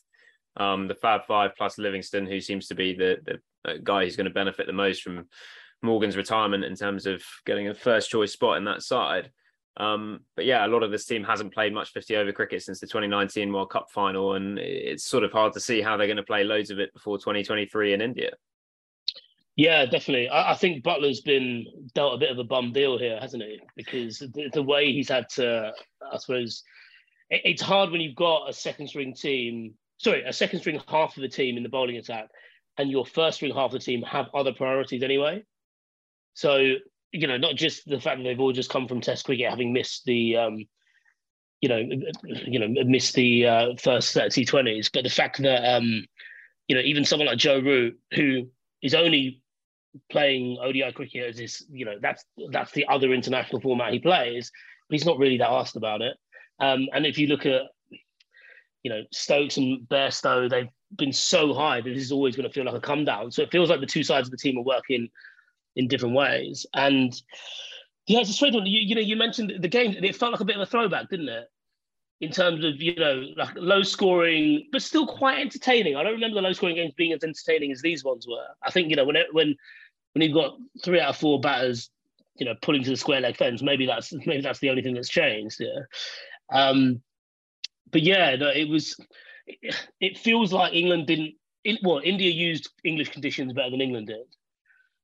Um, 0.58 0.88
the 0.88 0.96
Fab 0.96 1.26
Five 1.26 1.56
plus 1.58 1.80
Livingstone, 1.80 2.28
who 2.28 2.40
seems 2.40 2.68
to 2.68 2.76
be 2.76 2.94
the, 2.94 3.18
the 3.26 3.72
uh, 3.72 3.78
guy 3.84 4.04
who's 4.04 4.16
going 4.16 4.26
to 4.26 4.34
benefit 4.34 4.68
the 4.68 4.74
most 4.74 5.02
from 5.02 5.28
Morgan's 5.82 6.18
retirement 6.18 6.66
in 6.66 6.76
terms 6.76 7.08
of 7.08 7.24
getting 7.46 7.68
a 7.68 7.74
first 7.74 8.12
choice 8.12 8.34
spot 8.34 8.58
in 8.58 8.66
that 8.66 8.84
side. 8.84 9.32
Um, 9.80 10.20
but 10.36 10.46
yeah, 10.46 10.66
a 10.66 10.68
lot 10.68 10.84
of 10.84 10.92
this 10.92 11.06
team 11.06 11.24
hasn't 11.24 11.54
played 11.54 11.74
much 11.74 11.92
50 11.94 12.18
over 12.18 12.34
cricket 12.34 12.62
since 12.62 12.82
the 12.82 12.88
2019 12.88 13.52
World 13.52 13.70
Cup 13.70 13.90
final, 13.90 14.34
and 14.34 14.60
it's 14.60 15.06
sort 15.06 15.24
of 15.24 15.32
hard 15.32 15.54
to 15.54 15.60
see 15.60 15.82
how 15.82 15.96
they're 15.96 16.08
going 16.08 16.18
to 16.18 16.24
play 16.24 16.44
loads 16.44 16.70
of 16.70 16.80
it 16.80 16.94
before 16.94 17.18
2023 17.18 17.94
in 17.94 18.02
India. 18.02 18.32
Yeah, 19.56 19.86
definitely. 19.86 20.30
I, 20.30 20.52
I, 20.52 20.56
think 20.56 20.84
Buttler's 20.84 21.22
been 21.22 21.66
dealt 21.94 22.14
a 22.14 22.18
bit 22.18 22.32
of 22.32 22.40
a 22.40 22.44
bum 22.44 22.72
deal 22.72 22.98
here, 22.98 23.20
hasn't 23.20 23.44
he? 23.44 23.60
Because 23.76 24.20
the, 24.20 24.50
the 24.54 24.64
way 24.64 24.92
he's 24.92 25.10
had 25.10 25.28
to, 25.36 25.74
I 26.12 26.18
suppose, 26.18 26.64
it, 27.30 27.42
it's 27.44 27.62
hard 27.62 27.92
when 27.92 28.02
you've 28.02 28.16
got 28.16 28.50
a 28.50 28.54
second 28.54 28.88
string 28.88 29.14
team, 29.14 29.74
sorry, 29.98 30.24
a 30.24 30.34
second 30.34 30.60
string 30.60 30.82
half 30.88 31.18
of 31.18 31.22
the 31.22 31.30
team 31.30 31.58
in 31.58 31.64
the 31.64 31.70
bowling 31.70 31.98
attack, 31.98 32.28
and 32.78 32.90
your 32.90 33.06
first 33.06 33.38
string 33.38 33.54
half 33.54 33.66
of 33.66 33.72
the 33.74 33.80
team 33.80 34.02
have 34.04 34.28
other 34.34 34.54
priorities 34.54 35.04
anyway. 35.04 35.44
So 36.34 36.76
you 37.12 37.28
know, 37.28 37.38
not 37.38 37.56
just 37.56 37.88
the 37.88 38.00
fact 38.00 38.18
that 38.18 38.24
they've 38.24 38.40
all 38.40 38.54
just 38.54 38.70
come 38.70 38.88
from 38.88 39.02
Test 39.02 39.26
cricket, 39.26 39.50
having 39.50 39.74
missed 39.74 40.06
the, 40.06 40.38
um, 40.38 40.66
you 41.62 41.70
know, 41.70 41.84
you 42.24 42.60
know, 42.60 42.84
missed 42.86 43.16
the 43.16 43.46
uh, 43.46 43.76
first 43.78 44.16
of 44.16 44.32
T20s, 44.32 44.90
but 44.94 45.04
the 45.04 45.10
fact 45.10 45.42
that, 45.42 45.76
um, 45.76 46.06
you 46.68 46.76
know, 46.76 46.82
even 46.82 47.06
someone 47.06 47.28
like 47.28 47.38
Joe 47.38 47.60
Root, 47.60 48.00
who 48.14 48.48
is 48.82 48.94
only 48.94 49.42
playing 50.12 50.58
ODI 50.62 50.92
cricket 50.92 51.30
as 51.30 51.38
his, 51.40 51.66
you 51.72 51.86
know, 51.86 51.96
that's 52.02 52.24
that's 52.52 52.72
the 52.72 52.86
other 52.88 53.12
international 53.12 53.60
format 53.60 53.92
he 53.92 54.00
plays, 54.00 54.52
but 54.88 54.94
he's 54.94 55.06
not 55.06 55.18
really 55.18 55.38
that 55.38 55.50
asked 55.50 55.76
about 55.76 56.02
it. 56.02 56.16
Um, 56.60 56.88
and 56.94 57.06
if 57.06 57.18
you 57.18 57.28
look 57.28 57.46
at, 57.46 57.64
you 58.84 58.92
know, 58.92 59.02
Stokes 59.12 59.58
and 59.58 59.88
Bairstow, 59.88 60.50
they've 60.50 60.70
been 60.96 61.14
so 61.14 61.54
high 61.54 61.82
that 61.82 61.90
this 61.90 62.04
is 62.04 62.12
always 62.12 62.36
going 62.36 62.48
to 62.48 62.54
feel 62.54 62.66
like 62.66 62.76
a 62.76 62.80
come 62.80 63.04
down. 63.04 63.32
So 63.32 63.42
it 63.42 63.52
feels 63.52 63.70
like 63.70 63.80
the 63.80 63.86
two 63.86 64.04
sides 64.04 64.28
of 64.28 64.32
the 64.32 64.38
team 64.38 64.58
are 64.58 64.64
working 64.64 65.10
in 65.80 65.88
different 65.88 66.14
ways. 66.14 66.66
And 66.74 67.20
yeah, 68.06 68.20
it's 68.20 68.30
a 68.30 68.34
strange 68.34 68.54
one. 68.54 68.66
You, 68.66 68.82
you 68.82 68.96
know, 68.96 69.02
you 69.02 69.16
mentioned 69.16 69.54
the 69.60 69.68
game, 69.70 69.96
it 70.04 70.16
felt 70.16 70.34
like 70.34 70.42
a 70.42 70.46
bit 70.46 70.58
of 70.58 70.62
a 70.62 70.66
throwback, 70.66 71.10
didn't 71.10 71.30
it? 71.30 71.50
In 72.20 72.32
terms 72.32 72.66
of, 72.66 72.82
you 72.82 72.96
know, 72.98 73.24
like 73.38 73.56
low 73.56 73.82
scoring, 73.82 74.68
but 74.74 74.82
still 74.82 75.08
quite 75.08 75.40
entertaining. 75.40 75.96
I 75.96 76.04
don't 76.04 76.14
remember 76.14 76.36
the 76.36 76.42
low 76.42 76.52
scoring 76.52 76.76
games 76.76 76.94
being 76.98 77.14
as 77.14 77.24
entertaining 77.24 77.72
as 77.72 77.82
these 77.82 78.04
ones 78.04 78.28
were. 78.28 78.46
I 78.62 78.72
think, 78.72 78.90
you 78.90 78.98
know, 78.98 79.06
when 79.06 79.16
it, 79.16 79.28
when 79.32 79.56
when 80.14 80.22
you've 80.22 80.34
got 80.34 80.58
three 80.84 81.00
out 81.00 81.12
of 81.12 81.18
four 81.18 81.40
batters, 81.40 81.90
you 82.36 82.46
know, 82.46 82.56
pulling 82.62 82.84
to 82.84 82.90
the 82.90 82.98
square 82.98 83.22
leg 83.22 83.38
fence, 83.38 83.62
maybe 83.62 83.86
that's 83.86 84.12
maybe 84.26 84.42
that's 84.42 84.60
the 84.60 84.70
only 84.70 84.82
thing 84.82 84.96
that's 84.96 85.08
changed. 85.08 85.62
Yeah. 85.62 85.80
Um, 86.52 87.02
but 87.90 88.02
yeah, 88.02 88.36
no, 88.36 88.50
it 88.50 88.68
was. 88.68 89.00
It, 90.00 90.18
feels 90.18 90.52
like 90.52 90.74
England 90.74 91.08
didn't. 91.08 91.36
Well, 91.84 92.02
India 92.04 92.30
used 92.30 92.70
English 92.84 93.10
conditions 93.10 93.54
better 93.54 93.72
than 93.72 93.82
England 93.82 94.08
did 94.08 94.28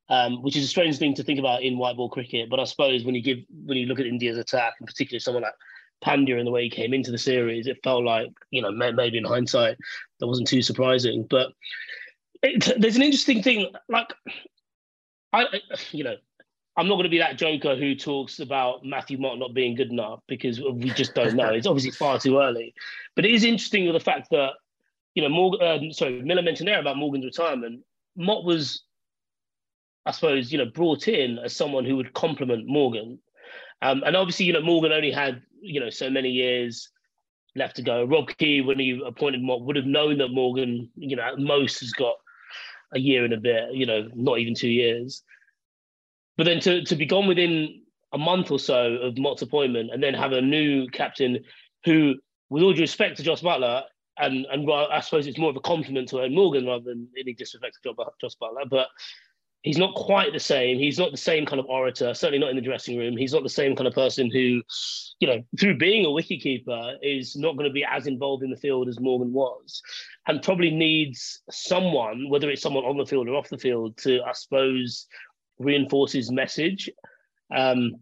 um, 0.10 0.42
which 0.42 0.56
is 0.56 0.64
a 0.64 0.68
strange 0.68 0.98
thing 0.98 1.14
to 1.16 1.24
think 1.24 1.40
about 1.40 1.64
in 1.64 1.78
white 1.78 1.98
ball 1.98 2.10
cricket. 2.10 2.50
But 2.50 2.60
I 2.60 2.66
suppose 2.66 3.04
when 3.04 3.16
you 3.16 3.22
give 3.22 3.40
when 3.66 3.78
you 3.78 3.88
look 3.88 4.00
at 4.00 4.06
India's 4.06 4.38
attack, 4.38 4.74
and 4.80 4.88
particularly 4.88 5.20
someone 5.20 5.44
like 5.44 5.54
Pandya 6.04 6.38
and 6.38 6.46
the 6.46 6.52
way 6.52 6.64
he 6.64 6.70
came 6.70 6.94
into 6.94 7.12
the 7.12 7.18
series, 7.18 7.68
it 7.68 7.78
felt 7.84 8.04
like 8.04 8.32
you 8.52 8.62
know 8.62 8.72
maybe 8.72 9.18
in 9.18 9.24
hindsight 9.24 9.78
that 10.20 10.28
wasn't 10.28 10.48
too 10.48 10.62
surprising. 10.62 11.26
But 11.30 11.52
it, 12.44 12.80
there's 12.80 12.96
an 12.96 13.02
interesting 13.02 13.42
thing, 13.42 13.72
like 13.90 14.14
I, 15.34 15.46
you 15.92 16.04
know. 16.04 16.16
I'm 16.78 16.90
not 16.90 16.96
going 16.96 17.06
to 17.06 17.10
be 17.10 17.20
that 17.20 17.38
joker 17.38 17.78
who 17.78 17.96
talks 17.96 18.40
about 18.40 18.84
Matthew 18.84 19.18
Mott 19.18 19.40
not 19.40 19.54
being 19.54 19.76
good 19.76 19.92
enough 19.92 20.20
because 20.28 20.60
we 20.60 20.90
just 20.90 21.16
don't 21.16 21.34
know. 21.34 21.54
It's 21.54 21.68
obviously 21.68 21.92
far 21.92 22.20
too 22.20 22.40
early. 22.40 22.74
But 23.16 23.24
it 23.24 23.32
is 23.32 23.46
interesting 23.46 23.86
with 23.86 23.94
the 23.94 24.02
fact 24.02 24.30
that, 24.32 24.50
you 25.14 25.24
know, 25.24 25.30
Morgan, 25.30 25.66
um, 25.66 25.94
sorry, 25.94 26.22
Miller 26.22 26.42
mentioned 26.42 26.68
there 26.68 26.82
about 26.82 26.98
Morgan's 26.98 27.24
retirement. 27.24 27.82
Mott 28.18 28.44
was 28.44 28.84
I 30.06 30.12
suppose, 30.12 30.52
you 30.52 30.58
know, 30.58 30.66
brought 30.66 31.08
in 31.08 31.40
as 31.40 31.56
someone 31.56 31.86
who 31.86 31.96
would 31.98 32.14
complement 32.14 32.68
Morgan. 32.68 33.20
Um, 33.82 34.04
and 34.06 34.16
obviously, 34.16 34.46
you 34.46 34.54
know, 34.54 34.62
Morgan 34.62 34.92
only 34.92 35.12
had, 35.12 35.42
you 35.62 35.80
know, 35.80 35.90
so 35.90 36.10
many 36.10 36.30
years 36.30 36.90
left 37.56 37.76
to 37.78 37.82
go. 37.82 38.06
Rob 38.06 38.30
Key, 38.38 38.62
when 38.62 38.80
he 38.80 39.02
appointed 39.06 39.42
Mott, 39.42 39.62
would 39.62 39.76
have 39.76 39.86
known 39.86 40.18
that 40.20 40.30
Morgan, 40.30 40.90
you 40.96 41.16
know, 41.16 41.24
at 41.24 41.40
most 41.40 41.80
has 41.80 41.92
got 41.92 42.16
a 42.94 43.00
year 43.00 43.26
and 43.26 43.34
a 43.34 43.38
bit, 43.38 43.74
you 43.74 43.86
know, 43.86 44.10
not 44.14 44.40
even 44.40 44.54
two 44.54 44.70
years. 44.70 45.24
But 46.38 46.46
then 46.46 46.60
to, 46.62 46.84
to 46.84 46.96
be 46.96 47.06
gone 47.06 47.28
within 47.28 47.82
a 48.14 48.18
month 48.18 48.52
or 48.52 48.60
so 48.60 48.94
of 48.96 49.18
Mott's 49.18 49.42
appointment 49.42 49.92
and 49.92 50.04
then 50.04 50.14
have 50.14 50.34
a 50.34 50.42
new 50.42 50.88
captain 50.90 51.44
who, 51.84 52.16
with 52.50 52.64
all 52.64 52.74
due 52.74 52.82
respect 52.82 53.18
to 53.18 53.24
Jos 53.24 53.42
Buttler, 53.42 53.84
and 54.18 54.46
and 54.50 54.70
I 54.72 55.02
suppose 55.02 55.28
it's 55.28 55.38
more 55.38 55.50
of 55.50 55.58
a 55.58 55.62
compliment 55.62 56.08
to 56.10 56.30
Morgan 56.30 56.66
rather 56.66 56.86
than 56.86 57.10
any 57.20 57.34
disrespect 57.34 57.78
to 57.84 57.94
Jos 58.22 58.36
Buttler, 58.42 58.70
but 58.70 58.88
he's 59.66 59.80
not 59.80 59.96
quite 59.96 60.32
the 60.32 60.40
same. 60.40 60.78
He's 60.78 61.00
not 61.00 61.10
the 61.10 61.18
same 61.18 61.44
kind 61.44 61.60
of 61.60 61.66
orator, 61.66 62.14
certainly 62.14 62.38
not 62.38 62.52
in 62.52 62.56
the 62.56 62.62
dressing 62.62 63.00
room. 63.00 63.18
He's 63.18 63.34
not 63.34 63.42
the 63.42 63.50
same 63.50 63.76
kind 63.76 63.88
of 63.88 63.96
person 63.96 64.30
who, 64.32 64.62
you 65.20 65.28
know, 65.28 65.44
through 65.60 65.78
being 65.78 66.06
a 66.06 66.10
wicketkeeper, 66.10 66.98
is 67.02 67.36
not 67.36 67.58
going 67.58 67.68
to 67.68 67.74
be 67.74 67.84
as 67.84 68.06
involved 68.06 68.44
in 68.44 68.52
the 68.52 68.58
field 68.58 68.88
as 68.88 69.00
Morgan 69.00 69.34
was, 69.34 69.82
and 70.28 70.44
probably 70.44 70.70
needs 70.70 71.42
someone, 71.50 72.30
whether 72.30 72.50
it's 72.52 72.62
someone 72.62 72.86
on 72.86 72.96
the 72.96 73.08
field 73.08 73.28
or 73.28 73.36
off 73.36 73.50
the 73.50 73.58
field, 73.58 73.98
to, 73.98 74.22
I 74.22 74.34
suppose, 74.34 75.08
reinforce 75.58 76.12
his 76.12 76.32
message. 76.32 76.88
Um, 77.54 77.96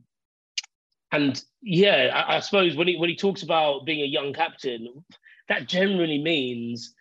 and 1.14 1.42
yeah, 1.62 2.12
I, 2.14 2.36
I 2.36 2.40
suppose 2.42 2.76
when 2.76 2.90
he 2.90 2.98
when 2.98 3.10
he 3.10 3.16
talks 3.16 3.42
about 3.42 3.86
being 3.86 4.02
a 4.02 4.06
young 4.06 4.34
captain, 4.34 4.88
that 5.48 5.70
generally 5.70 6.22
means 6.22 6.94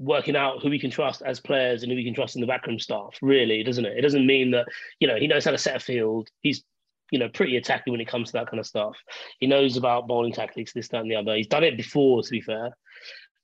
working 0.00 0.34
out 0.34 0.62
who 0.62 0.70
we 0.70 0.78
can 0.78 0.90
trust 0.90 1.20
as 1.22 1.40
players 1.40 1.82
and 1.82 1.92
who 1.92 1.96
we 1.96 2.04
can 2.04 2.14
trust 2.14 2.34
in 2.34 2.40
the 2.40 2.46
backroom 2.46 2.78
staff, 2.78 3.16
really, 3.20 3.62
doesn't 3.62 3.84
it? 3.84 3.98
It 3.98 4.00
doesn't 4.00 4.26
mean 4.26 4.50
that, 4.52 4.66
you 4.98 5.06
know, 5.06 5.16
he 5.16 5.26
knows 5.26 5.44
how 5.44 5.50
to 5.50 5.58
set 5.58 5.76
a 5.76 5.80
field. 5.80 6.28
He's, 6.40 6.64
you 7.12 7.18
know, 7.18 7.28
pretty 7.28 7.56
attacking 7.56 7.92
when 7.92 8.00
it 8.00 8.08
comes 8.08 8.28
to 8.28 8.32
that 8.38 8.46
kind 8.46 8.58
of 8.58 8.66
stuff. 8.66 8.96
He 9.40 9.46
knows 9.46 9.76
about 9.76 10.08
bowling 10.08 10.32
tactics, 10.32 10.72
this, 10.72 10.88
that, 10.88 11.02
and 11.02 11.10
the 11.10 11.16
other. 11.16 11.36
He's 11.36 11.48
done 11.48 11.64
it 11.64 11.76
before, 11.76 12.22
to 12.22 12.30
be 12.30 12.40
fair. 12.40 12.70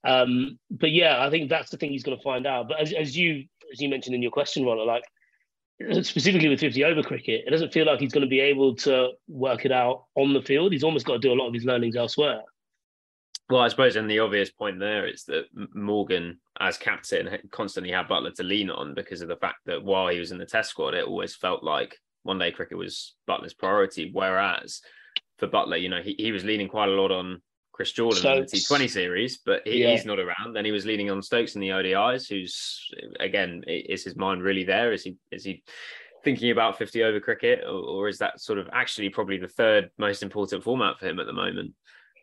Um, 0.03 0.57
but 0.71 0.91
yeah, 0.91 1.23
I 1.23 1.29
think 1.29 1.49
that's 1.49 1.69
the 1.69 1.77
thing 1.77 1.91
he's 1.91 2.03
going 2.03 2.17
to 2.17 2.23
find 2.23 2.47
out. 2.47 2.69
But 2.69 2.79
as, 2.79 2.91
as 2.91 3.15
you 3.15 3.45
as 3.71 3.79
you 3.79 3.89
mentioned 3.89 4.15
in 4.15 4.21
your 4.21 4.31
question, 4.31 4.65
Ronald, 4.65 4.87
like 4.87 5.03
specifically 6.03 6.49
with 6.49 6.59
50 6.59 6.83
over 6.85 7.03
cricket, 7.03 7.43
it 7.45 7.51
doesn't 7.51 7.73
feel 7.73 7.85
like 7.85 7.99
he's 7.99 8.13
going 8.13 8.25
to 8.25 8.29
be 8.29 8.39
able 8.39 8.75
to 8.77 9.09
work 9.27 9.65
it 9.65 9.71
out 9.71 10.05
on 10.15 10.33
the 10.33 10.41
field. 10.41 10.71
He's 10.71 10.83
almost 10.83 11.05
got 11.05 11.13
to 11.13 11.19
do 11.19 11.33
a 11.33 11.35
lot 11.35 11.47
of 11.47 11.53
his 11.53 11.65
learnings 11.65 11.95
elsewhere. 11.95 12.41
Well, 13.49 13.61
I 13.61 13.69
suppose, 13.69 13.95
and 13.95 14.09
the 14.09 14.19
obvious 14.19 14.51
point 14.51 14.79
there 14.79 15.07
is 15.07 15.23
that 15.25 15.45
Morgan, 15.73 16.39
as 16.59 16.77
captain, 16.77 17.37
constantly 17.51 17.93
had 17.93 18.07
Buttler 18.07 18.33
to 18.35 18.43
lean 18.43 18.69
on 18.69 18.93
because 18.93 19.21
of 19.21 19.29
the 19.29 19.37
fact 19.37 19.59
that 19.65 19.83
while 19.83 20.09
he 20.09 20.19
was 20.19 20.31
in 20.31 20.37
the 20.37 20.45
Test 20.45 20.69
squad, 20.69 20.93
it 20.93 21.07
always 21.07 21.35
felt 21.35 21.63
like 21.63 21.97
one 22.23 22.39
day 22.39 22.51
cricket 22.51 22.77
was 22.77 23.15
Buttler's 23.27 23.53
priority. 23.53 24.09
Whereas 24.11 24.81
for 25.37 25.47
Buttler, 25.47 25.81
you 25.81 25.87
know, 25.87 26.01
he, 26.01 26.15
he 26.17 26.33
was 26.33 26.43
leaning 26.43 26.67
quite 26.67 26.89
a 26.89 26.93
lot 26.93 27.11
on 27.11 27.41
Chris 27.71 27.93
Jordan 27.93 28.19
Stokes. 28.19 28.53
in 28.53 28.77
the 28.77 28.85
T20 28.85 28.89
series, 28.89 29.37
but 29.37 29.61
he, 29.65 29.83
yeah. 29.83 29.91
he's 29.91 30.05
not 30.05 30.19
around. 30.19 30.57
And 30.57 30.65
he 30.65 30.71
was 30.73 30.85
leaning 30.85 31.09
on 31.09 31.21
Stokes 31.21 31.55
in 31.55 31.61
the 31.61 31.69
ODIs, 31.69 32.27
who's 32.27 32.89
again, 33.19 33.63
is 33.67 34.03
his 34.03 34.17
mind 34.17 34.43
really 34.43 34.63
there? 34.65 34.91
Is 34.91 35.03
he 35.03 35.15
is 35.31 35.45
he 35.45 35.63
thinking 36.23 36.51
about 36.51 36.77
50 36.77 37.03
over 37.03 37.19
cricket, 37.21 37.63
or, 37.63 37.79
or, 37.79 38.07
is 38.09 38.17
that 38.17 38.41
sort 38.41 38.59
of 38.59 38.67
actually 38.73 39.09
probably 39.09 39.37
the 39.37 39.47
third 39.47 39.91
most 39.97 40.23
important 40.23 40.63
format 40.63 40.99
for 40.99 41.07
him 41.07 41.19
at 41.19 41.27
the 41.27 41.33
moment? 41.33 41.73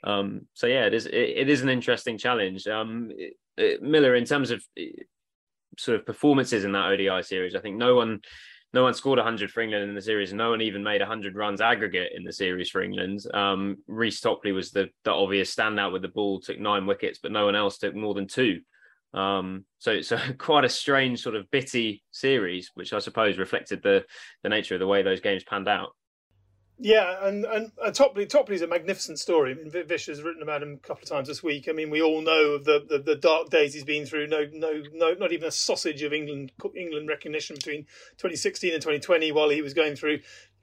Um, 0.05 0.43
so 0.53 0.67
yeah, 0.67 0.85
it 0.85 0.95
is 0.95 1.07
it, 1.07 1.15
it 1.15 1.49
is 1.49 1.63
an 1.63 1.69
interesting 1.69 2.19
challenge. 2.19 2.67
Um, 2.67 3.11
it, 3.17 3.35
it, 3.57 3.83
Miller, 3.83 4.15
in 4.15 4.25
terms 4.25 4.51
of 4.51 4.63
sort 5.79 5.99
of 5.99 6.07
performances 6.07 6.65
in 6.65 6.73
that 6.73 6.87
ODI 6.87 7.23
series, 7.23 7.55
I 7.55 7.61
think 7.61 7.77
no 7.77 7.95
one 7.95 8.21
no 8.75 8.83
one 8.83 8.93
scored 8.93 9.19
100 9.19 9.53
for 9.53 9.61
England 9.61 9.89
in 9.89 9.95
the 9.95 10.03
series. 10.03 10.33
No 10.33 10.51
one 10.51 10.61
even 10.61 10.83
made 10.83 11.01
100 11.01 11.37
runs 11.37 11.61
aggregate 11.61 12.11
in 12.15 12.25
the 12.25 12.33
series 12.33 12.69
for 12.69 12.83
England. 12.83 13.25
Um, 13.33 13.79
Reece 13.87 14.21
Topley 14.21 14.51
was 14.51 14.73
the, 14.73 14.89
the 15.05 15.13
obvious 15.13 15.55
standout 15.55 15.93
with 15.93 16.03
the 16.03 16.09
ball, 16.09 16.41
took 16.41 16.59
nine 16.59 16.85
wickets, 16.85 17.21
but 17.23 17.31
no 17.31 17.45
one 17.45 17.55
else 17.55 17.79
took 17.79 17.95
more 17.95 18.15
than 18.15 18.27
two. 18.27 18.63
Um, 19.15 19.65
so, 19.79 19.93
it's 19.93 20.09
so 20.09 20.19
quite 20.39 20.65
a 20.65 20.69
strange 20.69 21.23
sort 21.23 21.37
of 21.37 21.49
bitty 21.53 22.03
series, 22.11 22.73
which 22.75 22.93
I 22.93 22.99
suppose 22.99 23.39
reflected 23.39 23.81
the 23.83 24.05
the 24.43 24.49
nature 24.49 24.75
of 24.75 24.81
the 24.81 24.89
way 24.89 25.03
those 25.03 25.21
games 25.21 25.45
panned 25.45 25.69
out. 25.69 25.91
Yeah, 26.77 27.25
and 27.27 27.45
and 27.45 27.71
uh, 27.81 27.93
Topley 27.93 28.27
Topley's 28.27 28.63
a 28.63 28.67
magnificent 28.67 29.21
story. 29.21 29.53
I 29.53 29.55
mean, 29.55 29.71
Vish 29.87 30.07
has 30.07 30.23
written 30.23 30.43
about 30.43 30.63
him 30.63 30.75
a 30.75 30.87
couple 30.87 31.05
of 31.05 31.09
times 31.09 31.29
this 31.29 31.43
week. 31.43 31.69
I 31.69 31.73
mean, 31.73 31.89
we 31.89 32.03
all 32.03 32.21
know 32.21 32.55
of 32.55 32.65
the, 32.65 32.85
the, 32.89 32.99
the, 32.99 33.15
dark 33.15 33.49
days 33.49 33.75
he's 33.75 33.85
been 33.85 34.05
through. 34.07 34.27
No, 34.27 34.49
no, 34.53 34.83
no, 34.93 35.15
not 35.15 35.31
even 35.31 35.47
a 35.47 35.53
sausage 35.53 36.03
of 36.03 36.13
England 36.13 36.51
England 36.77 37.09
recognition 37.09 37.55
between 37.55 37.85
2016 38.19 38.73
and 38.75 38.83
2020, 38.83 39.31
while 39.31 39.51
he 39.51 39.63
was 39.63 39.73
going 39.73 39.95
through 39.95 40.19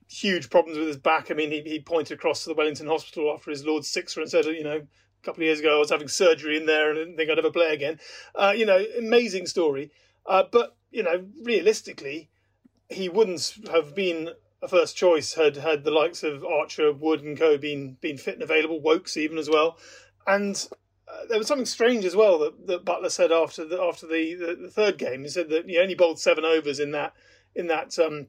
huge 0.09 0.49
problems 0.49 0.77
with 0.77 0.87
his 0.87 0.97
back. 0.97 1.31
I 1.31 1.33
mean, 1.33 1.49
he, 1.49 1.61
he 1.61 1.79
pointed 1.79 2.17
across 2.17 2.43
to 2.43 2.49
the 2.49 2.55
Wellington 2.55 2.87
Hospital 2.87 3.31
after 3.33 3.49
his 3.49 3.63
Lord's 3.63 3.89
Sixer 3.89 4.19
and 4.19 4.29
said, 4.29 4.45
you 4.45 4.65
know, 4.65 4.77
a 4.77 5.25
couple 5.25 5.41
of 5.41 5.45
years 5.45 5.61
ago 5.61 5.77
I 5.77 5.79
was 5.79 5.91
having 5.91 6.09
surgery 6.09 6.57
in 6.57 6.65
there 6.65 6.89
and 6.89 6.99
I 6.99 7.03
didn't 7.03 7.15
think 7.15 7.29
I'd 7.29 7.39
ever 7.39 7.51
play 7.51 7.73
again. 7.73 7.99
Uh, 8.35 8.53
you 8.55 8.65
know, 8.65 8.83
amazing 8.97 9.45
story. 9.45 9.91
Uh, 10.25 10.43
but 10.51 10.75
you 10.91 11.03
know, 11.03 11.25
realistically, 11.43 12.29
he 12.89 13.07
wouldn't 13.07 13.55
have 13.71 13.95
been 13.95 14.31
a 14.61 14.67
first 14.67 14.95
choice 14.95 15.33
had 15.33 15.57
had 15.57 15.83
the 15.83 15.91
likes 15.91 16.23
of 16.23 16.45
Archer, 16.45 16.93
Wood, 16.93 17.23
and 17.23 17.37
Co. 17.37 17.57
been 17.57 17.97
been 18.01 18.17
fit 18.17 18.35
and 18.35 18.43
available, 18.43 18.79
Woakes 18.79 19.17
even 19.17 19.37
as 19.37 19.49
well, 19.49 19.77
and 20.27 20.67
uh, 21.07 21.25
there 21.27 21.37
was 21.37 21.47
something 21.47 21.65
strange 21.65 22.05
as 22.05 22.15
well 22.15 22.39
that, 22.39 22.67
that 22.67 22.85
Buttler 22.85 23.11
said 23.11 23.31
after 23.31 23.65
the 23.65 23.81
after 23.81 24.07
the, 24.07 24.35
the, 24.35 24.57
the, 24.61 24.69
third 24.69 24.97
game. 24.97 25.23
He 25.23 25.29
said 25.29 25.49
that 25.49 25.67
he 25.67 25.77
only 25.77 25.95
bowled 25.95 26.19
seven 26.19 26.45
overs 26.45 26.79
in 26.79 26.91
that 26.91 27.13
in 27.55 27.67
that 27.67 27.97
um, 27.99 28.27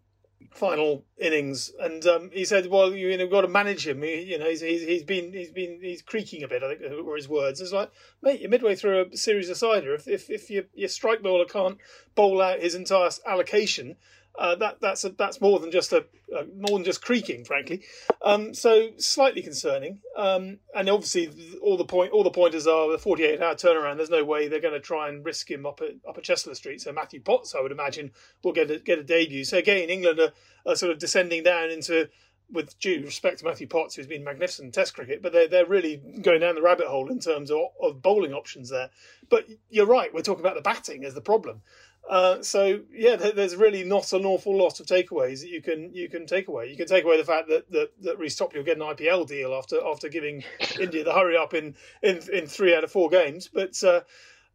final 0.51 1.05
innings, 1.19 1.71
and 1.79 2.05
um, 2.07 2.31
he 2.33 2.45
said, 2.45 2.67
"Well, 2.67 2.95
you 2.95 3.17
know, 3.17 3.27
got 3.29 3.43
to 3.43 3.49
manage 3.49 3.87
him. 3.87 4.03
He, 4.03 4.23
you 4.23 4.39
know, 4.39 4.49
he's, 4.49 4.63
he's 4.63 4.83
he's 4.83 5.03
been 5.05 5.33
he's 5.33 5.51
been 5.51 5.81
he's 5.83 6.03
creaking 6.03 6.43
a 6.43 6.49
bit. 6.49 6.63
I 6.63 6.75
think 6.75 7.05
were 7.05 7.17
his 7.17 7.29
words. 7.29 7.61
It's 7.61 7.73
like, 7.73 7.91
mate, 8.23 8.41
you're 8.41 8.51
midway 8.51 8.75
through 8.75 9.11
a 9.13 9.17
series 9.17 9.51
of 9.51 9.59
cider. 9.59 9.95
If 9.95 10.09
if 10.09 10.31
if 10.31 10.51
your 10.51 10.65
your 10.75 10.89
strike 10.89 11.23
bowler 11.23 11.45
can't 11.45 11.79
bowl 12.15 12.41
out 12.41 12.61
his 12.61 12.75
entire 12.75 13.11
allocation." 13.27 13.97
Uh, 14.39 14.55
that 14.57 14.81
that's 14.81 15.05
a, 15.05 15.11
that's 15.11 15.41
more 15.41 15.59
than 15.61 15.71
just 15.71 15.93
a, 15.93 16.07
a, 16.35 16.45
more 16.57 16.79
than 16.79 16.85
just 16.85 17.05
creaking, 17.05 17.45
frankly. 17.45 17.83
Um, 18.23 18.55
so 18.55 18.89
slightly 18.97 19.43
concerning. 19.43 20.01
Um, 20.17 20.59
and 20.75 20.89
obviously, 20.89 21.31
all 21.61 21.77
the 21.77 21.85
point 21.85 22.13
all 22.13 22.25
the 22.25 22.31
pointers 22.31 22.67
are 22.67 22.91
the 22.91 22.99
48 22.99 23.43
hour 23.43 23.55
turnaround. 23.55 23.97
There's 23.97 24.11
no 24.11 24.25
way 24.25 24.49
they're 24.49 24.61
going 24.61 24.75
to 24.75 24.81
try 24.81 25.09
and 25.09 25.25
risk 25.25 25.51
him 25.51 25.67
up 25.67 25.83
at 25.83 25.97
up 26.09 26.17
at 26.17 26.25
Chester 26.25 26.55
Street. 26.55 26.81
So 26.81 26.93
Matthew 26.93 27.21
Potts, 27.21 27.55
I 27.55 27.61
would 27.61 27.73
imagine, 27.73 28.13
will 28.43 28.53
get 28.53 28.71
a, 28.71 28.79
get 28.79 28.99
a 28.99 29.05
debut. 29.05 29.45
So 29.45 29.59
again, 29.59 29.91
England 29.91 30.19
are, 30.19 30.33
are 30.67 30.77
sort 30.77 30.93
of 30.93 30.99
descending 30.99 31.43
down 31.43 31.71
into 31.71 32.09
with 32.53 32.79
due 32.79 33.03
respect 33.05 33.39
to 33.39 33.45
Matthew 33.45 33.67
Potts, 33.67 33.95
who's 33.95 34.07
been 34.07 34.25
magnificent 34.25 34.67
in 34.67 34.73
Test 34.73 34.95
cricket, 34.95 35.23
but 35.23 35.33
they're 35.33 35.49
they're 35.49 35.67
really 35.67 35.97
going 35.97 36.41
down 36.41 36.55
the 36.55 36.63
rabbit 36.63 36.87
hole 36.87 37.11
in 37.11 37.19
terms 37.19 37.51
of, 37.51 37.61
of 37.81 38.03
bowling 38.03 38.35
options 38.35 38.69
there. 38.69 38.91
But 39.29 39.47
you're 39.71 39.87
right, 39.87 40.13
we're 40.13 40.23
talking 40.23 40.45
about 40.45 40.57
the 40.57 40.63
batting 40.63 41.05
as 41.05 41.15
the 41.15 41.21
problem. 41.21 41.63
Uh, 42.09 42.43
so 42.43 42.81
yeah, 42.93 43.17
there's 43.17 43.55
really 43.55 43.85
not 43.85 44.13
an 44.13 44.27
awful 44.27 44.57
lot 44.57 44.81
of 44.81 44.87
takeaways 44.87 45.41
that 45.41 45.49
you 45.49 45.63
can 45.63 45.95
you 45.95 46.09
can 46.09 46.27
take 46.27 46.49
away. 46.49 46.69
You 46.69 46.77
can 46.77 46.87
take 46.87 47.05
away 47.05 47.17
the 47.17 47.25
fact 47.25 47.49
that 47.49 47.71
that, 47.71 47.91
that 48.03 48.19
Reece 48.19 48.37
Topley 48.37 48.59
will 48.59 48.67
get 48.67 48.77
an 48.77 48.83
IPL 48.83 49.27
deal 49.27 49.55
after 49.55 49.81
after 49.87 50.09
giving 50.09 50.43
India 50.81 51.05
the 51.05 51.13
hurry 51.13 51.37
up 51.37 51.55
in, 51.55 51.77
in 52.03 52.21
in 52.33 52.47
three 52.47 52.75
out 52.75 52.85
of 52.85 52.91
four 52.91 53.09
games. 53.09 53.49
But 53.53 53.83
uh, 53.85 54.01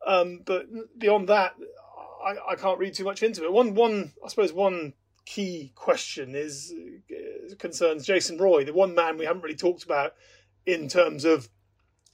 um, 0.05 0.41
but 0.45 0.67
beyond 0.99 1.29
that, 1.29 1.55
I, 2.23 2.35
I 2.51 2.55
can't 2.55 2.79
read 2.79 2.93
too 2.93 3.05
much 3.05 3.23
into 3.23 3.45
it. 3.45 3.53
One 3.53 3.73
one 3.75 4.11
I 4.23 4.27
suppose 4.27 4.51
one 4.51 4.93
key 5.27 5.73
question 5.75 6.35
is 6.35 6.73
uh, 7.11 7.55
concerns 7.55 8.05
Jason 8.05 8.37
Roy, 8.37 8.63
the 8.63 8.71
one 8.71 8.95
man 8.95 9.17
we 9.17 9.25
haven't 9.25 9.41
really 9.41 9.57
talked 9.57 9.83
about 9.83 10.15
in 10.65 10.87
terms 10.87 11.25
of 11.25 11.49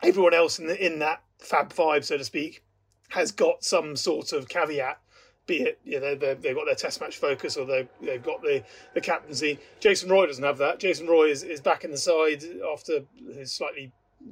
everyone 0.01 0.33
else 0.33 0.57
in 0.57 0.65
the, 0.65 0.83
in 0.83 0.99
that 0.99 1.21
Fab 1.37 1.71
Five, 1.71 2.03
so 2.03 2.17
to 2.17 2.23
speak, 2.23 2.63
has 3.09 3.31
got 3.31 3.63
some 3.63 3.95
sort 3.95 4.33
of 4.33 4.49
caveat 4.49 4.99
be 5.45 5.57
it 5.57 5.77
you 5.83 5.99
know 5.99 6.15
they've, 6.15 6.55
got 6.55 6.65
their 6.65 6.73
test 6.73 7.01
match 7.01 7.17
focus 7.17 7.57
or 7.57 7.65
they've, 7.65 7.89
they've 8.01 8.23
got 8.23 8.41
the, 8.41 8.63
the 8.93 9.01
captaincy. 9.01 9.59
Jason 9.79 10.09
Roy 10.09 10.25
doesn't 10.25 10.43
have 10.43 10.57
that. 10.59 10.79
Jason 10.79 11.05
Roy 11.05 11.25
is, 11.25 11.43
is 11.43 11.59
back 11.59 11.83
in 11.83 11.91
the 11.91 11.97
side 11.97 12.43
after 12.71 13.01
his 13.35 13.53
slightly 13.53 13.91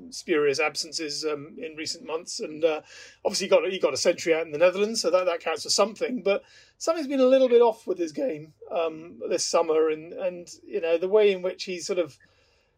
spurious 0.09 0.59
absences 0.59 1.25
um, 1.25 1.55
in 1.57 1.75
recent 1.75 2.05
months, 2.05 2.39
and 2.39 2.63
uh, 2.63 2.81
obviously 3.25 3.47
he 3.47 3.49
got 3.49 3.71
he 3.71 3.79
got 3.79 3.93
a 3.93 3.97
century 3.97 4.33
out 4.33 4.45
in 4.45 4.51
the 4.51 4.57
Netherlands, 4.57 5.01
so 5.01 5.09
that, 5.09 5.25
that 5.25 5.39
counts 5.39 5.63
for 5.63 5.69
something. 5.69 6.21
But 6.21 6.43
something's 6.77 7.07
been 7.07 7.19
a 7.19 7.25
little 7.25 7.49
bit 7.49 7.61
off 7.61 7.87
with 7.87 7.97
his 7.97 8.11
game 8.11 8.53
um, 8.71 9.19
this 9.29 9.45
summer, 9.45 9.89
and 9.89 10.13
and 10.13 10.47
you 10.65 10.81
know 10.81 10.97
the 10.97 11.09
way 11.09 11.31
in 11.31 11.41
which 11.41 11.63
he's 11.63 11.85
sort 11.85 11.99
of 11.99 12.17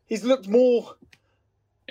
he's 0.06 0.24
looked 0.24 0.48
more 0.48 0.96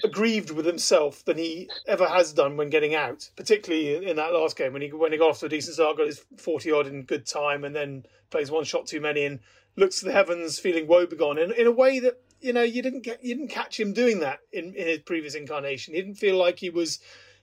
aggrieved 0.03 0.51
with 0.51 0.65
himself 0.65 1.25
than 1.25 1.37
he 1.37 1.69
ever 1.87 2.07
has 2.07 2.33
done 2.33 2.57
when 2.57 2.71
getting 2.71 2.95
out, 2.95 3.29
particularly 3.37 4.09
in 4.09 4.17
that 4.17 4.33
last 4.33 4.57
game 4.57 4.73
when 4.73 4.83
he 4.83 4.93
when 4.93 5.13
he 5.13 5.19
got 5.19 5.31
off 5.31 5.41
to 5.41 5.47
a 5.47 5.51
decent 5.51 5.75
start, 5.75 5.97
got 5.97 6.07
his 6.07 6.25
forty 6.39 6.71
odd 6.71 6.87
in 6.87 7.03
good 7.03 7.27
time, 7.27 7.65
and 7.65 7.75
then 7.75 8.05
plays 8.31 8.51
one 8.51 8.65
shot 8.65 8.87
too 8.87 9.01
many 9.01 9.25
and 9.25 9.41
looks 9.77 10.01
to 10.01 10.05
the 10.05 10.13
heavens 10.13 10.59
feeling 10.59 10.87
woebegone 10.87 11.39
in, 11.39 11.53
in 11.53 11.67
a 11.67 11.73
way 11.73 11.99
that 11.99 12.21
you 12.43 12.53
know 12.53 12.63
you 12.63 12.83
didn't 12.83 13.03
get 13.03 13.23
you 13.23 13.35
didn't 13.35 13.51
catch 13.51 13.79
him 13.79 13.93
doing 13.93 14.21
that 14.21 14.41
in, 14.53 14.75
in 14.75 14.87
his 14.87 14.99
previous 14.99 15.35
incarnation. 15.35 15.95
He 15.95 16.01
didn't 16.01 16.17
feel 16.17 16.37
like 16.37 16.59
he 16.59 16.71
was 16.71 16.99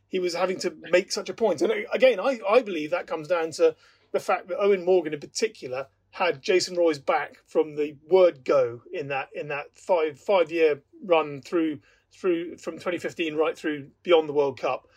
he 0.08 0.20
was 0.20 0.34
having 0.34 0.60
to 0.60 0.76
make 0.92 1.12
such 1.12 1.30
a 1.30 1.34
point. 1.34 1.62
And 1.62 1.72
again, 1.94 2.20
I, 2.20 2.40
I 2.48 2.62
believe 2.62 2.92
that 2.92 3.08
comes 3.08 3.28
down 3.28 3.52
to 3.52 3.76
the 4.12 4.20
fact 4.20 4.48
that 4.48 4.60
Eoin 4.60 4.84
Morgan 4.84 5.14
in 5.14 5.20
particular 5.20 5.88
had 6.12 6.42
Jason 6.42 6.76
Roy's 6.76 7.00
back 7.00 7.38
from 7.46 7.76
the 7.76 7.96
word 8.10 8.44
go 8.44 8.82
in 8.92 9.08
that 9.10 9.30
in 9.34 9.48
that 9.50 9.68
five 9.76 10.20
five 10.20 10.52
year 10.52 10.82
run 11.04 11.42
through 11.42 11.80
through 12.12 12.58
from 12.58 12.76
2015 12.76 13.36
right 13.36 13.58
through 13.58 13.90
beyond 14.04 14.28
the 14.28 14.34
World 14.34 14.60
Cup. 14.60 14.88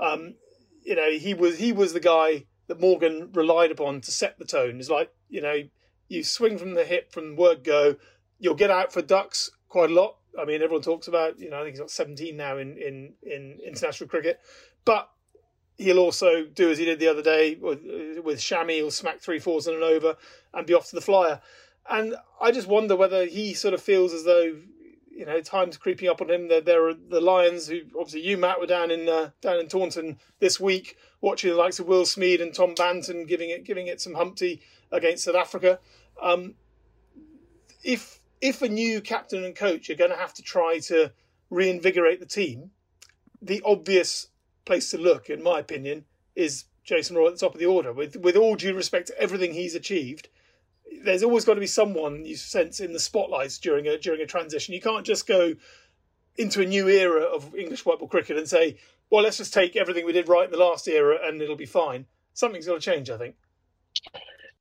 Um, 0.00 0.34
you 0.82 0.94
know, 0.94 1.10
he 1.10 1.34
was 1.34 1.58
he 1.58 1.72
was 1.72 1.92
the 1.92 2.00
guy 2.00 2.44
that 2.68 2.80
Morgan 2.80 3.30
relied 3.32 3.70
upon 3.70 4.02
to 4.02 4.10
set 4.10 4.38
the 4.38 4.44
tone. 4.44 4.78
It's 4.78 4.90
like 4.90 5.12
you 5.28 5.40
know, 5.40 5.62
you 6.08 6.22
swing 6.22 6.58
from 6.58 6.74
the 6.74 6.84
hip 6.84 7.12
from 7.12 7.36
word 7.36 7.64
go, 7.64 7.96
you'll 8.38 8.54
get 8.54 8.70
out 8.70 8.92
for 8.92 9.02
ducks 9.02 9.50
quite 9.68 9.90
a 9.90 9.94
lot. 9.94 10.16
I 10.38 10.44
mean, 10.44 10.62
everyone 10.62 10.82
talks 10.82 11.08
about 11.08 11.38
you 11.38 11.50
know, 11.50 11.58
I 11.60 11.62
think 11.62 11.74
he's 11.74 11.80
got 11.80 11.90
17 11.90 12.36
now 12.36 12.58
in 12.58 12.76
in 12.76 13.14
in 13.22 13.58
international 13.66 14.08
cricket, 14.08 14.40
but 14.84 15.10
he'll 15.76 15.98
also 15.98 16.44
do 16.44 16.70
as 16.70 16.78
he 16.78 16.84
did 16.84 16.98
the 16.98 17.08
other 17.08 17.22
day 17.22 17.54
with, 17.54 17.80
with 18.24 18.38
Shami. 18.38 18.76
He'll 18.76 18.90
smack 18.90 19.20
three 19.20 19.38
fours 19.38 19.66
and 19.66 19.76
an 19.76 19.82
over 19.82 20.16
and 20.52 20.66
be 20.66 20.74
off 20.74 20.88
to 20.90 20.96
the 20.96 21.00
flyer. 21.00 21.40
And 21.88 22.16
I 22.40 22.50
just 22.50 22.66
wonder 22.66 22.96
whether 22.96 23.24
he 23.26 23.54
sort 23.54 23.74
of 23.74 23.80
feels 23.80 24.12
as 24.12 24.24
though 24.24 24.56
you 25.18 25.26
know, 25.26 25.40
time's 25.40 25.76
creeping 25.76 26.08
up 26.08 26.20
on 26.20 26.30
him. 26.30 26.46
There, 26.46 26.60
there 26.60 26.88
are 26.88 26.94
the 26.94 27.20
Lions, 27.20 27.66
who 27.66 27.80
obviously 27.98 28.20
you, 28.20 28.36
Matt, 28.36 28.60
were 28.60 28.68
down 28.68 28.92
in 28.92 29.08
uh, 29.08 29.30
down 29.40 29.58
in 29.58 29.66
Taunton 29.66 30.16
this 30.38 30.60
week, 30.60 30.96
watching 31.20 31.50
the 31.50 31.56
likes 31.56 31.80
of 31.80 31.88
Will 31.88 32.04
Smeed 32.04 32.40
and 32.40 32.54
Tom 32.54 32.76
Banton 32.76 33.26
giving 33.26 33.50
it 33.50 33.64
giving 33.64 33.88
it 33.88 34.00
some 34.00 34.14
Humpty 34.14 34.60
against 34.92 35.24
South 35.24 35.34
Africa. 35.34 35.80
Um, 36.22 36.54
if 37.82 38.17
if 38.40 38.62
a 38.62 38.68
new 38.68 39.00
captain 39.00 39.44
and 39.44 39.54
coach 39.54 39.90
are 39.90 39.94
going 39.94 40.10
to 40.10 40.16
have 40.16 40.34
to 40.34 40.42
try 40.42 40.78
to 40.80 41.12
reinvigorate 41.50 42.20
the 42.20 42.26
team, 42.26 42.70
the 43.40 43.62
obvious 43.64 44.28
place 44.64 44.90
to 44.90 44.98
look, 44.98 45.30
in 45.30 45.42
my 45.42 45.58
opinion, 45.58 46.04
is 46.36 46.64
Jason 46.84 47.16
Roy 47.16 47.28
at 47.28 47.34
the 47.34 47.40
top 47.40 47.54
of 47.54 47.60
the 47.60 47.66
order. 47.66 47.92
With 47.92 48.16
with 48.16 48.36
all 48.36 48.56
due 48.56 48.74
respect 48.74 49.08
to 49.08 49.20
everything 49.20 49.52
he's 49.52 49.74
achieved, 49.74 50.28
there's 51.04 51.22
always 51.22 51.44
got 51.44 51.54
to 51.54 51.60
be 51.60 51.66
someone 51.66 52.24
you 52.24 52.36
sense 52.36 52.80
in 52.80 52.92
the 52.92 53.00
spotlights 53.00 53.58
during 53.58 53.86
a 53.86 53.98
during 53.98 54.20
a 54.20 54.26
transition. 54.26 54.74
You 54.74 54.80
can't 54.80 55.06
just 55.06 55.26
go 55.26 55.54
into 56.36 56.62
a 56.62 56.66
new 56.66 56.88
era 56.88 57.22
of 57.22 57.54
English 57.54 57.84
white 57.84 57.98
ball 57.98 58.08
cricket 58.08 58.36
and 58.36 58.48
say, 58.48 58.78
"Well, 59.10 59.22
let's 59.22 59.38
just 59.38 59.52
take 59.52 59.76
everything 59.76 60.06
we 60.06 60.12
did 60.12 60.28
right 60.28 60.44
in 60.44 60.50
the 60.50 60.56
last 60.56 60.86
era 60.88 61.18
and 61.22 61.42
it'll 61.42 61.56
be 61.56 61.66
fine." 61.66 62.06
Something's 62.34 62.66
got 62.66 62.80
to 62.80 62.90
change, 62.90 63.10
I 63.10 63.18
think. 63.18 63.34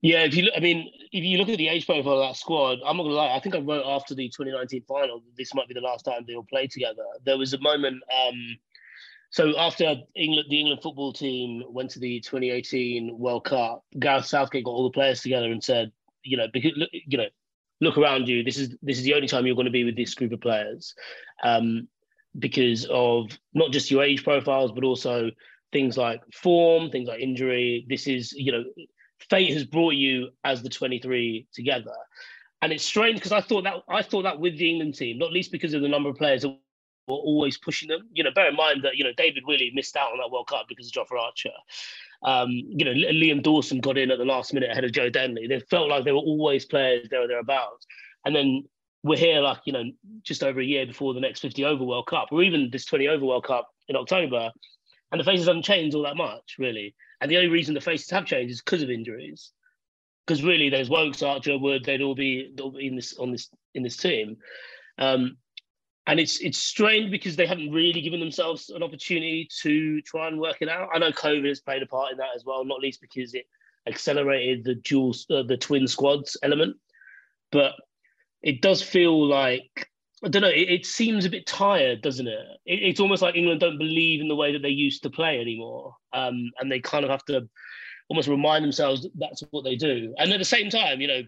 Yeah, 0.02 0.24
if 0.24 0.36
you 0.36 0.44
look, 0.44 0.54
I 0.56 0.60
mean, 0.60 0.92
if 1.12 1.24
you 1.24 1.38
look 1.38 1.50
at 1.50 1.58
the 1.58 1.70
age 1.70 1.86
profile 1.86 2.22
of 2.22 2.30
that 2.30 2.38
squad, 2.38 2.80
I'm 2.86 2.98
not 2.98 3.04
gonna 3.04 3.16
lie. 3.16 3.36
I 3.36 3.40
think 3.40 3.56
I 3.56 3.60
wrote 3.60 3.84
after 3.86 4.14
the 4.14 4.30
2019 4.30 4.84
final, 4.88 5.24
this 5.38 5.56
might 5.56 5.68
be 5.68 5.74
the 5.74 5.82
last 5.82 6.06
time 6.06 6.24
they'll 6.28 6.44
play 6.44 6.68
together. 6.68 7.04
There 7.26 7.38
was 7.38 7.54
a 7.54 7.60
moment. 7.60 8.04
Um, 8.16 8.58
so 9.30 9.58
after 9.58 9.96
England, 10.16 10.48
the 10.50 10.60
England 10.60 10.82
football 10.82 11.14
team 11.14 11.64
went 11.68 11.90
to 11.92 12.00
the 12.00 12.20
2018 12.20 13.18
World 13.18 13.46
Cup, 13.46 13.84
Gareth 14.00 14.26
Southgate 14.26 14.66
got 14.66 14.72
all 14.72 14.84
the 14.84 14.94
players 14.94 15.22
together 15.22 15.52
and 15.52 15.64
said, 15.64 15.92
you 16.24 16.38
know, 16.38 16.48
because 16.54 16.74
you 16.92 17.18
know, 17.18 17.28
look 17.82 17.98
around 17.98 18.28
you. 18.28 18.44
This 18.44 18.58
is 18.58 18.76
this 18.82 18.98
is 18.98 19.04
the 19.04 19.14
only 19.14 19.28
time 19.28 19.46
you're 19.46 19.56
going 19.56 19.66
to 19.66 19.72
be 19.72 19.84
with 19.84 19.96
this 19.96 20.14
group 20.14 20.32
of 20.32 20.42
players, 20.42 20.94
um, 21.44 21.88
because 22.38 22.86
of 22.86 23.32
not 23.54 23.72
just 23.72 23.92
your 23.92 24.04
age 24.04 24.24
profiles, 24.24 24.72
but 24.72 24.84
also 24.84 25.32
things 25.72 25.98
like 25.98 26.22
form, 26.34 26.90
things 26.90 27.08
like 27.08 27.20
injury. 27.20 27.86
This 27.90 28.08
is 28.08 28.32
you 28.34 28.52
know, 28.52 28.64
fate 29.30 29.54
has 29.54 29.66
brought 29.66 29.96
you 29.96 30.30
as 30.44 30.64
the 30.64 30.70
23 30.70 31.48
together. 31.54 31.96
And 32.62 32.74
it's 32.74 32.84
strange 32.84 33.16
because 33.16 33.32
I 33.32 33.42
thought 33.42 33.64
that 33.66 33.84
I 33.88 34.02
thought 34.02 34.24
that 34.24 34.40
with 34.40 34.58
the 34.58 34.70
England 34.70 34.96
team, 34.96 35.20
not 35.20 35.32
least 35.32 35.52
because 35.52 35.74
of 35.74 35.82
the 35.82 35.88
number 35.88 36.10
of 36.10 36.16
players 36.16 36.42
that 36.42 36.50
were 37.08 37.16
always 37.16 37.58
pushing 37.58 37.88
them. 37.88 38.02
You 38.14 38.24
know, 38.24 38.32
bear 38.32 38.50
in 38.50 38.56
mind 38.56 38.84
that 38.84 38.98
you 38.98 39.04
know 39.04 39.14
David 39.16 39.44
Willey 39.46 39.72
missed 39.74 39.96
out 39.96 40.12
on 40.12 40.18
that 40.18 40.32
World 40.32 40.48
Cup 40.48 40.66
because 40.68 40.88
of 40.88 40.94
Jofra 40.94 41.20
Archer. 41.20 41.52
Um, 42.24 42.50
you 42.50 42.84
know, 42.84 42.92
Liam 42.92 43.44
Dawson 43.44 43.80
got 43.80 43.98
in 43.98 44.10
at 44.10 44.18
the 44.18 44.26
last 44.26 44.54
minute 44.54 44.72
ahead 44.72 44.84
of 44.84 44.92
Joe 44.92 45.10
Denley. 45.10 45.48
They 45.48 45.60
felt 45.60 45.90
like 45.90 46.04
they 46.04 46.12
were 46.12 46.18
always 46.18 46.66
players 46.66 47.08
there 47.10 47.22
or 47.22 47.28
thereabouts. 47.28 47.86
And 48.26 48.36
then 48.36 48.64
we're 49.04 49.18
here 49.18 49.40
like 49.40 49.60
you 49.66 49.74
know 49.74 49.84
just 50.24 50.44
over 50.44 50.60
a 50.60 50.66
year 50.66 50.86
before 50.86 51.14
the 51.14 51.20
next 51.20 51.42
50 51.42 51.64
over 51.64 51.84
World 51.84 52.08
Cup, 52.08 52.30
or 52.32 52.44
even 52.44 52.70
this 52.72 52.86
20 52.86 53.08
over 53.08 53.26
World 53.26 53.46
Cup 53.46 53.70
in 53.88 53.96
October, 53.96 54.52
and 55.12 55.22
the 55.22 55.26
faces 55.26 55.48
haven't 55.48 55.64
changed 55.64 55.96
all 55.96 56.04
that 56.04 56.18
much 56.18 56.56
really. 56.58 56.96
And 57.20 57.32
the 57.32 57.38
only 57.38 57.50
reason 57.50 57.74
the 57.74 57.82
faces 57.82 58.10
have 58.12 58.26
changed 58.26 58.52
is 58.52 58.62
because 58.62 58.84
of 58.84 58.90
injuries 58.90 59.52
because 60.28 60.44
really 60.44 60.70
those 60.70 60.90
Woakes, 60.90 61.24
Archer, 61.24 61.58
Wood, 61.58 61.86
they'd 61.86 62.02
all 62.02 62.16
be, 62.16 62.54
in 62.80 62.96
this 62.96 63.18
on 63.18 63.32
this 63.32 63.50
in 63.74 63.82
this 63.82 63.98
team. 63.98 64.38
Um, 64.98 65.38
and 66.06 66.20
it's 66.20 66.40
it's 66.40 66.58
strange 66.58 67.12
because 67.12 67.36
they 67.36 67.48
haven't 67.48 67.72
really 67.72 68.02
given 68.02 68.20
themselves 68.20 68.70
an 68.70 68.84
opportunity 68.84 69.48
to 69.62 70.02
try 70.02 70.28
and 70.28 70.40
work 70.40 70.58
it 70.62 70.70
out. 70.70 70.90
I 70.94 71.00
know 71.00 71.12
COVID 71.12 71.48
has 71.48 71.60
played 71.62 71.82
a 71.82 71.88
part 71.88 72.12
in 72.12 72.18
that 72.18 72.36
as 72.36 72.46
well, 72.46 72.64
not 72.66 72.80
least 72.80 73.02
because 73.02 73.34
it 73.34 73.46
accelerated 73.88 74.64
the 74.64 74.76
dual 74.76 75.16
uh, 75.30 75.44
the 75.44 75.58
twin 75.58 75.88
squads 75.88 76.38
element. 76.44 76.78
But 77.52 77.74
it 78.42 78.62
does 78.62 78.82
feel 78.82 79.26
like 79.26 79.90
I 80.24 80.30
don't 80.30 80.42
know. 80.42 80.50
It, 80.50 80.70
it 80.70 80.86
seems 80.86 81.26
a 81.26 81.30
bit 81.30 81.46
tired, 81.46 82.02
doesn't 82.02 82.28
it? 82.28 82.40
it? 82.66 82.80
It's 82.82 83.00
almost 83.00 83.22
like 83.22 83.36
England 83.36 83.60
don't 83.60 83.78
believe 83.78 84.20
in 84.20 84.28
the 84.28 84.36
way 84.36 84.52
that 84.52 84.62
they 84.62 84.70
used 84.70 85.04
to 85.04 85.10
play 85.10 85.40
anymore, 85.40 85.96
um, 86.14 86.52
and 86.60 86.72
they 86.72 86.80
kind 86.80 87.06
of 87.06 87.12
have 87.12 87.26
to 87.26 87.48
almost 88.10 88.28
remind 88.28 88.64
themselves 88.64 89.08
that's 89.16 89.44
what 89.52 89.64
they 89.64 89.76
do. 89.76 90.14
And 90.18 90.32
at 90.32 90.40
the 90.40 90.46
same 90.46 90.70
time, 90.70 91.02
you 91.02 91.08
know, 91.08 91.22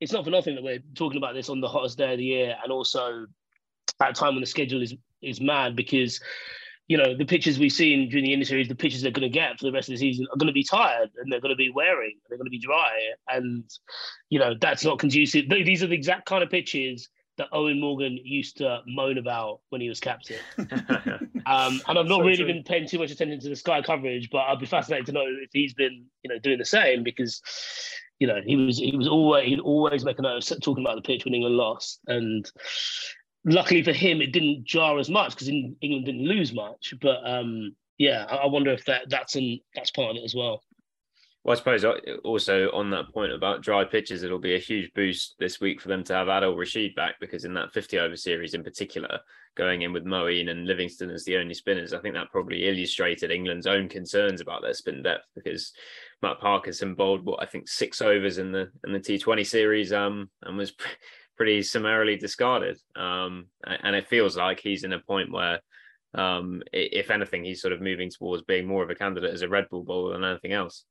it's 0.00 0.12
not 0.12 0.24
for 0.24 0.30
nothing 0.30 0.54
that 0.54 0.64
we're 0.64 0.82
talking 0.94 1.18
about 1.18 1.34
this 1.34 1.48
on 1.48 1.60
the 1.60 1.68
hottest 1.68 1.98
day 1.98 2.12
of 2.12 2.18
the 2.18 2.24
year, 2.24 2.56
and 2.62 2.72
also 2.72 3.26
at 4.00 4.10
a 4.10 4.12
time 4.14 4.34
when 4.34 4.40
the 4.40 4.46
schedule 4.46 4.82
is 4.82 4.94
is 5.20 5.40
mad 5.40 5.76
because 5.76 6.18
you 6.88 6.96
know 6.96 7.16
the 7.16 7.26
pitches 7.26 7.58
we've 7.58 7.70
seen 7.70 8.08
during 8.08 8.24
the 8.24 8.44
series, 8.44 8.66
the 8.66 8.74
pitches 8.74 9.02
they're 9.02 9.12
going 9.12 9.22
to 9.22 9.28
get 9.28 9.58
for 9.58 9.66
the 9.66 9.72
rest 9.72 9.88
of 9.88 9.92
the 9.92 9.98
season 9.98 10.26
are 10.32 10.38
going 10.38 10.48
to 10.48 10.54
be 10.54 10.64
tired 10.64 11.10
and 11.18 11.30
they're 11.30 11.40
going 11.40 11.52
to 11.52 11.56
be 11.56 11.70
wearing, 11.70 12.12
and 12.12 12.22
they're 12.30 12.38
going 12.38 12.46
to 12.46 12.50
be 12.50 12.58
dry, 12.58 12.98
and 13.28 13.64
you 14.30 14.38
know 14.38 14.54
that's 14.58 14.84
not 14.86 14.98
conducive. 14.98 15.50
These 15.50 15.82
are 15.82 15.86
the 15.86 15.94
exact 15.94 16.24
kind 16.24 16.42
of 16.42 16.48
pitches 16.48 17.10
that 17.42 17.56
Eoin 17.56 17.80
Morgan 17.80 18.18
used 18.22 18.58
to 18.58 18.80
moan 18.86 19.18
about 19.18 19.60
when 19.70 19.80
he 19.80 19.88
was 19.88 20.00
captain. 20.00 20.38
um, 20.58 21.80
and 21.86 21.98
I've 21.98 22.06
not 22.06 22.20
so 22.20 22.22
really 22.22 22.36
true. 22.36 22.46
been 22.46 22.62
paying 22.62 22.86
too 22.86 22.98
much 22.98 23.10
attention 23.10 23.40
to 23.40 23.48
the 23.48 23.56
Sky 23.56 23.82
coverage, 23.82 24.30
but 24.30 24.42
I'd 24.42 24.60
be 24.60 24.66
fascinated 24.66 25.06
to 25.06 25.12
know 25.12 25.24
if 25.26 25.50
he's 25.52 25.74
been, 25.74 26.04
you 26.22 26.30
know, 26.30 26.38
doing 26.38 26.58
the 26.58 26.64
same 26.64 27.02
because, 27.02 27.42
you 28.18 28.26
know, 28.26 28.40
he 28.44 28.56
was 28.56 28.78
he 28.78 28.96
was 28.96 29.08
always 29.08 29.46
he'd 29.48 29.60
always 29.60 30.04
make 30.04 30.18
a 30.18 30.22
note 30.22 30.50
of 30.50 30.60
talking 30.60 30.84
about 30.84 30.96
the 30.96 31.02
pitch 31.02 31.24
when 31.24 31.34
England 31.34 31.56
lost, 31.56 32.00
and 32.06 32.50
luckily 33.44 33.82
for 33.82 33.92
him, 33.92 34.22
it 34.22 34.32
didn't 34.32 34.64
jar 34.64 34.98
as 34.98 35.10
much 35.10 35.34
because 35.34 35.48
England 35.48 36.06
didn't 36.06 36.24
lose 36.24 36.52
much. 36.52 36.94
But 37.00 37.18
um, 37.24 37.74
yeah, 37.98 38.24
I 38.24 38.46
wonder 38.46 38.72
if 38.72 38.84
that 38.84 39.08
that's 39.08 39.36
in 39.36 39.58
that's 39.74 39.90
part 39.90 40.10
of 40.10 40.16
it 40.16 40.24
as 40.24 40.34
well. 40.34 40.62
Well, 41.44 41.56
I 41.56 41.58
suppose 41.58 41.84
uh, 41.84 41.94
also 42.22 42.70
on 42.70 42.90
that 42.90 43.12
point 43.12 43.32
about 43.32 43.62
dry 43.62 43.84
pitches, 43.84 44.22
it'll 44.22 44.38
be 44.38 44.54
a 44.54 44.60
huge 44.60 44.92
boost 44.94 45.34
this 45.40 45.60
week 45.60 45.80
for 45.80 45.88
them 45.88 46.04
to 46.04 46.14
have 46.14 46.28
Adil 46.28 46.56
Rashid 46.56 46.94
back 46.94 47.16
because 47.20 47.44
in 47.44 47.52
that 47.54 47.72
50 47.72 47.98
over 47.98 48.14
series 48.14 48.54
in 48.54 48.62
particular, 48.62 49.18
going 49.56 49.82
in 49.82 49.92
with 49.92 50.04
Moeen 50.04 50.50
and 50.50 50.66
Livingstone 50.66 51.10
as 51.10 51.24
the 51.24 51.36
only 51.36 51.54
spinners, 51.54 51.92
I 51.92 51.98
think 51.98 52.14
that 52.14 52.30
probably 52.30 52.68
illustrated 52.68 53.32
England's 53.32 53.66
own 53.66 53.88
concerns 53.88 54.40
about 54.40 54.62
their 54.62 54.72
spin 54.72 55.02
depth 55.02 55.26
because 55.34 55.72
Matt 56.22 56.38
Parkinson 56.38 56.94
bowled 56.94 57.24
what 57.24 57.42
I 57.42 57.46
think 57.46 57.68
six 57.68 58.00
overs 58.00 58.38
in 58.38 58.52
the 58.52 58.70
in 58.84 58.92
the 58.92 59.00
T20 59.00 59.44
series 59.44 59.92
um, 59.92 60.30
and 60.42 60.56
was 60.56 60.72
pretty 61.36 61.62
summarily 61.62 62.16
discarded. 62.16 62.78
Um, 62.94 63.46
and 63.64 63.96
it 63.96 64.06
feels 64.06 64.36
like 64.36 64.60
he's 64.60 64.84
in 64.84 64.92
a 64.92 65.00
point 65.00 65.32
where 65.32 65.58
um, 66.14 66.62
if 66.72 67.10
anything, 67.10 67.44
he's 67.44 67.60
sort 67.60 67.72
of 67.72 67.80
moving 67.80 68.10
towards 68.10 68.44
being 68.44 68.68
more 68.68 68.84
of 68.84 68.90
a 68.90 68.94
candidate 68.94 69.34
as 69.34 69.42
a 69.42 69.48
red 69.48 69.68
ball 69.70 69.82
bowler 69.82 70.12
than 70.12 70.24
anything 70.24 70.52
else. 70.52 70.84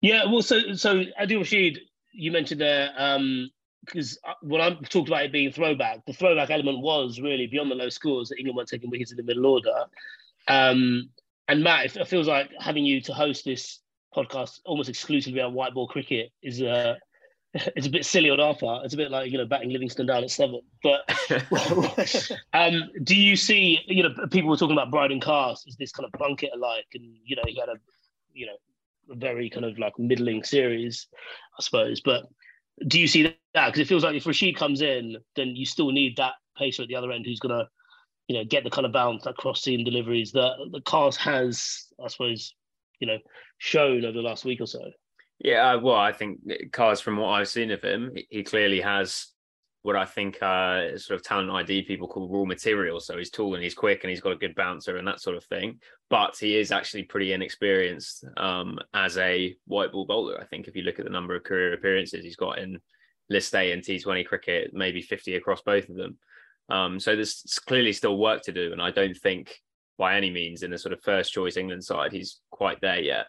Yeah, 0.00 0.26
well, 0.26 0.42
so 0.42 0.74
so 0.74 1.04
Adil 1.20 1.38
Rashid, 1.38 1.80
you 2.12 2.30
mentioned 2.30 2.60
there, 2.60 2.90
because 3.84 4.18
um, 4.24 4.34
when 4.42 4.60
I 4.60 4.74
talked 4.88 5.08
about 5.08 5.24
it 5.24 5.32
being 5.32 5.50
throwback, 5.50 6.06
the 6.06 6.12
throwback 6.12 6.50
element 6.50 6.80
was 6.80 7.20
really 7.20 7.46
beyond 7.46 7.70
the 7.70 7.74
low 7.74 7.88
scores 7.88 8.28
that 8.28 8.38
England 8.38 8.56
weren't 8.56 8.68
taking 8.68 8.90
wickets 8.90 9.10
in 9.10 9.16
the 9.16 9.22
middle 9.22 9.46
order. 9.46 9.84
Um, 10.46 11.10
and 11.48 11.64
Matt, 11.64 11.96
it 11.96 12.08
feels 12.08 12.28
like 12.28 12.50
having 12.60 12.84
you 12.84 13.00
to 13.02 13.12
host 13.12 13.44
this 13.44 13.80
podcast 14.14 14.60
almost 14.64 14.88
exclusively 14.88 15.40
on 15.40 15.54
white 15.54 15.74
ball 15.74 15.88
cricket 15.88 16.30
is 16.42 16.62
uh, 16.62 16.94
it's 17.54 17.86
a 17.86 17.90
bit 17.90 18.04
silly 18.04 18.30
on 18.30 18.40
our 18.40 18.54
part. 18.54 18.84
It's 18.84 18.94
a 18.94 18.96
bit 18.96 19.10
like 19.10 19.32
you 19.32 19.38
know 19.38 19.46
batting 19.46 19.70
Livingstone 19.70 20.06
down 20.06 20.22
at 20.22 20.30
seven. 20.30 20.60
But 20.82 21.00
um, 22.52 22.90
do 23.02 23.16
you 23.16 23.36
see 23.36 23.80
you 23.86 24.02
know 24.02 24.26
people 24.30 24.50
were 24.50 24.56
talking 24.56 24.76
about 24.76 24.90
Brydon 24.90 25.20
Carse 25.20 25.64
as 25.66 25.76
this 25.76 25.90
kind 25.90 26.06
of 26.06 26.12
Plunkett 26.12 26.50
alike, 26.54 26.86
and 26.94 27.04
you 27.24 27.36
know 27.36 27.42
he 27.46 27.58
had 27.58 27.68
a 27.68 27.76
you 28.32 28.46
know 28.46 28.56
very 29.08 29.50
kind 29.50 29.64
of 29.64 29.78
like 29.78 29.98
middling 29.98 30.42
series, 30.44 31.06
I 31.58 31.62
suppose. 31.62 32.00
But 32.00 32.24
do 32.86 33.00
you 33.00 33.06
see 33.06 33.22
that? 33.22 33.36
Because 33.54 33.80
it 33.80 33.88
feels 33.88 34.04
like 34.04 34.14
if 34.14 34.26
Rashid 34.26 34.56
comes 34.56 34.82
in, 34.82 35.16
then 35.36 35.56
you 35.56 35.66
still 35.66 35.90
need 35.90 36.16
that 36.16 36.34
pacer 36.56 36.82
at 36.82 36.88
the 36.88 36.96
other 36.96 37.12
end 37.12 37.24
who's 37.26 37.40
going 37.40 37.58
to, 37.58 37.68
you 38.28 38.36
know, 38.36 38.44
get 38.44 38.64
the 38.64 38.70
kind 38.70 38.86
of 38.86 38.92
bounce, 38.92 39.24
that 39.24 39.36
cross 39.36 39.62
seam 39.62 39.84
deliveries 39.84 40.32
that 40.32 40.52
the 40.72 40.80
Carse 40.82 41.16
has, 41.16 41.86
I 42.02 42.08
suppose, 42.08 42.54
you 43.00 43.06
know, 43.06 43.18
shown 43.58 44.04
over 44.04 44.12
the 44.12 44.22
last 44.22 44.44
week 44.44 44.60
or 44.60 44.66
so. 44.66 44.80
Yeah, 45.38 45.72
uh, 45.72 45.80
well, 45.80 45.96
I 45.96 46.12
think 46.12 46.40
uh, 46.50 46.54
Carse, 46.72 47.00
from 47.00 47.16
what 47.16 47.28
I've 47.28 47.48
seen 47.48 47.70
of 47.70 47.82
him, 47.82 48.12
he 48.28 48.42
clearly 48.42 48.80
has 48.80 49.28
what 49.88 49.96
I 49.96 50.04
think 50.04 50.42
uh, 50.42 50.98
sort 50.98 51.18
of 51.18 51.24
talent 51.24 51.50
ID 51.50 51.80
people 51.84 52.08
call 52.08 52.28
raw 52.28 52.44
material. 52.44 53.00
So 53.00 53.16
he's 53.16 53.30
tall 53.30 53.54
and 53.54 53.64
he's 53.64 53.72
quick 53.74 54.04
and 54.04 54.10
he's 54.10 54.20
got 54.20 54.34
a 54.34 54.36
good 54.36 54.54
bouncer 54.54 54.98
and 54.98 55.08
that 55.08 55.18
sort 55.18 55.34
of 55.34 55.44
thing. 55.44 55.80
But 56.10 56.36
he 56.38 56.58
is 56.58 56.72
actually 56.72 57.04
pretty 57.04 57.32
inexperienced 57.32 58.26
um, 58.36 58.78
as 58.92 59.16
a 59.16 59.56
white 59.66 59.90
ball 59.90 60.04
bowler. 60.04 60.38
I 60.38 60.44
think 60.44 60.68
if 60.68 60.76
you 60.76 60.82
look 60.82 60.98
at 60.98 61.06
the 61.06 61.10
number 61.10 61.34
of 61.34 61.42
career 61.42 61.72
appearances 61.72 62.22
he's 62.22 62.36
got 62.36 62.58
in 62.58 62.78
List 63.30 63.54
A 63.54 63.72
and 63.72 63.82
T20 63.82 64.26
cricket, 64.26 64.74
maybe 64.74 65.00
50 65.00 65.36
across 65.36 65.62
both 65.62 65.88
of 65.88 65.96
them. 65.96 66.18
Um, 66.68 67.00
so 67.00 67.14
there's 67.14 67.58
clearly 67.66 67.94
still 67.94 68.18
work 68.18 68.42
to 68.42 68.52
do. 68.52 68.72
And 68.72 68.82
I 68.82 68.90
don't 68.90 69.16
think 69.16 69.56
by 69.96 70.18
any 70.18 70.28
means 70.28 70.64
in 70.64 70.70
the 70.70 70.76
sort 70.76 70.92
of 70.92 71.00
first 71.00 71.32
choice 71.32 71.56
England 71.56 71.82
side, 71.82 72.12
he's 72.12 72.40
quite 72.50 72.82
there 72.82 73.00
yet. 73.00 73.24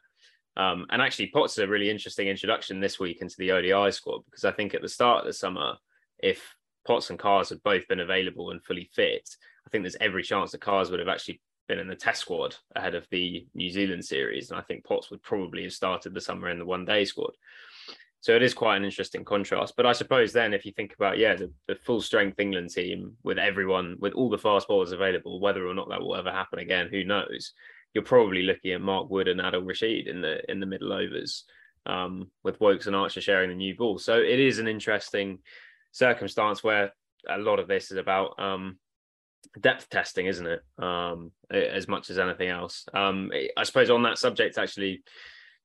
Um, 0.57 0.87
and 0.89 1.01
actually, 1.01 1.27
Potts 1.27 1.53
is 1.53 1.59
a 1.59 1.67
really 1.69 1.89
interesting 1.89 2.27
introduction 2.27 2.81
this 2.81 2.99
week 2.99 3.21
into 3.21 3.35
the 3.37 3.53
ODI 3.53 3.93
squad 3.93 4.25
because 4.25 4.43
I 4.43 4.51
think 4.51 4.73
at 4.73 4.81
the 4.81 4.89
start 4.89 5.21
of 5.21 5.25
the 5.25 5.31
summer, 5.31 5.75
if 6.21 6.55
Potts 6.85 7.09
and 7.09 7.19
Carse 7.19 7.49
had 7.49 7.63
both 7.63 7.87
been 7.87 7.99
available 7.99 8.51
and 8.51 8.63
fully 8.63 8.89
fit, 8.93 9.29
I 9.65 9.69
think 9.69 9.83
there's 9.83 9.97
every 9.99 10.23
chance 10.23 10.51
that 10.51 10.61
Carse 10.61 10.89
would 10.89 10.99
have 10.99 11.09
actually 11.09 11.41
been 11.67 11.79
in 11.79 11.87
the 11.87 11.95
test 11.95 12.21
squad 12.21 12.55
ahead 12.75 12.95
of 12.95 13.07
the 13.11 13.45
New 13.53 13.69
Zealand 13.69 14.03
series. 14.03 14.49
And 14.49 14.59
I 14.59 14.63
think 14.63 14.83
Potts 14.83 15.11
would 15.11 15.21
probably 15.21 15.63
have 15.63 15.73
started 15.73 16.13
the 16.13 16.21
summer 16.21 16.49
in 16.49 16.59
the 16.59 16.65
one 16.65 16.85
day 16.85 17.05
squad. 17.05 17.31
So 18.21 18.35
it 18.35 18.43
is 18.43 18.53
quite 18.53 18.75
an 18.75 18.83
interesting 18.83 19.23
contrast. 19.23 19.75
But 19.77 19.85
I 19.85 19.93
suppose 19.93 20.33
then, 20.33 20.53
if 20.53 20.65
you 20.65 20.73
think 20.73 20.93
about, 20.93 21.17
yeah, 21.17 21.35
the, 21.35 21.51
the 21.67 21.75
full 21.75 22.01
strength 22.01 22.39
England 22.39 22.71
team 22.71 23.13
with 23.23 23.37
everyone, 23.37 23.95
with 23.99 24.13
all 24.13 24.29
the 24.29 24.37
fast 24.37 24.67
bowlers 24.67 24.91
available, 24.91 25.39
whether 25.39 25.65
or 25.65 25.73
not 25.73 25.89
that 25.89 26.01
will 26.01 26.15
ever 26.15 26.31
happen 26.31 26.59
again, 26.59 26.89
who 26.91 27.05
knows? 27.05 27.53
You're 27.93 28.03
probably 28.03 28.41
looking 28.41 28.71
at 28.73 28.81
Mark 28.81 29.09
Wood 29.09 29.27
and 29.27 29.39
Adil 29.39 29.65
Rashid 29.65 30.07
in 30.07 30.21
the 30.21 30.39
in 30.51 30.59
the 30.59 30.65
middle 30.65 30.91
overs, 30.91 31.45
um, 31.85 32.29
with 32.43 32.59
Woakes 32.59 32.87
and 32.87 32.95
Archer 32.95 33.21
sharing 33.21 33.49
the 33.49 33.55
new 33.55 33.75
ball. 33.75 33.97
So 33.97 34.19
it 34.19 34.39
is 34.39 34.59
an 34.59 34.67
interesting 34.67 35.39
circumstance 35.91 36.63
where 36.63 36.93
a 37.27 37.37
lot 37.37 37.59
of 37.59 37.67
this 37.67 37.91
is 37.91 37.97
about 37.97 38.39
um, 38.39 38.77
depth 39.59 39.89
testing, 39.89 40.25
isn't 40.25 40.47
it? 40.47 40.61
Um, 40.77 41.31
as 41.51 41.87
much 41.87 42.09
as 42.09 42.19
anything 42.19 42.49
else. 42.49 42.85
Um, 42.93 43.31
I 43.57 43.63
suppose 43.63 43.89
on 43.89 44.03
that 44.03 44.17
subject, 44.17 44.57
actually, 44.57 45.03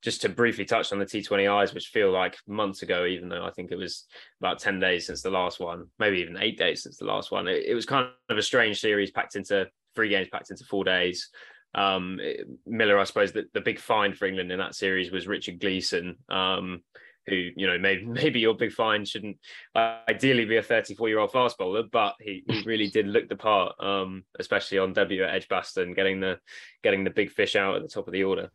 just 0.02 0.20
to 0.22 0.28
briefly 0.28 0.64
touch 0.66 0.92
on 0.92 0.98
the 0.98 1.06
T20Is, 1.06 1.72
which 1.72 1.86
feel 1.86 2.10
like 2.10 2.36
months 2.46 2.82
ago, 2.82 3.06
even 3.06 3.28
though 3.28 3.44
I 3.44 3.50
think 3.50 3.72
it 3.72 3.78
was 3.78 4.04
about 4.40 4.58
10 4.58 4.78
days 4.78 5.06
since 5.06 5.22
the 5.22 5.30
last 5.30 5.60
one, 5.60 5.86
maybe 5.98 6.18
even 6.18 6.36
eight 6.36 6.58
days 6.58 6.82
since 6.82 6.98
the 6.98 7.06
last 7.06 7.30
one. 7.30 7.48
It, 7.48 7.64
it 7.64 7.74
was 7.74 7.86
kind 7.86 8.08
of 8.28 8.36
a 8.36 8.42
strange 8.42 8.80
series 8.80 9.10
packed 9.10 9.34
into 9.34 9.66
three 9.94 10.10
games, 10.10 10.28
packed 10.30 10.50
into 10.50 10.64
four 10.64 10.84
days. 10.84 11.30
Um, 11.74 12.20
Miller, 12.66 12.98
I 12.98 13.04
suppose 13.04 13.32
that 13.32 13.52
the 13.54 13.62
big 13.62 13.80
find 13.80 14.16
for 14.16 14.26
England 14.26 14.52
in 14.52 14.58
that 14.58 14.74
series 14.74 15.10
was 15.10 15.26
Richard 15.26 15.58
Gleeson, 15.58 16.16
um, 16.28 16.82
who 17.26 17.50
you 17.56 17.66
know 17.66 17.78
maybe 17.78 18.04
maybe 18.06 18.40
your 18.40 18.54
big 18.54 18.72
find 18.72 19.06
shouldn't 19.06 19.38
ideally 19.76 20.44
be 20.44 20.56
a 20.56 20.62
34 20.62 21.08
year 21.08 21.18
old 21.18 21.32
fast 21.32 21.58
bowler, 21.58 21.82
but 21.90 22.14
he, 22.20 22.44
he 22.48 22.62
really 22.62 22.88
did 22.88 23.06
look 23.06 23.28
the 23.28 23.36
part, 23.36 23.74
um, 23.80 24.24
especially 24.38 24.78
on 24.78 24.92
debut 24.92 25.24
at 25.24 25.34
Edgbaston, 25.34 25.94
getting 25.94 26.20
the 26.20 26.38
getting 26.82 27.04
the 27.04 27.10
big 27.10 27.30
fish 27.30 27.56
out 27.56 27.76
at 27.76 27.82
the 27.82 27.88
top 27.88 28.06
of 28.06 28.12
the 28.12 28.24
order. 28.24 28.50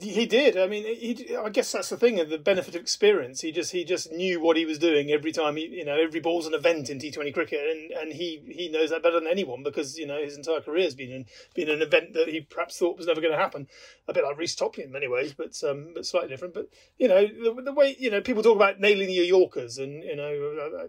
He 0.00 0.26
did. 0.26 0.56
I 0.56 0.66
mean, 0.66 0.84
he, 0.84 1.36
I 1.36 1.48
guess 1.48 1.72
that's 1.72 1.88
the 1.88 1.96
thing 1.96 2.20
of 2.20 2.28
the 2.28 2.38
benefit 2.38 2.74
of 2.74 2.80
experience. 2.80 3.40
He 3.40 3.50
just 3.50 3.72
he 3.72 3.84
just 3.84 4.12
knew 4.12 4.40
what 4.40 4.56
he 4.56 4.64
was 4.64 4.78
doing 4.78 5.10
every 5.10 5.32
time. 5.32 5.56
He, 5.56 5.66
you 5.66 5.84
know, 5.84 5.98
every 6.00 6.20
ball's 6.20 6.46
an 6.46 6.54
event 6.54 6.88
in 6.88 6.98
T 6.98 7.10
Twenty 7.10 7.32
cricket, 7.32 7.60
and, 7.68 7.90
and 7.90 8.12
he, 8.12 8.42
he 8.48 8.68
knows 8.68 8.90
that 8.90 9.02
better 9.02 9.18
than 9.18 9.28
anyone 9.28 9.62
because 9.62 9.98
you 9.98 10.06
know 10.06 10.22
his 10.22 10.36
entire 10.36 10.60
career 10.60 10.84
has 10.84 10.94
been 10.94 11.10
in, 11.10 11.26
been 11.54 11.68
an 11.68 11.82
event 11.82 12.12
that 12.14 12.28
he 12.28 12.42
perhaps 12.42 12.78
thought 12.78 12.96
was 12.96 13.06
never 13.06 13.20
going 13.20 13.32
to 13.32 13.38
happen. 13.38 13.66
A 14.06 14.12
bit 14.12 14.24
like 14.24 14.38
Reece 14.38 14.54
Topley 14.54 14.84
in 14.84 14.92
many 14.92 15.08
ways, 15.08 15.34
but 15.34 15.60
um, 15.68 15.92
but 15.94 16.06
slightly 16.06 16.28
different. 16.28 16.54
But 16.54 16.68
you 16.98 17.08
know, 17.08 17.26
the, 17.26 17.62
the 17.62 17.72
way 17.72 17.96
you 17.98 18.10
know 18.10 18.20
people 18.20 18.42
talk 18.42 18.56
about 18.56 18.80
nailing 18.80 19.10
your 19.10 19.24
Yorkers, 19.24 19.78
and 19.78 20.04
you 20.04 20.16
know, 20.16 20.86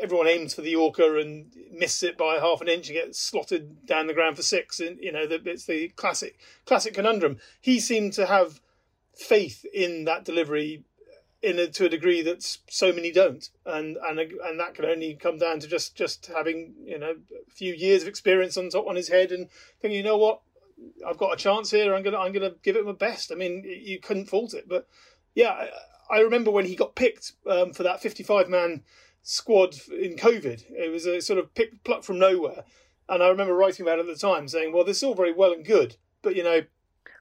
everyone 0.00 0.28
aims 0.28 0.54
for 0.54 0.62
the 0.62 0.70
Yorker 0.70 1.18
and 1.18 1.52
misses 1.72 2.02
it 2.04 2.18
by 2.18 2.38
half 2.38 2.60
an 2.60 2.68
inch 2.68 2.88
and 2.88 2.96
gets 2.96 3.18
slotted 3.18 3.86
down 3.86 4.06
the 4.06 4.14
ground 4.14 4.36
for 4.36 4.42
six. 4.42 4.80
And 4.80 4.98
you 5.00 5.12
know, 5.12 5.26
it's 5.28 5.66
the 5.66 5.88
classic 5.90 6.38
classic 6.66 6.94
conundrum. 6.94 7.38
He 7.60 7.80
seemed 7.80 8.12
to 8.14 8.26
have 8.26 8.60
faith 9.14 9.64
in 9.74 10.04
that 10.04 10.24
delivery 10.24 10.84
in 11.40 11.58
a, 11.58 11.68
to 11.68 11.86
a 11.86 11.88
degree 11.88 12.22
that 12.22 12.42
so 12.68 12.92
many 12.92 13.12
don't, 13.12 13.48
and 13.64 13.96
and 13.96 14.18
and 14.18 14.60
that 14.60 14.74
can 14.74 14.84
only 14.84 15.14
come 15.14 15.38
down 15.38 15.60
to 15.60 15.68
just 15.68 15.94
just 15.94 16.26
having 16.26 16.74
you 16.84 16.98
know 16.98 17.14
a 17.46 17.50
few 17.50 17.74
years 17.74 18.02
of 18.02 18.08
experience 18.08 18.56
on 18.56 18.70
top 18.70 18.86
on 18.86 18.96
his 18.96 19.08
head 19.08 19.32
and 19.32 19.48
thinking, 19.80 19.98
you 19.98 20.04
know 20.04 20.16
what, 20.16 20.40
I've 21.06 21.18
got 21.18 21.32
a 21.32 21.36
chance 21.36 21.70
here. 21.70 21.94
I'm 21.94 22.02
gonna 22.02 22.18
I'm 22.18 22.32
gonna 22.32 22.54
give 22.62 22.76
it 22.76 22.86
my 22.86 22.92
best. 22.92 23.30
I 23.30 23.36
mean, 23.36 23.64
you 23.64 24.00
couldn't 24.00 24.26
fault 24.26 24.54
it, 24.54 24.68
but 24.68 24.88
yeah, 25.34 25.50
I, 25.50 25.70
I 26.10 26.20
remember 26.20 26.50
when 26.50 26.66
he 26.66 26.74
got 26.74 26.96
picked 26.96 27.32
um, 27.48 27.72
for 27.72 27.82
that 27.84 28.00
55 28.00 28.48
man 28.48 28.82
squad 29.28 29.74
in 29.90 30.16
COVID. 30.16 30.64
It 30.70 30.90
was 30.90 31.04
a 31.04 31.20
sort 31.20 31.38
of 31.38 31.54
pick, 31.54 31.84
pluck 31.84 32.02
from 32.02 32.18
nowhere. 32.18 32.64
And 33.10 33.22
I 33.22 33.28
remember 33.28 33.54
writing 33.54 33.84
about 33.84 33.98
it 33.98 34.08
at 34.08 34.14
the 34.14 34.16
time, 34.16 34.48
saying, 34.48 34.72
"Well, 34.72 34.84
this 34.84 34.98
is 34.98 35.02
all 35.02 35.14
very 35.14 35.32
well 35.32 35.52
and 35.52 35.64
good, 35.64 35.96
but 36.22 36.34
you 36.34 36.42
know, 36.42 36.62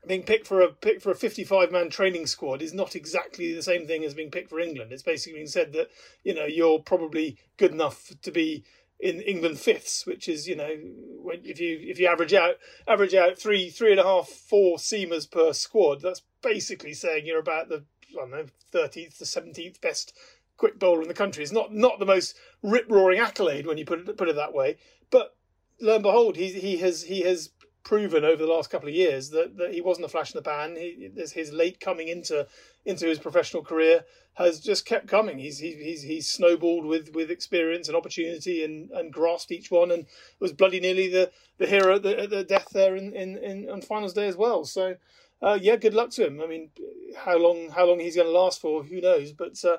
being 0.08 0.24
picked 0.24 0.48
for 0.48 0.62
a 0.62 0.72
pick 0.72 1.02
for 1.02 1.12
a 1.12 1.16
55 1.16 1.70
man 1.70 1.90
training 1.90 2.28
squad 2.28 2.62
is 2.62 2.74
not 2.74 2.96
exactly 2.96 3.54
the 3.54 3.62
same 3.62 3.88
thing 3.88 4.06
as 4.06 4.14
being 4.14 4.32
picked 4.32 4.50
for 4.50 4.60
England. 4.60 4.94
It's 4.94 5.04
basically 5.04 5.40
being 5.40 5.48
said 5.48 5.74
that 5.74 5.90
you 6.24 6.34
know 6.34 6.46
you're 6.46 6.80
probably 6.80 7.38
good 7.58 7.72
enough 7.72 8.14
to 8.22 8.32
be 8.32 8.64
in 9.00 9.20
England 9.22 9.60
fifths, 9.60 10.06
which 10.06 10.30
is 10.30 10.48
you 10.48 10.56
know 10.56 10.76
when 11.22 11.42
if 11.44 11.60
you 11.60 11.78
if 11.82 12.00
you 12.00 12.08
average 12.08 12.34
out 12.34 12.56
average 12.88 13.16
out 13.16 13.38
three 13.38 13.70
three 13.70 13.92
and 13.92 14.00
a 14.00 14.04
half 14.04 14.30
four 14.30 14.78
seamers 14.78 15.30
per 15.30 15.52
squad, 15.52 16.02
that's 16.02 16.22
basically 16.42 16.94
saying 16.94 17.26
you're 17.26 17.40
about 17.40 17.68
the 17.68 17.84
I 18.12 18.22
don't 18.22 18.32
know 18.32 18.46
thirteenth 18.72 19.18
to 19.18 19.26
seventeenth 19.26 19.82
best 19.82 20.18
quick 20.58 20.80
bowler 20.80 21.02
in 21.02 21.08
the 21.08 21.14
country. 21.14 21.44
It's 21.44 21.52
not 21.52 21.74
not 21.74 22.00
the 22.00 22.06
most 22.06 22.36
rip 22.64 22.86
roaring 22.90 23.20
accolade 23.20 23.66
when 23.66 23.78
you 23.78 23.86
put 23.86 24.00
it 24.00 24.18
put 24.18 24.30
it 24.30 24.36
that 24.36 24.54
way, 24.54 24.78
but 25.10 25.36
lo 25.80 25.96
and 25.96 26.04
behold, 26.04 26.36
he 26.36 26.52
he 26.54 26.78
has 26.78 27.04
he 27.04 27.22
has 27.22 27.52
proven 27.84 28.26
over 28.26 28.46
the 28.46 28.52
last 28.52 28.70
couple 28.70 28.90
of 28.90 28.94
years 28.94 29.30
that, 29.30 29.56
that 29.56 29.74
he 29.74 29.80
wasn't 29.80 30.06
a 30.06 30.10
flash 30.10 30.34
in 30.34 30.38
the 30.38 30.42
pan. 30.42 30.76
He, 30.76 31.10
his 31.16 31.54
late 31.54 31.80
coming 31.80 32.10
into 32.10 32.46
into 32.86 33.08
his 33.08 33.18
professional 33.18 33.64
career 33.64 34.04
has 34.34 34.60
just 34.60 34.86
kept 34.86 35.08
coming. 35.08 35.40
He's 35.40 35.58
he's 35.60 36.02
he's 36.02 36.30
snowballed 36.30 36.86
with, 36.86 37.16
with 37.16 37.32
experience 37.32 37.88
and 37.88 37.96
opportunity 37.96 38.64
and, 38.66 38.92
and 38.92 39.14
grasped 39.14 39.52
each 39.52 39.72
one 39.72 39.92
and 39.92 40.06
was 40.40 40.52
bloody 40.52 40.82
nearly 40.82 41.08
the, 41.08 41.32
the 41.60 41.66
hero 41.66 41.96
at 41.96 42.04
the, 42.04 42.28
the 42.30 42.44
death 42.44 42.68
there 42.74 42.96
in, 42.98 43.14
in, 43.14 43.38
in 43.38 43.70
on 43.70 43.82
finals 43.82 44.14
day 44.14 44.28
as 44.28 44.36
well. 44.36 44.66
So 44.66 44.98
uh, 45.42 45.58
yeah, 45.62 45.78
good 45.78 45.94
luck 45.94 46.10
to 46.12 46.28
him. 46.28 46.42
I 46.42 46.48
mean, 46.48 46.72
how 47.16 47.38
long 47.38 47.70
how 47.70 47.86
long 47.86 48.00
he's 48.00 48.18
going 48.18 48.28
to 48.28 48.38
last 48.38 48.60
for, 48.60 48.84
who 48.84 49.00
knows? 49.00 49.32
But 49.32 49.64
uh, 49.64 49.78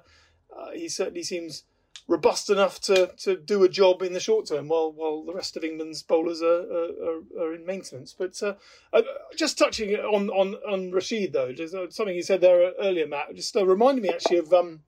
uh, 0.56 0.70
he 0.72 0.88
certainly 0.88 1.22
seems 1.22 1.64
robust 2.06 2.48
enough 2.48 2.80
to, 2.80 3.12
to 3.18 3.36
do 3.36 3.64
a 3.64 3.68
job 3.68 4.02
in 4.02 4.14
the 4.14 4.20
short 4.20 4.46
term 4.46 4.68
while 4.68 4.90
while 4.92 5.22
the 5.24 5.34
rest 5.34 5.56
of 5.56 5.64
England's 5.64 6.02
bowlers 6.02 6.42
are 6.42 6.62
are, 6.62 7.20
are 7.38 7.54
in 7.54 7.66
maintenance. 7.66 8.14
But 8.16 8.42
uh, 8.42 8.54
uh, 8.92 9.02
just 9.36 9.58
touching 9.58 9.94
on, 9.94 10.30
on, 10.30 10.54
on 10.68 10.90
Rashid 10.90 11.32
though, 11.32 11.52
just 11.52 11.74
uh, 11.74 11.90
something 11.90 12.16
you 12.16 12.22
said 12.22 12.40
there 12.40 12.72
earlier, 12.80 13.06
Matt, 13.06 13.34
just 13.34 13.56
uh, 13.56 13.66
reminded 13.66 14.02
me 14.02 14.08
actually 14.08 14.38
of 14.38 14.52
um, 14.52 14.80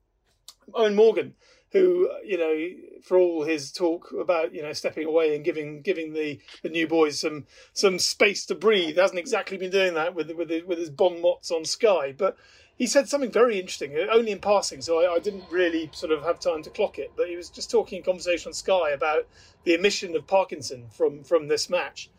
Eoin 0.73 0.95
Morgan, 0.95 1.35
who 1.71 2.09
you 2.25 2.37
know 2.37 3.01
for 3.03 3.17
all 3.17 3.43
his 3.43 3.71
talk 3.71 4.11
about 4.19 4.53
you 4.53 4.63
know 4.63 4.73
stepping 4.73 5.05
away 5.05 5.35
and 5.35 5.45
giving 5.45 5.81
giving 5.81 6.13
the, 6.13 6.39
the 6.63 6.69
new 6.69 6.87
boys 6.87 7.19
some 7.19 7.45
some 7.73 7.99
space 7.99 8.45
to 8.47 8.55
breathe, 8.55 8.97
hasn't 8.97 9.19
exactly 9.19 9.57
been 9.57 9.71
doing 9.71 9.93
that 9.93 10.15
with 10.15 10.31
with 10.31 10.51
with 10.65 10.79
his 10.79 10.89
bon 10.89 11.21
mots 11.21 11.51
on 11.51 11.65
Sky, 11.65 12.13
but 12.17 12.35
he 12.81 12.87
said 12.87 13.07
something 13.07 13.31
very 13.31 13.59
interesting, 13.59 13.95
uh, 13.95 14.11
only 14.11 14.31
in 14.31 14.39
passing, 14.39 14.81
so 14.81 15.03
I, 15.03 15.13
I, 15.13 15.19
didn't 15.19 15.43
really 15.51 15.91
sort 15.93 16.11
of 16.11 16.23
have 16.23 16.39
time 16.39 16.63
to 16.63 16.71
clock 16.71 16.97
it. 16.97 17.11
But 17.15 17.27
he 17.27 17.35
was 17.35 17.47
just 17.47 17.69
talking 17.69 17.99
in 17.99 18.03
conversation 18.03 18.49
on 18.49 18.53
Sky 18.53 18.89
about 18.89 19.27
the 19.65 19.75
emission 19.75 20.15
of 20.15 20.25
Parkinson 20.25 20.87
from 20.89 21.23
from 21.23 21.47
this 21.47 21.69
match, 21.69 22.09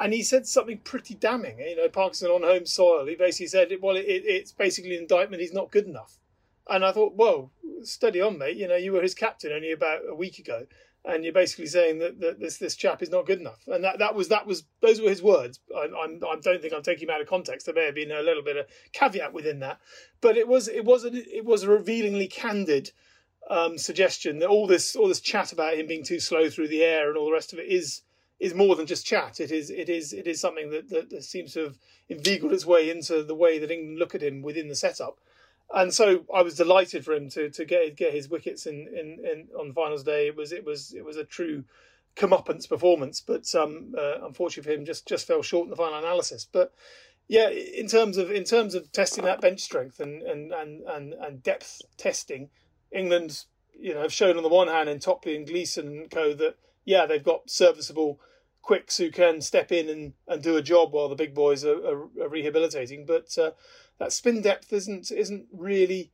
and 0.00 0.12
he 0.12 0.24
said 0.24 0.48
something 0.48 0.78
pretty 0.78 1.14
damning. 1.14 1.60
You 1.60 1.76
know, 1.76 1.88
Parkinson 1.88 2.28
on 2.28 2.42
home 2.42 2.66
soil. 2.66 3.06
He 3.06 3.14
basically 3.14 3.46
said, 3.46 3.68
"Well, 3.80 3.94
it, 3.94 4.02
it's 4.02 4.50
basically 4.50 4.96
an 4.96 5.02
indictment. 5.02 5.42
He's 5.42 5.52
not 5.52 5.70
good 5.70 5.86
enough." 5.86 6.18
And 6.68 6.84
I 6.84 6.90
thought, 6.90 7.14
"Whoa, 7.14 7.52
steady 7.84 8.20
on, 8.20 8.36
mate. 8.36 8.56
You 8.56 8.66
know, 8.66 8.74
you 8.74 8.90
were 8.90 9.02
his 9.02 9.14
captain 9.14 9.52
only 9.52 9.70
about 9.70 10.00
a 10.08 10.14
week 10.16 10.40
ago." 10.40 10.66
And 11.04 11.24
you're 11.24 11.32
basically 11.32 11.66
saying 11.66 11.98
that, 11.98 12.20
that 12.20 12.40
this 12.40 12.58
this 12.58 12.76
chap 12.76 13.02
is 13.02 13.10
not 13.10 13.26
good 13.26 13.40
enough, 13.40 13.66
and 13.66 13.82
that, 13.84 13.98
that 13.98 14.14
was 14.14 14.28
that 14.28 14.46
was 14.46 14.64
those 14.80 15.00
were 15.00 15.08
his 15.08 15.22
words. 15.22 15.60
I, 15.74 15.84
I'm 15.84 16.20
I 16.24 16.36
don't 16.40 16.60
think 16.60 16.74
I'm 16.74 16.82
taking 16.82 17.08
him 17.08 17.14
out 17.14 17.20
of 17.20 17.26
context. 17.26 17.66
There 17.66 17.74
may 17.74 17.86
have 17.86 17.94
been 17.94 18.12
a 18.12 18.22
little 18.22 18.42
bit 18.42 18.56
of 18.56 18.66
caveat 18.92 19.32
within 19.32 19.60
that, 19.60 19.80
but 20.20 20.36
it 20.36 20.46
was 20.46 20.68
it 20.68 20.84
was 20.84 21.04
a, 21.04 21.12
it 21.36 21.44
was 21.44 21.62
a 21.62 21.70
revealingly 21.70 22.26
candid 22.26 22.92
um, 23.48 23.78
suggestion 23.78 24.38
that 24.40 24.48
all 24.48 24.66
this 24.66 24.94
all 24.94 25.08
this 25.08 25.20
chat 25.20 25.52
about 25.52 25.74
him 25.74 25.86
being 25.86 26.04
too 26.04 26.20
slow 26.20 26.50
through 26.50 26.68
the 26.68 26.82
air 26.82 27.08
and 27.08 27.16
all 27.16 27.26
the 27.26 27.32
rest 27.32 27.52
of 27.52 27.58
it 27.58 27.68
is 27.68 28.02
is 28.38 28.54
more 28.54 28.76
than 28.76 28.86
just 28.86 29.06
chat. 29.06 29.40
It 29.40 29.50
is 29.50 29.70
it 29.70 29.88
is 29.88 30.12
it 30.12 30.26
is 30.26 30.40
something 30.40 30.70
that, 30.70 30.90
that, 30.90 31.10
that 31.10 31.24
seems 31.24 31.54
to 31.54 31.60
have 31.60 31.78
inveigled 32.08 32.52
its 32.52 32.66
way 32.66 32.90
into 32.90 33.22
the 33.22 33.34
way 33.34 33.58
that 33.58 33.70
England 33.70 33.98
look 33.98 34.14
at 34.14 34.22
him 34.22 34.42
within 34.42 34.68
the 34.68 34.74
setup 34.74 35.18
and 35.74 35.92
so 35.92 36.24
I 36.34 36.42
was 36.42 36.54
delighted 36.56 37.04
for 37.04 37.14
him 37.14 37.28
to 37.30 37.50
to 37.50 37.64
get 37.64 37.96
get 37.96 38.12
his 38.12 38.28
wickets 38.28 38.66
in, 38.66 38.88
in, 38.88 39.18
in 39.24 39.48
on 39.58 39.72
finals 39.72 40.04
day. 40.04 40.26
It 40.26 40.36
was 40.36 40.52
it 40.52 40.64
was 40.64 40.92
it 40.92 41.04
was 41.04 41.16
a 41.16 41.24
true 41.24 41.64
comeuppance 42.16 42.68
performance, 42.68 43.20
but 43.20 43.52
um, 43.54 43.94
uh, 43.96 44.24
unfortunately 44.26 44.70
for 44.72 44.78
him, 44.78 44.84
just 44.84 45.06
just 45.06 45.26
fell 45.26 45.42
short 45.42 45.64
in 45.64 45.70
the 45.70 45.76
final 45.76 45.98
analysis. 45.98 46.46
But 46.50 46.72
yeah, 47.28 47.48
in 47.48 47.86
terms 47.86 48.16
of 48.16 48.30
in 48.30 48.44
terms 48.44 48.74
of 48.74 48.90
testing 48.92 49.24
that 49.24 49.40
bench 49.40 49.60
strength 49.60 50.00
and 50.00 50.22
and 50.22 50.52
and 50.52 50.82
and, 50.82 51.14
and 51.14 51.42
depth 51.42 51.82
testing, 51.96 52.50
England 52.92 53.44
you 53.78 53.94
know 53.94 54.02
have 54.02 54.12
shown 54.12 54.36
on 54.36 54.42
the 54.42 54.48
one 54.48 54.68
hand 54.68 54.88
in 54.88 54.98
Topley 54.98 55.36
and 55.36 55.46
Gleeson 55.46 55.86
and 55.86 56.10
co 56.10 56.34
that 56.34 56.56
yeah 56.84 57.06
they've 57.06 57.22
got 57.22 57.48
serviceable 57.48 58.20
quicks 58.70 58.96
who 58.96 59.10
can 59.10 59.40
step 59.40 59.72
in 59.72 59.88
and, 59.88 60.12
and 60.28 60.44
do 60.44 60.56
a 60.56 60.62
job 60.62 60.92
while 60.92 61.08
the 61.08 61.16
big 61.16 61.34
boys 61.34 61.64
are, 61.64 61.74
are, 61.84 62.02
are 62.22 62.28
rehabilitating, 62.28 63.04
but 63.04 63.36
uh, 63.36 63.50
that 63.98 64.12
spin 64.12 64.40
depth 64.40 64.72
isn't 64.72 65.10
isn't 65.10 65.44
really 65.52 66.12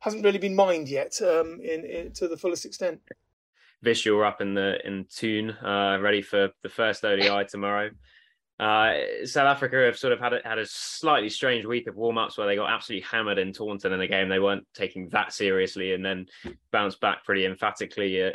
hasn't 0.00 0.22
really 0.22 0.36
been 0.36 0.54
mined 0.54 0.86
yet 0.86 1.18
um, 1.22 1.58
in, 1.62 1.82
in, 1.86 2.12
to 2.12 2.28
the 2.28 2.36
fullest 2.36 2.66
extent. 2.66 3.00
Vish, 3.80 4.04
you're 4.04 4.22
up 4.22 4.42
in 4.42 4.52
the 4.52 4.86
in 4.86 5.06
tune, 5.08 5.52
uh, 5.52 5.96
ready 5.98 6.20
for 6.20 6.50
the 6.62 6.68
first 6.68 7.06
ODI 7.06 7.46
tomorrow. 7.48 7.88
Uh, 8.60 8.92
South 9.24 9.46
Africa 9.46 9.76
have 9.86 9.96
sort 9.96 10.12
of 10.12 10.20
had 10.20 10.34
a, 10.34 10.40
had 10.44 10.58
a 10.58 10.66
slightly 10.66 11.30
strange 11.30 11.64
week 11.64 11.86
of 11.86 11.96
warm 11.96 12.18
ups 12.18 12.36
where 12.36 12.46
they 12.46 12.54
got 12.54 12.70
absolutely 12.70 13.06
hammered 13.10 13.38
in 13.38 13.50
Taunton 13.50 13.94
in 13.94 14.02
a 14.02 14.06
game 14.06 14.28
they 14.28 14.38
weren't 14.40 14.66
taking 14.74 15.08
that 15.08 15.32
seriously, 15.32 15.94
and 15.94 16.04
then 16.04 16.26
bounced 16.70 17.00
back 17.00 17.24
pretty 17.24 17.46
emphatically 17.46 18.22
uh, 18.22 18.32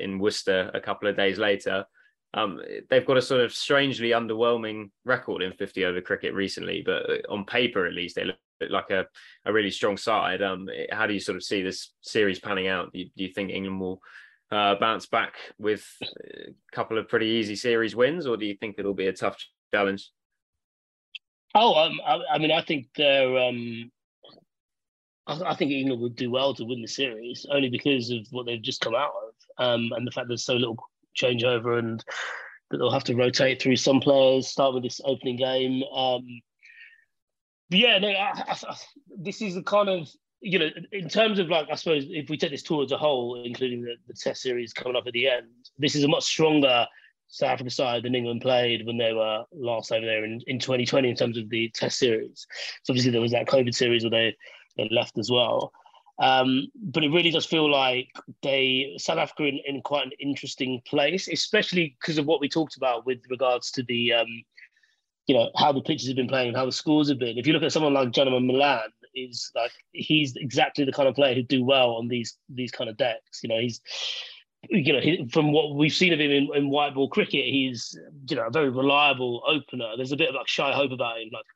in 0.00 0.18
Worcester 0.18 0.72
a 0.74 0.80
couple 0.80 1.06
of 1.06 1.16
days 1.16 1.38
later. 1.38 1.86
Um, 2.34 2.60
they've 2.88 3.06
got 3.06 3.18
a 3.18 3.22
sort 3.22 3.42
of 3.42 3.52
strangely 3.52 4.10
underwhelming 4.10 4.90
record 5.04 5.42
in 5.42 5.52
50 5.52 5.84
over 5.84 6.00
cricket 6.00 6.34
recently, 6.34 6.82
but 6.84 7.28
on 7.28 7.44
paper 7.44 7.86
at 7.86 7.92
least 7.92 8.16
they 8.16 8.24
look 8.24 8.36
like 8.70 8.90
a, 8.90 9.06
a 9.44 9.52
really 9.52 9.70
strong 9.70 9.96
side. 9.96 10.42
Um, 10.42 10.68
how 10.90 11.06
do 11.06 11.12
you 11.12 11.20
sort 11.20 11.36
of 11.36 11.42
see 11.42 11.62
this 11.62 11.92
series 12.00 12.38
panning 12.38 12.68
out? 12.68 12.92
Do 12.92 13.00
you, 13.00 13.10
do 13.16 13.24
you 13.24 13.32
think 13.32 13.50
England 13.50 13.80
will 13.80 14.00
uh, 14.50 14.76
bounce 14.76 15.06
back 15.06 15.34
with 15.58 15.84
a 16.02 16.54
couple 16.72 16.98
of 16.98 17.08
pretty 17.08 17.26
easy 17.26 17.56
series 17.56 17.96
wins, 17.96 18.26
or 18.26 18.36
do 18.36 18.46
you 18.46 18.54
think 18.54 18.76
it'll 18.78 18.94
be 18.94 19.08
a 19.08 19.12
tough 19.12 19.36
challenge? 19.72 20.10
Oh, 21.54 21.74
um, 21.74 22.00
I, 22.06 22.18
I, 22.34 22.38
mean, 22.38 22.50
I 22.50 22.62
think 22.62 22.88
they're. 22.96 23.36
Um, 23.36 23.90
I, 25.26 25.40
I, 25.46 25.54
think 25.54 25.70
England 25.70 26.00
would 26.02 26.16
do 26.16 26.30
well 26.30 26.54
to 26.54 26.64
win 26.64 26.82
the 26.82 26.88
series 26.88 27.46
only 27.50 27.68
because 27.68 28.10
of 28.10 28.26
what 28.30 28.46
they've 28.46 28.60
just 28.60 28.80
come 28.80 28.94
out 28.94 29.12
of, 29.26 29.64
um, 29.64 29.92
and 29.92 30.06
the 30.06 30.10
fact 30.10 30.28
there's 30.28 30.44
so 30.44 30.54
little 30.54 30.76
changeover 31.16 31.78
and 31.78 32.04
that 32.70 32.78
they'll 32.78 32.90
have 32.90 33.04
to 33.04 33.14
rotate 33.14 33.60
through 33.60 33.76
some 33.76 34.00
players, 34.00 34.48
start 34.48 34.74
with 34.74 34.82
this 34.82 35.00
opening 35.04 35.36
game. 35.36 35.82
Um, 35.94 36.26
yeah, 37.70 37.98
no, 37.98 38.08
I, 38.08 38.32
I, 38.48 38.76
this 39.18 39.42
is 39.42 39.54
the 39.54 39.62
kind 39.62 39.88
of 39.88 40.08
you 40.42 40.58
know, 40.58 40.68
in 40.90 41.08
terms 41.08 41.38
of 41.38 41.48
like, 41.48 41.68
I 41.70 41.76
suppose 41.76 42.04
if 42.08 42.28
we 42.28 42.36
take 42.36 42.50
this 42.50 42.64
tour 42.64 42.82
as 42.82 42.90
a 42.90 42.98
whole, 42.98 43.40
including 43.44 43.82
the, 43.82 43.94
the 44.08 44.14
Test 44.14 44.42
series 44.42 44.72
coming 44.72 44.96
up 44.96 45.06
at 45.06 45.12
the 45.12 45.28
end, 45.28 45.46
this 45.78 45.94
is 45.94 46.02
a 46.02 46.08
much 46.08 46.24
stronger 46.24 46.84
South 47.28 47.50
Africa 47.50 47.70
side 47.70 48.02
than 48.02 48.16
England 48.16 48.42
played 48.42 48.84
when 48.84 48.98
they 48.98 49.12
were 49.12 49.44
last 49.52 49.92
over 49.92 50.04
there 50.04 50.24
in, 50.24 50.40
in 50.48 50.58
2020 50.58 51.08
in 51.08 51.16
terms 51.16 51.38
of 51.38 51.48
the 51.48 51.70
Test 51.72 51.98
series. 51.98 52.46
So 52.82 52.92
obviously 52.92 53.12
there 53.12 53.20
was 53.20 53.30
that 53.30 53.46
COVID 53.46 53.72
series 53.72 54.02
where 54.02 54.10
they, 54.10 54.36
they 54.76 54.88
left 54.90 55.16
as 55.16 55.30
well. 55.30 55.72
Um, 56.22 56.68
but 56.76 57.02
it 57.02 57.08
really 57.08 57.32
does 57.32 57.44
feel 57.44 57.68
like 57.68 58.08
they 58.42 58.94
South 58.96 59.18
Africa 59.18 59.44
in, 59.44 59.58
in 59.66 59.82
quite 59.82 60.06
an 60.06 60.12
interesting 60.20 60.80
place, 60.86 61.26
especially 61.26 61.96
because 62.00 62.16
of 62.16 62.26
what 62.26 62.40
we 62.40 62.48
talked 62.48 62.76
about 62.76 63.04
with 63.04 63.18
regards 63.28 63.72
to 63.72 63.82
the 63.82 64.12
um, 64.12 64.44
you 65.26 65.34
know 65.34 65.50
how 65.56 65.72
the 65.72 65.80
pitches 65.80 66.06
have 66.06 66.16
been 66.16 66.28
playing, 66.28 66.48
and 66.48 66.56
how 66.56 66.64
the 66.64 66.72
scores 66.72 67.08
have 67.08 67.18
been. 67.18 67.38
If 67.38 67.46
you 67.46 67.52
look 67.52 67.64
at 67.64 67.72
someone 67.72 67.92
like 67.92 68.10
Janneman 68.10 68.46
Malan, 68.46 68.90
is 69.16 69.50
like 69.56 69.72
he's 69.90 70.36
exactly 70.36 70.84
the 70.84 70.92
kind 70.92 71.08
of 71.08 71.16
player 71.16 71.34
who'd 71.34 71.48
do 71.48 71.64
well 71.64 71.96
on 71.96 72.06
these 72.06 72.36
these 72.48 72.70
kind 72.70 72.88
of 72.88 72.96
decks. 72.96 73.40
You 73.42 73.48
know, 73.48 73.58
he's 73.58 73.80
you 74.70 74.92
know 74.92 75.00
he, 75.00 75.28
from 75.32 75.52
what 75.52 75.74
we've 75.74 75.92
seen 75.92 76.12
of 76.12 76.20
him 76.20 76.30
in, 76.30 76.48
in 76.54 76.70
white 76.70 76.94
ball 76.94 77.08
cricket, 77.08 77.44
he's 77.46 77.98
you 78.28 78.36
know 78.36 78.46
a 78.46 78.50
very 78.50 78.70
reliable 78.70 79.42
opener. 79.46 79.96
There's 79.96 80.12
a 80.12 80.16
bit 80.16 80.28
of 80.28 80.34
like 80.34 80.48
Shai 80.48 80.72
Hope 80.72 80.92
about 80.92 81.20
him, 81.20 81.30
like 81.32 81.46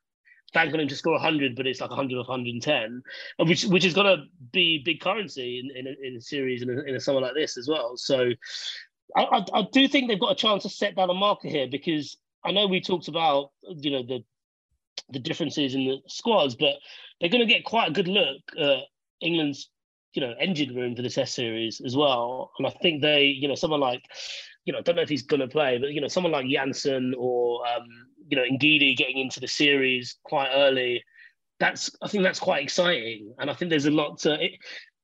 banking 0.53 0.79
him 0.79 0.87
to 0.87 0.95
score 0.95 1.13
100, 1.13 1.55
but 1.55 1.67
it's 1.67 1.81
like 1.81 1.89
100 1.89 2.17
of 2.17 2.27
110, 2.27 3.03
which 3.47 3.65
which 3.65 3.85
is 3.85 3.93
going 3.93 4.07
to 4.07 4.23
be 4.51 4.81
big 4.83 4.99
currency 4.99 5.59
in, 5.59 5.77
in, 5.77 5.87
a, 5.87 6.07
in 6.07 6.15
a 6.15 6.21
series 6.21 6.61
in 6.61 6.69
a, 6.69 6.81
in 6.83 6.95
a 6.95 6.99
summer 6.99 7.21
like 7.21 7.33
this 7.33 7.57
as 7.57 7.67
well. 7.67 7.97
So 7.97 8.31
I, 9.15 9.23
I, 9.23 9.45
I 9.53 9.67
do 9.71 9.87
think 9.87 10.07
they've 10.07 10.19
got 10.19 10.31
a 10.31 10.35
chance 10.35 10.63
to 10.63 10.69
set 10.69 10.95
down 10.95 11.09
a 11.09 11.13
marker 11.13 11.47
here 11.47 11.67
because 11.69 12.17
I 12.43 12.51
know 12.51 12.67
we 12.67 12.81
talked 12.81 13.07
about 13.07 13.51
you 13.67 13.91
know 13.91 14.03
the 14.03 14.23
the 15.09 15.19
differences 15.19 15.75
in 15.75 15.85
the 15.85 15.97
squads, 16.07 16.55
but 16.55 16.75
they're 17.19 17.29
going 17.29 17.45
to 17.45 17.53
get 17.53 17.63
quite 17.63 17.89
a 17.89 17.93
good 17.93 18.07
look 18.07 18.41
at 18.59 18.79
England's 19.21 19.69
you 20.13 20.21
know 20.21 20.33
engine 20.39 20.75
room 20.75 20.95
for 20.95 21.01
the 21.01 21.09
Test 21.09 21.35
series 21.35 21.81
as 21.81 21.95
well. 21.95 22.51
And 22.57 22.67
I 22.67 22.71
think 22.81 23.01
they 23.01 23.25
you 23.25 23.47
know 23.47 23.55
someone 23.55 23.79
like 23.79 24.03
you 24.67 24.73
know 24.73 24.79
I 24.79 24.81
don't 24.81 24.97
know 24.97 25.01
if 25.01 25.09
he's 25.09 25.23
going 25.23 25.39
to 25.39 25.47
play, 25.47 25.77
but 25.79 25.93
you 25.93 26.01
know 26.01 26.09
someone 26.09 26.33
like 26.33 26.45
Jansen 26.45 27.15
or 27.17 27.65
um, 27.65 27.87
you 28.27 28.35
know 28.35 28.43
Ngidi 28.43 28.95
getting 28.97 29.17
into 29.17 29.39
the 29.39 29.47
series 29.47 30.17
quite 30.23 30.49
early. 30.53 31.03
That's 31.59 31.89
I 32.03 32.09
think 32.09 32.23
that's 32.23 32.39
quite 32.39 32.63
exciting, 32.63 33.33
and 33.39 33.49
I 33.49 33.53
think 33.53 33.69
there's 33.69 33.85
a 33.85 33.91
lot 33.91 34.19
to 34.19 34.33
it. 34.43 34.51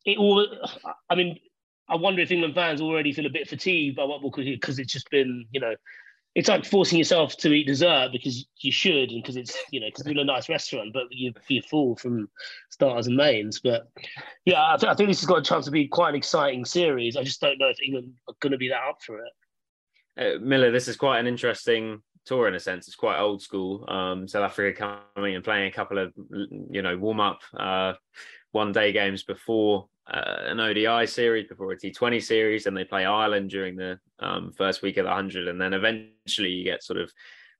It 0.06 0.18
all. 0.18 0.46
I 1.10 1.16
mean, 1.16 1.40
I 1.88 1.96
wonder 1.96 2.22
if 2.22 2.30
England 2.30 2.56
fans 2.56 2.82
already 2.82 3.14
feel 3.14 3.26
a 3.26 3.30
bit 3.30 3.48
fatigued 3.48 3.96
by 3.96 4.04
what 4.04 4.22
because 4.22 4.80
it's 4.80 4.94
just 4.94 5.10
been 5.10 5.46
you 5.52 5.62
know 5.62 5.74
it's 6.36 6.50
like 6.50 6.66
forcing 6.66 6.98
yourself 6.98 7.38
to 7.38 7.54
eat 7.54 7.68
dessert 7.68 8.10
because 8.12 8.46
you 8.58 8.72
should 8.72 9.12
and 9.12 9.22
because 9.22 9.38
it's 9.38 9.56
you 9.72 9.80
know 9.80 9.88
because 9.88 10.06
in 10.08 10.18
a 10.18 10.24
nice 10.24 10.50
restaurant 10.50 10.92
but 10.92 11.04
you 11.12 11.32
be 11.48 11.62
full 11.62 11.96
from 11.96 12.28
starters 12.70 13.08
and 13.08 13.16
mains 13.16 13.60
but 13.60 13.92
yeah 14.46 14.74
I, 14.74 14.78
th- 14.78 14.92
I, 14.92 14.96
think 14.96 15.10
this 15.10 15.20
has 15.20 15.28
got 15.28 15.40
a 15.40 15.44
chance 15.44 15.66
to 15.66 15.72
be 15.72 15.88
quite 15.88 16.10
an 16.10 16.16
exciting 16.16 16.66
series 16.66 17.16
i 17.16 17.24
just 17.24 17.40
don't 17.40 17.60
know 17.60 17.70
if 17.70 17.78
england 17.86 18.14
are 18.28 18.36
going 18.40 18.52
to 18.52 18.58
be 18.58 18.70
that 18.70 18.82
up 18.90 18.98
for 19.06 19.20
it 19.20 19.32
uh, 20.18 20.40
miller 20.42 20.72
this 20.72 20.88
is 20.88 20.96
quite 20.96 21.20
an 21.20 21.28
interesting 21.28 22.02
tour 22.26 22.48
in 22.48 22.56
a 22.56 22.60
sense 22.60 22.88
it's 22.88 22.96
quite 22.96 23.20
old 23.20 23.42
school 23.42 23.86
um, 23.90 24.28
south 24.28 24.44
africa 24.44 25.02
coming 25.16 25.36
and 25.36 25.44
playing 25.44 25.68
a 25.68 25.72
couple 25.72 25.98
of 25.98 26.14
you 26.70 26.82
know 26.82 26.98
warm 26.98 27.20
up 27.20 27.42
uh, 27.58 27.94
one 28.52 28.72
day 28.72 28.92
games 28.92 29.24
before 29.24 29.88
uh, 30.08 30.36
an 30.46 30.60
ODI 30.60 31.08
series, 31.08 31.48
before 31.48 31.72
a 31.72 31.78
T20 31.78 32.22
series, 32.22 32.66
and 32.66 32.76
they 32.76 32.84
play 32.84 33.06
Ireland 33.06 33.50
during 33.50 33.76
the 33.76 34.00
um, 34.20 34.52
first 34.52 34.82
week 34.82 34.98
of 34.98 35.06
the 35.06 35.10
100. 35.10 35.48
And 35.48 35.60
then 35.60 35.74
eventually 35.74 36.50
you 36.50 36.64
get 36.64 36.84
sort 36.84 37.00
of 37.00 37.12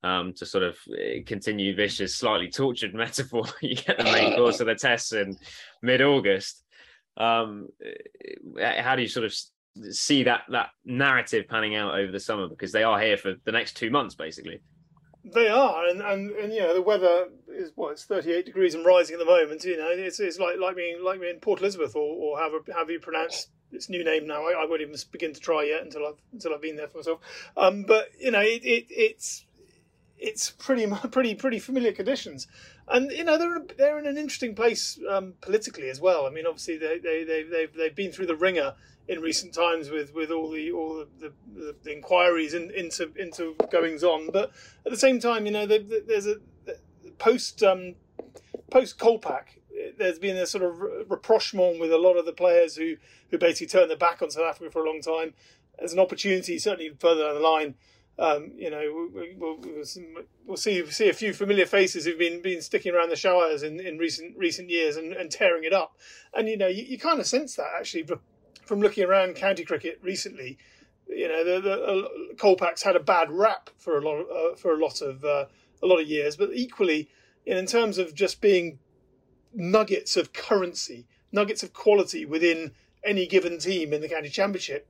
um, 0.04 0.34
to 0.34 0.46
sort 0.46 0.64
of 0.64 0.78
uh, 0.92 1.24
continue 1.26 1.76
vicious, 1.76 2.16
slightly 2.16 2.50
tortured 2.50 2.94
metaphor. 2.94 3.46
you 3.62 3.76
get 3.76 3.98
the 3.98 4.04
main 4.04 4.36
course 4.36 4.60
of 4.60 4.68
the 4.68 4.76
tests 4.76 5.14
in 5.14 5.38
mid 5.82 6.02
August. 6.02 6.64
Um, 7.16 7.70
uh, 8.62 8.82
how 8.82 8.96
do 8.96 9.04
you 9.04 9.08
sort 9.08 9.26
of 9.26 9.36
see 9.92 10.24
that 10.24 10.42
that 10.50 10.70
narrative 10.86 11.48
panning 11.48 11.76
out 11.76 11.96
over 11.96 12.12
the 12.12 12.20
summer? 12.20 12.48
Because 12.48 12.72
they 12.72 12.84
are 12.84 13.00
here 13.00 13.18
for 13.18 13.36
the 13.44 13.52
next 13.52 13.78
two 13.78 13.90
months, 13.90 14.16
basically. 14.16 14.62
They 15.26 15.48
are, 15.48 15.86
and, 15.88 16.02
and, 16.02 16.32
and 16.32 16.54
you 16.54 16.60
know 16.60 16.74
the 16.74 16.82
weather 16.82 17.30
is 17.48 17.72
what 17.76 17.94
it's 17.94 18.04
thirty 18.04 18.34
eight 18.34 18.46
degrees 18.46 18.76
and 18.76 18.86
rising 18.86 19.14
at 19.14 19.20
the 19.20 19.26
moment. 19.26 19.64
You 19.64 19.78
know, 19.78 19.90
it's, 19.90 20.20
it's 20.20 20.38
like 20.38 20.60
like 20.60 20.76
being 20.76 21.02
like 21.02 21.22
being 21.22 21.36
in 21.36 21.40
Port 21.40 21.62
Elizabeth 21.62 21.96
or 21.96 22.02
or 22.02 22.38
however 22.38 22.60
have 22.76 22.90
you 22.90 23.00
pronounce 23.00 23.48
its 23.72 23.90
new 23.90 24.04
name 24.04 24.28
now. 24.28 24.44
I, 24.44 24.64
I, 24.64 24.66
won't 24.66 24.82
even 24.82 24.96
begin 25.12 25.34
to 25.34 25.40
try 25.40 25.64
yet 25.64 25.82
until 25.82 26.06
I've 26.06 26.22
until 26.32 26.54
I've 26.54 26.62
been 26.62 26.76
there 26.76 26.88
for 26.88 26.98
myself. 26.98 27.20
Um, 27.56 27.84
but 27.84 28.10
you 28.20 28.32
know, 28.32 28.42
it, 28.42 28.64
it 28.64 28.86
it's 28.90 29.46
it's 30.18 30.50
pretty 30.52 30.88
pretty 31.12 31.36
pretty 31.36 31.60
familiar 31.60 31.92
conditions, 31.92 32.48
and 32.88 33.12
you 33.12 33.24
know 33.24 33.38
they're 33.38 33.62
they're 33.78 34.00
in 34.00 34.08
an 34.08 34.18
interesting 34.18 34.56
place 34.56 35.00
um, 35.10 35.36
politically 35.42 35.90
as 35.90 36.02
well. 36.02 36.26
I 36.26 36.32
mean, 36.32 36.46
obviously 36.46 36.78
they 36.78 37.00
they 37.00 37.24
they 37.24 37.44
they've 37.44 37.74
they've 37.74 37.96
been 37.96 38.12
through 38.12 38.28
the 38.28 38.36
ringer 38.36 38.74
in 39.08 39.22
recent 39.22 39.54
times 39.54 39.90
with, 39.90 40.14
with 40.14 40.32
all 40.32 40.50
the 40.50 40.72
all 40.72 41.06
the, 41.20 41.32
the, 41.54 41.76
the 41.84 41.92
inquiries 41.92 42.54
in, 42.54 42.72
into 42.72 43.12
into 43.16 43.56
goings 43.72 44.04
on. 44.04 44.30
But 44.32 44.52
at 44.86 44.92
the 44.92 44.98
same 44.98 45.20
time, 45.20 45.46
you 45.46 45.52
know, 45.52 45.66
there's 45.66 46.28
a 46.28 46.36
post 47.18 47.64
um, 47.64 47.96
post 48.70 48.98
Kolpak. 48.98 49.60
There's 49.98 50.20
been 50.20 50.38
a 50.38 50.46
sort 50.46 50.64
of 50.64 51.10
rapprochement 51.10 51.80
with 51.80 51.92
a 51.92 51.98
lot 51.98 52.16
of 52.18 52.26
the 52.26 52.34
players 52.34 52.76
who 52.76 52.96
who 53.30 53.38
basically 53.38 53.68
turned 53.68 53.90
their 53.90 53.98
back 53.98 54.22
on 54.22 54.32
South 54.32 54.46
Africa 54.46 54.72
for 54.72 54.84
a 54.84 54.88
long 54.88 55.02
time. 55.02 55.34
There's 55.78 55.94
an 55.94 56.00
opportunity, 56.00 56.60
certainly 56.60 56.96
further 57.00 57.24
down 57.24 57.36
the 57.36 57.42
line. 57.42 57.76
Um, 58.20 58.52
you 58.56 58.70
know, 58.70 59.10
we, 59.12 59.34
will 59.34 59.58
we'll, 59.58 59.86
we'll 60.46 60.58
see 60.58 60.86
see 60.92 61.10
a 61.10 61.14
few 61.14 61.34
familiar 61.34 61.66
faces 61.66 62.06
who've 62.06 62.20
been 62.20 62.42
been 62.42 62.62
sticking 62.62 62.94
around 62.94 63.10
the 63.10 63.16
showers 63.16 63.64
in, 63.64 63.80
in 63.80 63.98
recent 63.98 64.38
recent 64.38 64.70
years 64.70 64.98
and, 64.98 65.14
and 65.14 65.32
tearing 65.32 65.64
it 65.64 65.74
up. 65.74 65.98
And 66.34 66.48
you 66.48 66.58
know, 66.58 66.68
you, 66.68 66.84
you 66.84 67.00
kind 67.00 67.20
of 67.20 67.26
sense 67.26 67.56
that 67.56 67.72
actually 67.76 68.06
from 68.66 68.80
looking 68.80 69.04
around 69.04 69.36
county 69.36 69.64
cricket 69.64 70.00
recently, 70.02 70.58
you 71.08 71.28
know, 71.28 71.44
the, 71.44 71.62
the 71.62 71.84
uh, 71.84 72.08
Kolpak's 72.36 72.84
had 72.84 72.96
a 72.96 73.00
bad 73.00 73.32
rap 73.32 73.70
for 73.78 73.98
a 73.98 74.02
lot 74.02 74.16
of, 74.16 74.28
uh, 74.30 74.56
for 74.56 74.74
a 74.74 74.78
lot 74.78 75.02
of 75.02 75.24
uh, 75.24 75.46
a 75.82 75.86
lot 75.86 76.00
of 76.00 76.08
years, 76.08 76.36
but 76.36 76.50
equally, 76.54 77.10
in 77.46 77.66
terms 77.66 77.98
of 77.98 78.16
just 78.16 78.42
being 78.42 78.80
nuggets 79.54 80.16
of 80.18 80.34
currency, 80.34 81.06
nuggets 81.32 81.62
of 81.62 81.74
quality 81.74 82.26
within 82.26 82.72
any 83.04 83.28
given 83.28 83.60
team 83.60 83.94
in 83.94 84.02
the 84.02 84.10
county 84.10 84.30
championship, 84.30 84.88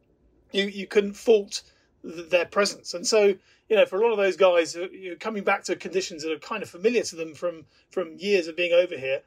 you 0.51 0.65
you 0.65 0.87
couldn't 0.87 1.13
fault 1.13 1.63
th- 2.03 2.29
their 2.29 2.45
presence, 2.45 2.93
and 2.93 3.07
so 3.07 3.35
you 3.69 3.75
know, 3.77 3.85
for 3.85 3.99
a 3.99 4.01
lot 4.01 4.11
of 4.11 4.17
those 4.17 4.35
guys, 4.35 4.75
uh, 4.75 4.87
you 4.91 5.15
coming 5.15 5.43
back 5.43 5.63
to 5.63 5.75
conditions 5.75 6.23
that 6.23 6.31
are 6.31 6.39
kind 6.39 6.61
of 6.61 6.69
familiar 6.69 7.03
to 7.03 7.15
them 7.15 7.33
from 7.33 7.65
from 7.89 8.17
years 8.17 8.47
of 8.47 8.55
being 8.55 8.73
over 8.73 8.97
here, 8.97 9.21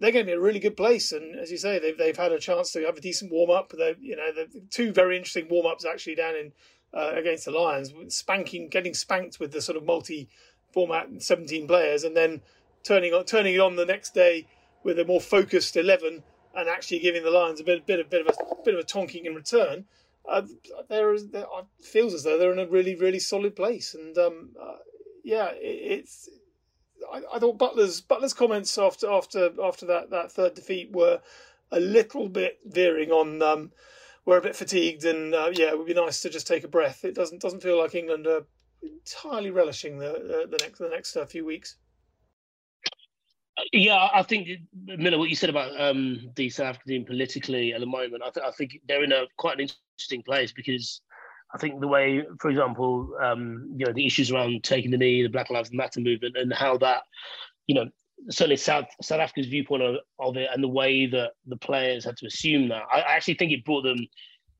they're 0.00 0.12
going 0.12 0.26
to 0.26 0.30
be 0.30 0.36
a 0.36 0.40
really 0.40 0.58
good 0.58 0.76
place. 0.76 1.12
And 1.12 1.36
as 1.36 1.50
you 1.50 1.58
say, 1.58 1.78
they've 1.78 1.96
they've 1.96 2.16
had 2.16 2.32
a 2.32 2.38
chance 2.38 2.72
to 2.72 2.84
have 2.84 2.96
a 2.96 3.00
decent 3.00 3.32
warm 3.32 3.50
up. 3.50 3.70
They 3.70 3.96
you 4.00 4.16
know 4.16 4.32
the 4.32 4.48
two 4.70 4.92
very 4.92 5.16
interesting 5.16 5.48
warm 5.48 5.66
ups 5.66 5.84
actually 5.84 6.16
down 6.16 6.34
in 6.36 6.52
uh, 6.94 7.12
against 7.14 7.44
the 7.44 7.50
Lions, 7.50 7.92
spanking 8.14 8.68
getting 8.68 8.94
spanked 8.94 9.40
with 9.40 9.52
the 9.52 9.60
sort 9.60 9.76
of 9.76 9.84
multi 9.84 10.28
format 10.72 11.08
seventeen 11.18 11.66
players, 11.66 12.04
and 12.04 12.16
then 12.16 12.42
turning 12.82 13.12
on 13.12 13.24
turning 13.24 13.54
it 13.54 13.60
on 13.60 13.76
the 13.76 13.86
next 13.86 14.14
day 14.14 14.46
with 14.82 14.98
a 14.98 15.04
more 15.04 15.20
focused 15.20 15.76
eleven 15.76 16.22
and 16.54 16.68
actually 16.68 16.98
giving 16.98 17.22
the 17.22 17.30
Lions 17.30 17.60
a 17.60 17.64
bit 17.64 17.86
bit 17.86 18.00
of 18.00 18.10
bit 18.10 18.26
of 18.26 18.28
a 18.28 18.54
bit 18.64 18.74
of 18.74 18.80
a 18.80 18.84
tonking 18.84 19.24
in 19.24 19.34
return. 19.34 19.84
Uh, 20.28 20.42
there 20.88 21.14
is 21.14 21.28
there 21.28 21.46
feels 21.80 22.12
as 22.12 22.24
though 22.24 22.38
they're 22.38 22.52
in 22.52 22.58
a 22.58 22.66
really 22.66 22.94
really 22.94 23.18
solid 23.18 23.54
place, 23.54 23.94
and 23.94 24.16
um, 24.18 24.50
uh, 24.60 24.76
yeah, 25.22 25.50
it, 25.50 26.00
it's 26.00 26.28
I, 27.12 27.22
I, 27.34 27.38
thought 27.38 27.58
Butler's 27.58 28.00
Buttler's 28.00 28.34
comments 28.34 28.76
after 28.78 29.10
after 29.10 29.50
after 29.62 29.86
that, 29.86 30.10
that 30.10 30.32
third 30.32 30.54
defeat 30.54 30.92
were 30.92 31.20
a 31.72 31.80
little 31.80 32.28
bit 32.28 32.58
veering 32.64 33.10
on. 33.10 33.42
Um, 33.42 33.72
we're 34.24 34.38
a 34.38 34.42
bit 34.42 34.56
fatigued, 34.56 35.04
and 35.04 35.34
uh, 35.34 35.50
yeah, 35.52 35.68
it 35.68 35.78
would 35.78 35.86
be 35.86 35.94
nice 35.94 36.20
to 36.22 36.30
just 36.30 36.46
take 36.46 36.64
a 36.64 36.68
breath. 36.68 37.04
It 37.04 37.14
doesn't 37.14 37.40
doesn't 37.40 37.62
feel 37.62 37.78
like 37.78 37.94
England 37.94 38.26
are 38.26 38.44
entirely 38.82 39.50
relishing 39.50 39.98
the 39.98 40.12
the, 40.12 40.56
the 40.56 40.58
next 40.62 40.78
the 40.78 40.88
next 40.88 41.16
uh, 41.16 41.26
few 41.26 41.44
weeks. 41.44 41.76
Yeah, 43.72 44.08
I 44.12 44.22
think 44.22 44.48
Miller, 44.84 45.18
what 45.18 45.30
you 45.30 45.36
said 45.36 45.48
about 45.48 45.80
um, 45.80 46.30
the 46.36 46.50
South 46.50 46.76
African 46.76 47.06
politically 47.06 47.72
at 47.72 47.80
the 47.80 47.86
moment, 47.86 48.22
I, 48.22 48.28
th- 48.28 48.44
I 48.46 48.50
think 48.50 48.78
they're 48.86 49.02
in 49.02 49.12
a 49.12 49.24
quite 49.38 49.58
an 49.58 49.68
interesting 49.96 50.22
place 50.22 50.52
because 50.52 51.00
I 51.54 51.58
think 51.58 51.80
the 51.80 51.88
way, 51.88 52.24
for 52.40 52.50
example, 52.50 53.16
um, 53.22 53.72
you 53.76 53.86
know, 53.86 53.92
the 53.92 54.06
issues 54.06 54.30
around 54.30 54.64
taking 54.64 54.90
the 54.90 54.98
knee, 54.98 55.22
the 55.22 55.28
Black 55.28 55.50
Lives 55.50 55.72
Matter 55.72 56.00
movement, 56.00 56.36
and 56.36 56.52
how 56.52 56.76
that, 56.78 57.02
you 57.66 57.74
know, 57.74 57.88
certainly 58.30 58.56
South 58.56 58.86
South 59.00 59.20
Africa's 59.20 59.46
viewpoint 59.46 59.82
of, 59.82 59.96
of 60.18 60.36
it, 60.36 60.48
and 60.52 60.62
the 60.62 60.68
way 60.68 61.06
that 61.06 61.32
the 61.46 61.56
players 61.56 62.04
had 62.04 62.16
to 62.18 62.26
assume 62.26 62.68
that, 62.68 62.82
I, 62.92 63.00
I 63.00 63.12
actually 63.14 63.34
think 63.34 63.52
it 63.52 63.64
brought 63.64 63.82
them 63.82 64.06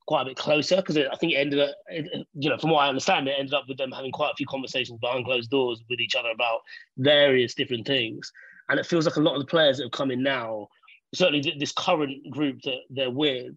quite 0.07 0.23
a 0.23 0.27
bit 0.27 0.37
closer 0.37 0.77
because 0.77 0.97
I 0.97 1.17
think 1.17 1.33
it 1.33 1.37
ended 1.37 1.61
up, 1.61 1.75
you 1.91 2.49
know, 2.49 2.59
from 2.59 2.71
what 2.71 2.81
I 2.85 2.89
understand, 2.89 3.27
it 3.27 3.35
ended 3.37 3.55
up 3.55 3.65
with 3.69 3.77
them 3.77 3.91
having 3.91 4.13
quite 4.13 4.31
a 4.31 4.37
few 4.37 4.47
conversations 4.47 4.99
behind 5.01 5.25
closed 5.25 5.51
doors 5.51 5.83
with 5.91 6.01
each 6.01 6.15
other 6.15 6.31
about 6.31 6.61
various 6.99 7.55
different 7.55 7.87
things. 7.87 8.31
And 8.69 8.79
it 8.79 8.87
feels 8.87 9.07
like 9.07 9.17
a 9.17 9.21
lot 9.21 9.35
of 9.35 9.41
the 9.41 9.47
players 9.47 9.77
that 9.77 9.85
have 9.85 9.93
come 9.93 10.11
in 10.11 10.23
now, 10.23 10.69
certainly 11.15 11.55
this 11.59 11.73
current 11.73 12.31
group 12.31 12.63
that 12.63 12.81
they're 12.89 13.11
with, 13.11 13.53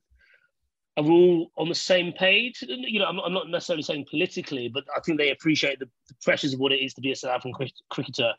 are 1.00 1.12
all 1.12 1.52
on 1.58 1.70
the 1.70 1.76
same 1.76 2.12
page. 2.14 2.64
You 2.68 3.00
know, 3.00 3.06
I'm 3.06 3.16
not, 3.16 3.26
I'm 3.26 3.34
not 3.34 3.50
necessarily 3.50 3.84
saying 3.84 4.06
politically, 4.10 4.70
but 4.70 4.84
I 4.96 5.00
think 5.00 5.18
they 5.18 5.32
appreciate 5.32 5.80
the, 5.80 5.88
the 6.08 6.16
pressures 6.24 6.54
of 6.54 6.60
what 6.60 6.72
it 6.72 6.78
is 6.78 6.94
to 6.96 7.02
be 7.02 7.12
a 7.12 7.16
South 7.16 7.36
African 7.36 7.70
cricketer, 7.90 8.34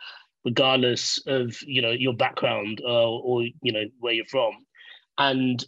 regardless 0.45 1.21
of 1.27 1.57
you 1.63 1.83
know 1.83 1.91
your 1.91 2.15
background 2.15 2.81
uh, 2.85 3.11
or 3.11 3.43
you 3.43 3.73
know 3.73 3.85
where 3.99 4.13
you're 4.13 4.25
from. 4.27 4.53
And 5.19 5.65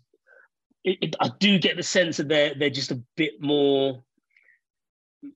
it, 0.84 0.98
it, 1.00 1.16
I 1.20 1.30
do 1.38 1.58
get 1.58 1.76
the 1.76 1.82
sense 1.82 2.16
that 2.18 2.28
they're 2.28 2.54
they're 2.54 2.70
just 2.70 2.90
a 2.90 3.02
bit 3.16 3.40
more. 3.40 4.02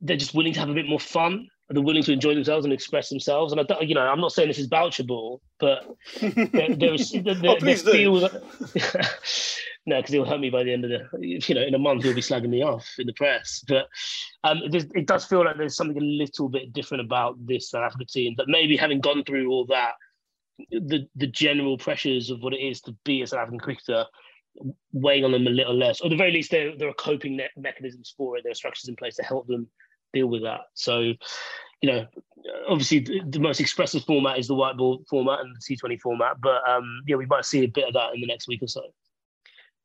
They're 0.00 0.16
just 0.16 0.34
willing 0.34 0.52
to 0.54 0.60
have 0.60 0.70
a 0.70 0.74
bit 0.74 0.88
more 0.88 1.00
fun. 1.00 1.48
They're 1.68 1.82
willing 1.82 2.04
to 2.04 2.12
enjoy 2.12 2.34
themselves 2.34 2.64
and 2.64 2.72
express 2.72 3.08
themselves. 3.08 3.52
And 3.52 3.60
I, 3.60 3.64
don't, 3.64 3.88
you 3.88 3.94
know, 3.94 4.02
I'm 4.02 4.20
not 4.20 4.30
saying 4.32 4.48
this 4.48 4.58
is 4.58 4.68
vouchable, 4.68 5.40
but 5.58 5.84
there, 6.20 6.76
there, 6.76 6.94
is, 6.94 7.10
there, 7.10 7.34
oh, 7.44 7.58
there 7.60 7.76
feels 7.76 8.24
no, 9.86 9.96
because 9.98 10.12
he'll 10.12 10.24
hurt 10.24 10.40
me 10.40 10.50
by 10.50 10.64
the 10.64 10.72
end 10.72 10.84
of 10.84 10.90
the, 10.90 11.26
you 11.26 11.54
know, 11.54 11.62
in 11.62 11.74
a 11.74 11.78
month 11.78 12.02
he'll 12.02 12.14
be 12.14 12.20
slagging 12.20 12.48
me 12.48 12.62
off 12.62 12.88
in 12.98 13.06
the 13.06 13.12
press. 13.12 13.64
But 13.66 13.88
um, 14.42 14.60
it, 14.64 15.06
does 15.06 15.24
feel 15.24 15.44
like 15.44 15.56
there's 15.56 15.76
something 15.76 15.96
a 15.96 16.04
little 16.04 16.48
bit 16.48 16.72
different 16.72 17.04
about 17.04 17.34
this 17.46 17.70
South 17.70 17.84
Africa 17.84 18.04
team. 18.04 18.34
But 18.36 18.48
maybe 18.48 18.76
having 18.76 19.00
gone 19.00 19.22
through 19.24 19.48
all 19.48 19.64
that, 19.66 19.92
the 20.70 21.06
the 21.14 21.26
general 21.26 21.78
pressures 21.78 22.30
of 22.30 22.42
what 22.42 22.54
it 22.54 22.60
is 22.60 22.80
to 22.82 22.96
be 23.04 23.22
a 23.22 23.26
South 23.26 23.40
African 23.40 23.60
cricketer 23.60 24.06
weighing 24.92 25.24
on 25.24 25.32
them 25.32 25.46
a 25.46 25.50
little 25.50 25.76
less, 25.76 26.00
or 26.00 26.06
at 26.06 26.10
the 26.10 26.16
very 26.16 26.32
least, 26.32 26.50
there 26.50 26.76
there 26.76 26.88
are 26.88 26.94
coping 26.94 27.40
mechanisms 27.56 28.12
for 28.16 28.36
it. 28.36 28.42
There 28.42 28.52
are 28.52 28.54
structures 28.54 28.88
in 28.88 28.96
place 28.96 29.16
to 29.16 29.22
help 29.22 29.46
them 29.46 29.68
deal 30.12 30.26
with 30.26 30.42
that. 30.42 30.62
So, 30.74 31.00
you 31.00 31.92
know, 31.92 32.06
obviously 32.68 33.00
the, 33.00 33.20
the 33.28 33.38
most 33.38 33.60
expressive 33.60 34.04
format 34.04 34.38
is 34.38 34.48
the 34.48 34.54
white 34.54 34.76
ball 34.76 35.04
format 35.08 35.40
and 35.40 35.54
the 35.54 35.76
T20 35.76 36.00
format, 36.00 36.40
but 36.40 36.66
um, 36.68 37.02
yeah, 37.06 37.16
we 37.16 37.26
might 37.26 37.44
see 37.44 37.64
a 37.64 37.68
bit 37.68 37.86
of 37.86 37.94
that 37.94 38.14
in 38.14 38.20
the 38.20 38.26
next 38.26 38.48
week 38.48 38.62
or 38.62 38.68
so. 38.68 38.82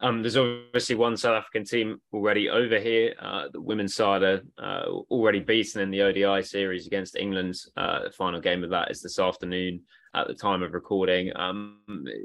Um, 0.02 0.24
there's 0.24 0.38
obviously 0.38 0.95
one 0.95 1.16
South 1.16 1.38
African 1.38 1.64
team 1.64 2.02
already 2.12 2.49
over 2.49 2.80
here. 2.80 3.14
Uh, 3.20 3.49
the 3.54 3.62
women's 3.62 3.95
side 3.95 4.24
are 4.24 4.41
uh, 4.58 4.86
already 5.12 5.39
beaten 5.39 5.82
in 5.82 5.91
the 5.91 6.02
ODI 6.02 6.43
series 6.43 6.88
against 6.88 7.16
England. 7.16 7.56
Uh, 7.78 8.06
the 8.06 8.12
final 8.12 8.41
game 8.41 8.64
of 8.64 8.72
that 8.72 8.89
is 8.89 9.02
this 9.02 9.20
afternoon 9.20 9.82
at 10.16 10.28
the 10.28 10.34
time 10.34 10.64
of 10.64 10.74
recording. 10.74 11.32
Um, 11.36 11.82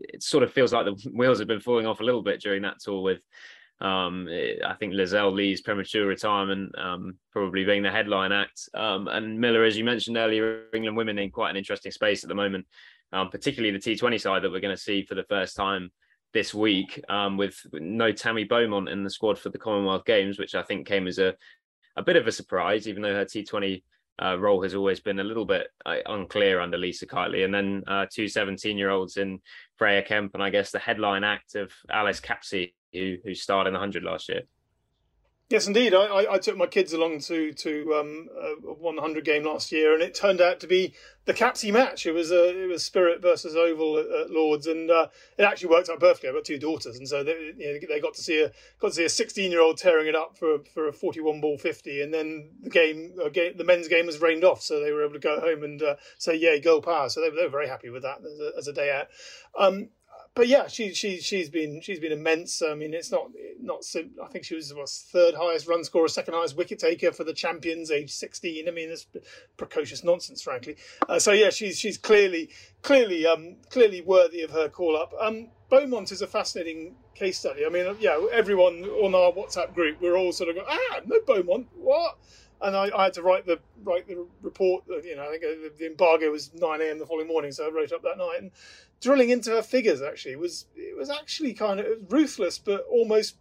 it 0.09 0.23
sort 0.23 0.43
of 0.43 0.53
feels 0.53 0.73
like 0.73 0.87
the 0.87 1.11
wheels 1.15 1.39
have 1.39 1.49
been 1.49 1.61
falling 1.61 1.87
off 1.87 2.01
a 2.01 2.05
little 2.05 2.23
bit 2.23 2.41
during 2.41 2.63
that 2.63 2.81
tour 2.81 3.03
with 3.03 3.21
um, 3.79 4.27
I 4.65 4.73
think 4.81 4.95
Lizelle 4.95 5.35
Lee's 5.35 5.61
premature 5.61 6.07
retirement 6.07 6.75
um, 6.79 7.19
probably 7.31 7.65
being 7.65 7.83
the 7.83 7.91
headline 7.91 8.33
act. 8.33 8.71
Um, 8.73 9.07
and 9.09 9.39
Miller, 9.39 9.65
as 9.65 9.77
you 9.77 9.85
mentioned 9.85 10.17
earlier, 10.17 10.63
England 10.73 10.97
women 10.97 11.19
in 11.19 11.31
quite 11.31 11.51
an 11.51 11.57
interesting 11.57 11.93
space 11.93 12.25
at 12.25 12.29
the 12.29 12.35
moment, 12.35 12.67
um, 13.13 13.29
particularly 13.29 13.77
the 13.77 13.95
T20 13.95 14.19
side 14.19 14.43
that 14.43 14.51
we're 14.51 14.61
going 14.61 14.75
to 14.75 14.83
see 14.83 15.03
for 15.03 15.15
the 15.15 15.25
first 15.25 15.57
time 15.57 15.91
this 16.33 16.53
week 16.53 17.03
um, 17.09 17.37
with 17.37 17.59
no 17.73 18.13
Tammy 18.13 18.45
Beaumont 18.45 18.89
in 18.89 19.05
the 19.05 19.11
squad 19.11 19.39
for 19.39 19.49
the 19.49 19.59
Commonwealth 19.59 20.05
Games, 20.05 20.39
which 20.39 20.55
I 20.55 20.63
think 20.63 20.87
came 20.87 21.07
as 21.07 21.19
a, 21.19 21.35
a 21.97 22.03
bit 22.03 22.17
of 22.17 22.27
a 22.27 22.33
surprise, 22.33 22.87
even 22.87 23.03
though 23.03 23.15
her 23.15 23.25
T20 23.25 23.83
uh, 24.23 24.39
role 24.39 24.63
has 24.63 24.75
always 24.75 25.01
been 25.01 25.21
a 25.21 25.25
little 25.25 25.45
bit 25.45 25.69
uh, 25.85 25.97
unclear 26.07 26.61
under 26.61 26.79
Lisa 26.79 27.07
Keightley. 27.07 27.45
And 27.45 27.55
then 27.55 27.83
uh, 27.87 28.07
two 28.11 28.29
17 28.29 28.79
year 28.79 28.91
olds 28.91 29.17
in 29.17 29.41
Freya 29.77 30.03
Kemp 30.03 30.35
and 30.35 30.43
I 30.43 30.51
guess 30.51 30.71
the 30.71 30.79
headline 30.79 31.25
act 31.25 31.55
of 31.55 31.73
Alice 31.91 32.21
Capsey, 32.21 32.75
who, 32.93 33.17
who 33.25 33.35
starred 33.35 33.67
in 33.67 33.73
the 33.73 33.79
100 33.79 34.03
last 34.03 34.29
year. 34.29 34.43
Yes, 35.49 35.69
indeed. 35.69 35.95
I, 35.95 36.07
I, 36.07 36.35
I, 36.35 36.39
took 36.39 36.57
my 36.57 36.67
kids 36.67 36.93
along 36.93 37.21
to 37.21 37.53
to 37.53 37.95
um, 37.95 38.29
a 38.37 38.73
100 38.73 39.25
game 39.25 39.45
last 39.45 39.71
year, 39.71 39.95
and 39.95 40.03
it 40.03 40.13
turned 40.13 40.41
out 40.41 40.59
to 40.59 40.67
be 40.67 40.93
the 41.25 41.33
Capsey 41.33 41.73
match. 41.73 42.05
It 42.05 42.11
was 42.11 42.33
a 42.33 42.65
it 42.65 42.67
was 42.67 42.85
Spirit 42.85 43.23
versus 43.23 43.55
Oval 43.55 43.97
at, 43.99 44.07
at 44.07 44.31
Lords, 44.31 44.67
and 44.67 44.91
uh, 44.91 45.07
it 45.39 45.45
actually 45.45 45.69
worked 45.69 45.89
out 45.89 46.01
perfectly. 46.01 46.31
I've 46.31 46.35
got 46.35 46.45
two 46.45 46.59
daughters, 46.59 46.99
and 46.99 47.07
so 47.07 47.23
they, 47.23 47.55
you 47.57 47.75
know, 47.81 47.87
they 47.89 48.01
got 48.01 48.15
to 48.15 48.23
see 48.23 48.43
a 48.43 48.51
got 48.81 48.89
to 48.89 48.95
see 48.95 49.05
a 49.05 49.09
16 49.09 49.53
year 49.53 49.61
old 49.61 49.79
tearing 49.79 50.09
it 50.09 50.17
up 50.17 50.37
for 50.37 50.65
for 50.75 50.89
a 50.89 50.93
41 50.93 51.41
ball 51.41 51.59
50, 51.59 52.03
and 52.03 52.13
then 52.13 52.51
the 52.63 52.71
game, 52.71 53.15
uh, 53.25 53.29
game 53.29 53.57
the 53.57 53.63
men's 53.63 53.87
game 53.87 54.07
was 54.07 54.21
rained 54.21 54.43
off, 54.43 54.63
so 54.63 54.81
they 54.81 54.91
were 54.91 55.05
able 55.05 55.15
to 55.15 55.21
go 55.21 55.39
home 55.39 55.63
and 55.63 55.81
uh, 55.81 55.95
say, 56.19 56.35
"Yay, 56.35 56.59
girl 56.59 56.83
power!" 56.83 57.09
So 57.09 57.21
they, 57.21 57.31
they 57.31 57.45
were 57.45 57.51
very 57.51 57.69
happy 57.69 57.89
with 57.89 58.03
that 58.03 58.19
as 58.19 58.41
a, 58.41 58.53
as 58.59 58.67
a 58.67 58.73
day 58.73 58.91
out. 58.91 59.07
Um, 59.57 59.91
but 60.37 60.49
yeah, 60.49 60.67
she 60.67 60.93
she 60.93 61.19
she's 61.19 61.49
been 61.49 61.81
she's 61.81 61.99
been 61.99 62.13
immense. 62.13 62.61
I 62.61 62.75
mean, 62.75 62.93
it's 62.93 63.11
not 63.11 63.31
not. 63.59 63.83
I 64.23 64.29
think 64.29 64.45
she 64.45 64.55
was 64.55 64.73
was 64.75 65.07
third 65.11 65.35
highest 65.35 65.67
run 65.67 65.83
scorer, 65.83 66.09
second 66.09 66.35
highest 66.35 66.59
wicket 66.59 66.79
taker 66.79 67.11
for 67.11 67.25
the 67.25 67.33
champions, 67.33 67.91
age 67.91 68.13
sixteen. 68.13 68.69
I 68.69 68.71
mean, 68.71 68.91
it's 68.91 69.07
precocious 69.57 70.05
nonsense, 70.05 70.43
frankly. 70.43 70.77
Uh, 71.09 71.19
so 71.19 71.33
yeah, 71.33 71.49
she's 71.49 71.79
she's 71.79 71.97
clearly 71.97 72.51
clearly 72.83 73.27
um 73.27 73.57
clearly 73.71 74.03
worthy 74.03 74.43
of 74.43 74.51
her 74.51 74.69
call 74.69 74.95
up. 74.95 75.15
Um, 75.19 75.49
Beaumont 75.71 76.13
is 76.13 76.21
a 76.21 76.27
fascinating 76.27 76.97
case 77.15 77.39
study. 77.39 77.65
I 77.65 77.71
mean, 77.71 77.97
yeah, 77.99 78.25
everyone 78.31 78.85
on 78.85 79.15
our 79.15 79.33
WhatsApp 79.33 79.75
group, 79.75 80.03
we're 80.03 80.19
all 80.19 80.33
sort 80.33 80.51
of 80.51 80.57
going, 80.57 80.69
ah, 80.69 81.01
no 81.07 81.19
Beaumont, 81.27 81.67
what? 81.75 82.19
and 82.63 82.77
I, 82.77 82.91
I, 82.97 83.05
had 83.05 83.13
to 83.15 83.23
write 83.23 83.47
the 83.47 83.59
write 83.83 84.09
the 84.09 84.27
report. 84.43 84.85
You 84.89 85.17
know, 85.17 85.25
I 85.25 85.39
think 85.39 85.79
the 85.79 85.87
embargo 85.87 86.31
was 86.31 86.53
nine 86.55 86.81
a.m. 86.81 86.99
the 86.99 87.07
following 87.07 87.29
morning, 87.29 87.53
so 87.53 87.67
I 87.67 87.71
wrote 87.71 87.93
up 87.93 88.03
that 88.03 88.19
night 88.19 88.39
and 88.41 88.51
drilling 89.07 89.31
into 89.31 89.51
her 89.51 89.63
figures. 89.63 90.03
Actually, 90.03 90.35
was 90.35 90.67
it 90.75 90.97
was 90.97 91.11
actually 91.11 91.55
kind 91.55 91.79
of 91.79 91.87
ruthless, 92.09 92.59
but 92.59 92.85
almost 92.91 93.37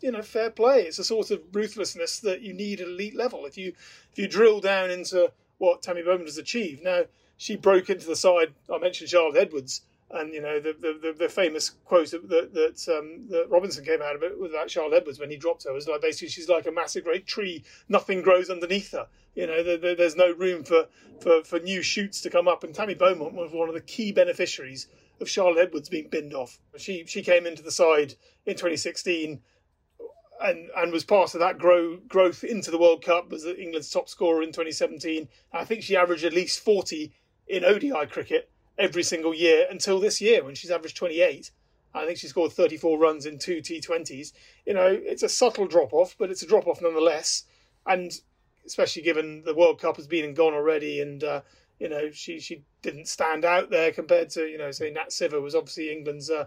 you 0.00 0.10
know 0.10 0.22
fair 0.22 0.50
play. 0.50 0.82
It's 0.84 0.98
a 0.98 1.04
sort 1.04 1.30
of 1.30 1.42
ruthlessness 1.52 2.20
that 2.20 2.40
you 2.40 2.54
need 2.54 2.80
at 2.80 2.88
elite 2.88 3.14
level. 3.14 3.44
If 3.44 3.58
you 3.58 3.74
if 4.12 4.18
you 4.18 4.26
drill 4.26 4.60
down 4.60 4.90
into 4.90 5.30
what 5.58 5.82
Tammy 5.82 6.02
Beaumont 6.02 6.26
has 6.26 6.38
achieved, 6.38 6.82
now 6.82 7.02
she 7.36 7.54
broke 7.56 7.90
into 7.90 8.06
the 8.06 8.16
side. 8.16 8.54
I 8.72 8.78
mentioned 8.78 9.10
Charlotte 9.10 9.36
Edwards 9.36 9.82
and 10.12 10.32
you 10.32 10.40
know 10.40 10.58
the 10.58 10.72
the, 10.72 11.14
the 11.16 11.28
famous 11.28 11.70
quote 11.84 12.10
that 12.12 12.28
that, 12.28 12.98
um, 12.98 13.26
that 13.28 13.46
Robinson 13.50 13.84
came 13.84 14.00
out 14.00 14.16
of 14.16 14.22
it 14.22 14.40
with 14.40 14.52
that 14.52 14.68
Charles 14.68 14.94
Edwards 14.94 15.20
when 15.20 15.30
he 15.30 15.36
dropped 15.36 15.64
her 15.64 15.72
was 15.72 15.86
like 15.86 16.00
basically 16.00 16.28
she's 16.28 16.48
like 16.48 16.66
a 16.66 16.72
massive 16.72 17.04
great 17.04 17.26
tree, 17.26 17.62
nothing 17.88 18.22
grows 18.22 18.48
underneath 18.48 18.92
her. 18.92 19.06
You 19.34 19.46
know, 19.46 19.62
the, 19.62 19.76
the, 19.76 19.94
there's 19.96 20.16
no 20.16 20.32
room 20.32 20.64
for, 20.64 20.86
for 21.20 21.44
for 21.44 21.60
new 21.60 21.82
shoots 21.82 22.20
to 22.22 22.30
come 22.30 22.48
up. 22.48 22.64
And 22.64 22.74
Tammy 22.74 22.94
Beaumont 22.94 23.34
was 23.34 23.52
one 23.52 23.68
of 23.68 23.74
the 23.74 23.80
key 23.82 24.12
beneficiaries 24.12 24.88
of 25.20 25.28
Charlotte 25.28 25.60
Edwards 25.60 25.88
being 25.88 26.08
binned 26.08 26.34
off. 26.34 26.58
She 26.76 27.04
she 27.06 27.22
came 27.22 27.46
into 27.46 27.62
the 27.62 27.70
side 27.70 28.14
in 28.46 28.54
2016. 28.54 29.40
And, 30.42 30.70
and 30.74 30.90
was 30.90 31.04
part 31.04 31.34
of 31.34 31.40
that 31.40 31.58
grow, 31.58 31.98
growth 31.98 32.44
into 32.44 32.70
the 32.70 32.78
World 32.78 33.04
Cup 33.04 33.30
was 33.30 33.44
England's 33.44 33.90
top 33.90 34.08
scorer 34.08 34.42
in 34.42 34.52
2017. 34.52 35.28
I 35.52 35.66
think 35.66 35.82
she 35.82 35.94
averaged 35.94 36.24
at 36.24 36.32
least 36.32 36.60
40 36.60 37.12
in 37.46 37.62
ODI 37.62 38.06
cricket 38.10 38.50
every 38.78 39.02
single 39.02 39.34
year 39.34 39.66
until 39.70 40.00
this 40.00 40.18
year 40.18 40.42
when 40.42 40.54
she's 40.54 40.70
averaged 40.70 40.96
28. 40.96 41.50
I 41.92 42.06
think 42.06 42.18
she 42.18 42.28
scored 42.28 42.52
34 42.52 42.98
runs 42.98 43.26
in 43.26 43.38
two 43.38 43.60
T20s. 43.60 44.32
You 44.64 44.74
know, 44.74 44.86
it's 44.86 45.22
a 45.22 45.28
subtle 45.28 45.66
drop 45.66 45.92
off, 45.92 46.14
but 46.18 46.30
it's 46.30 46.42
a 46.42 46.46
drop 46.46 46.66
off 46.66 46.80
nonetheless. 46.80 47.44
And 47.86 48.12
especially 48.64 49.02
given 49.02 49.42
the 49.44 49.54
World 49.54 49.80
Cup 49.80 49.96
has 49.96 50.06
been 50.06 50.24
and 50.24 50.36
gone 50.36 50.54
already, 50.54 51.00
and 51.00 51.24
uh, 51.24 51.40
you 51.80 51.88
know 51.88 52.10
she 52.12 52.38
she 52.38 52.62
didn't 52.82 53.08
stand 53.08 53.44
out 53.44 53.70
there 53.70 53.90
compared 53.90 54.30
to 54.30 54.46
you 54.46 54.58
know 54.58 54.70
say 54.70 54.90
Nat 54.90 55.08
Sciver 55.08 55.42
was 55.42 55.56
obviously 55.56 55.90
England's 55.90 56.30
uh, 56.30 56.44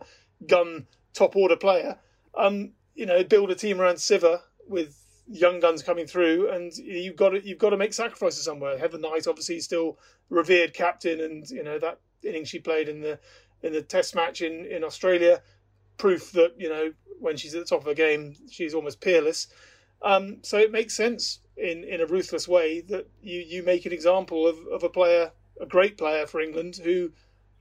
gun 0.47 0.87
top 1.13 1.35
order 1.35 1.57
player. 1.57 1.97
Um, 2.35 2.71
you 2.95 3.05
know, 3.05 3.23
build 3.23 3.51
a 3.51 3.55
team 3.55 3.81
around 3.81 3.95
Sciver 3.95 4.39
with 4.67 4.95
young 5.27 5.59
guns 5.59 5.83
coming 5.83 6.05
through, 6.05 6.49
and 6.49 6.71
you've 6.77 7.15
got 7.15 7.29
to 7.29 7.45
you've 7.45 7.57
got 7.57 7.71
to 7.71 7.77
make 7.77 7.93
sacrifices 7.93 8.45
somewhere. 8.45 8.77
Heather 8.77 8.99
Knight 8.99 9.27
obviously 9.27 9.59
still 9.59 9.97
revered 10.29 10.73
captain, 10.73 11.19
and 11.19 11.49
you 11.49 11.63
know 11.63 11.79
that 11.79 11.99
inning 12.23 12.45
she 12.45 12.59
played 12.59 12.87
in 12.87 13.01
the 13.01 13.19
in 13.63 13.73
the 13.73 13.81
Test 13.81 14.15
match 14.15 14.41
in 14.41 14.65
in 14.65 14.83
Australia, 14.83 15.41
proof 15.97 16.31
that 16.33 16.53
you 16.57 16.69
know 16.69 16.93
when 17.19 17.37
she's 17.37 17.55
at 17.55 17.61
the 17.61 17.65
top 17.65 17.81
of 17.81 17.85
her 17.87 17.93
game, 17.93 18.35
she's 18.51 18.73
almost 18.73 19.01
peerless. 19.01 19.47
Um, 20.01 20.39
so 20.41 20.57
it 20.57 20.71
makes 20.71 20.93
sense 20.93 21.39
in 21.57 21.83
in 21.83 22.01
a 22.01 22.05
ruthless 22.05 22.47
way 22.47 22.81
that 22.81 23.07
you 23.21 23.39
you 23.39 23.63
make 23.63 23.85
an 23.85 23.93
example 23.93 24.47
of 24.47 24.57
of 24.67 24.83
a 24.83 24.89
player, 24.89 25.31
a 25.59 25.65
great 25.65 25.97
player 25.97 26.25
for 26.25 26.41
England 26.41 26.77
who 26.83 27.11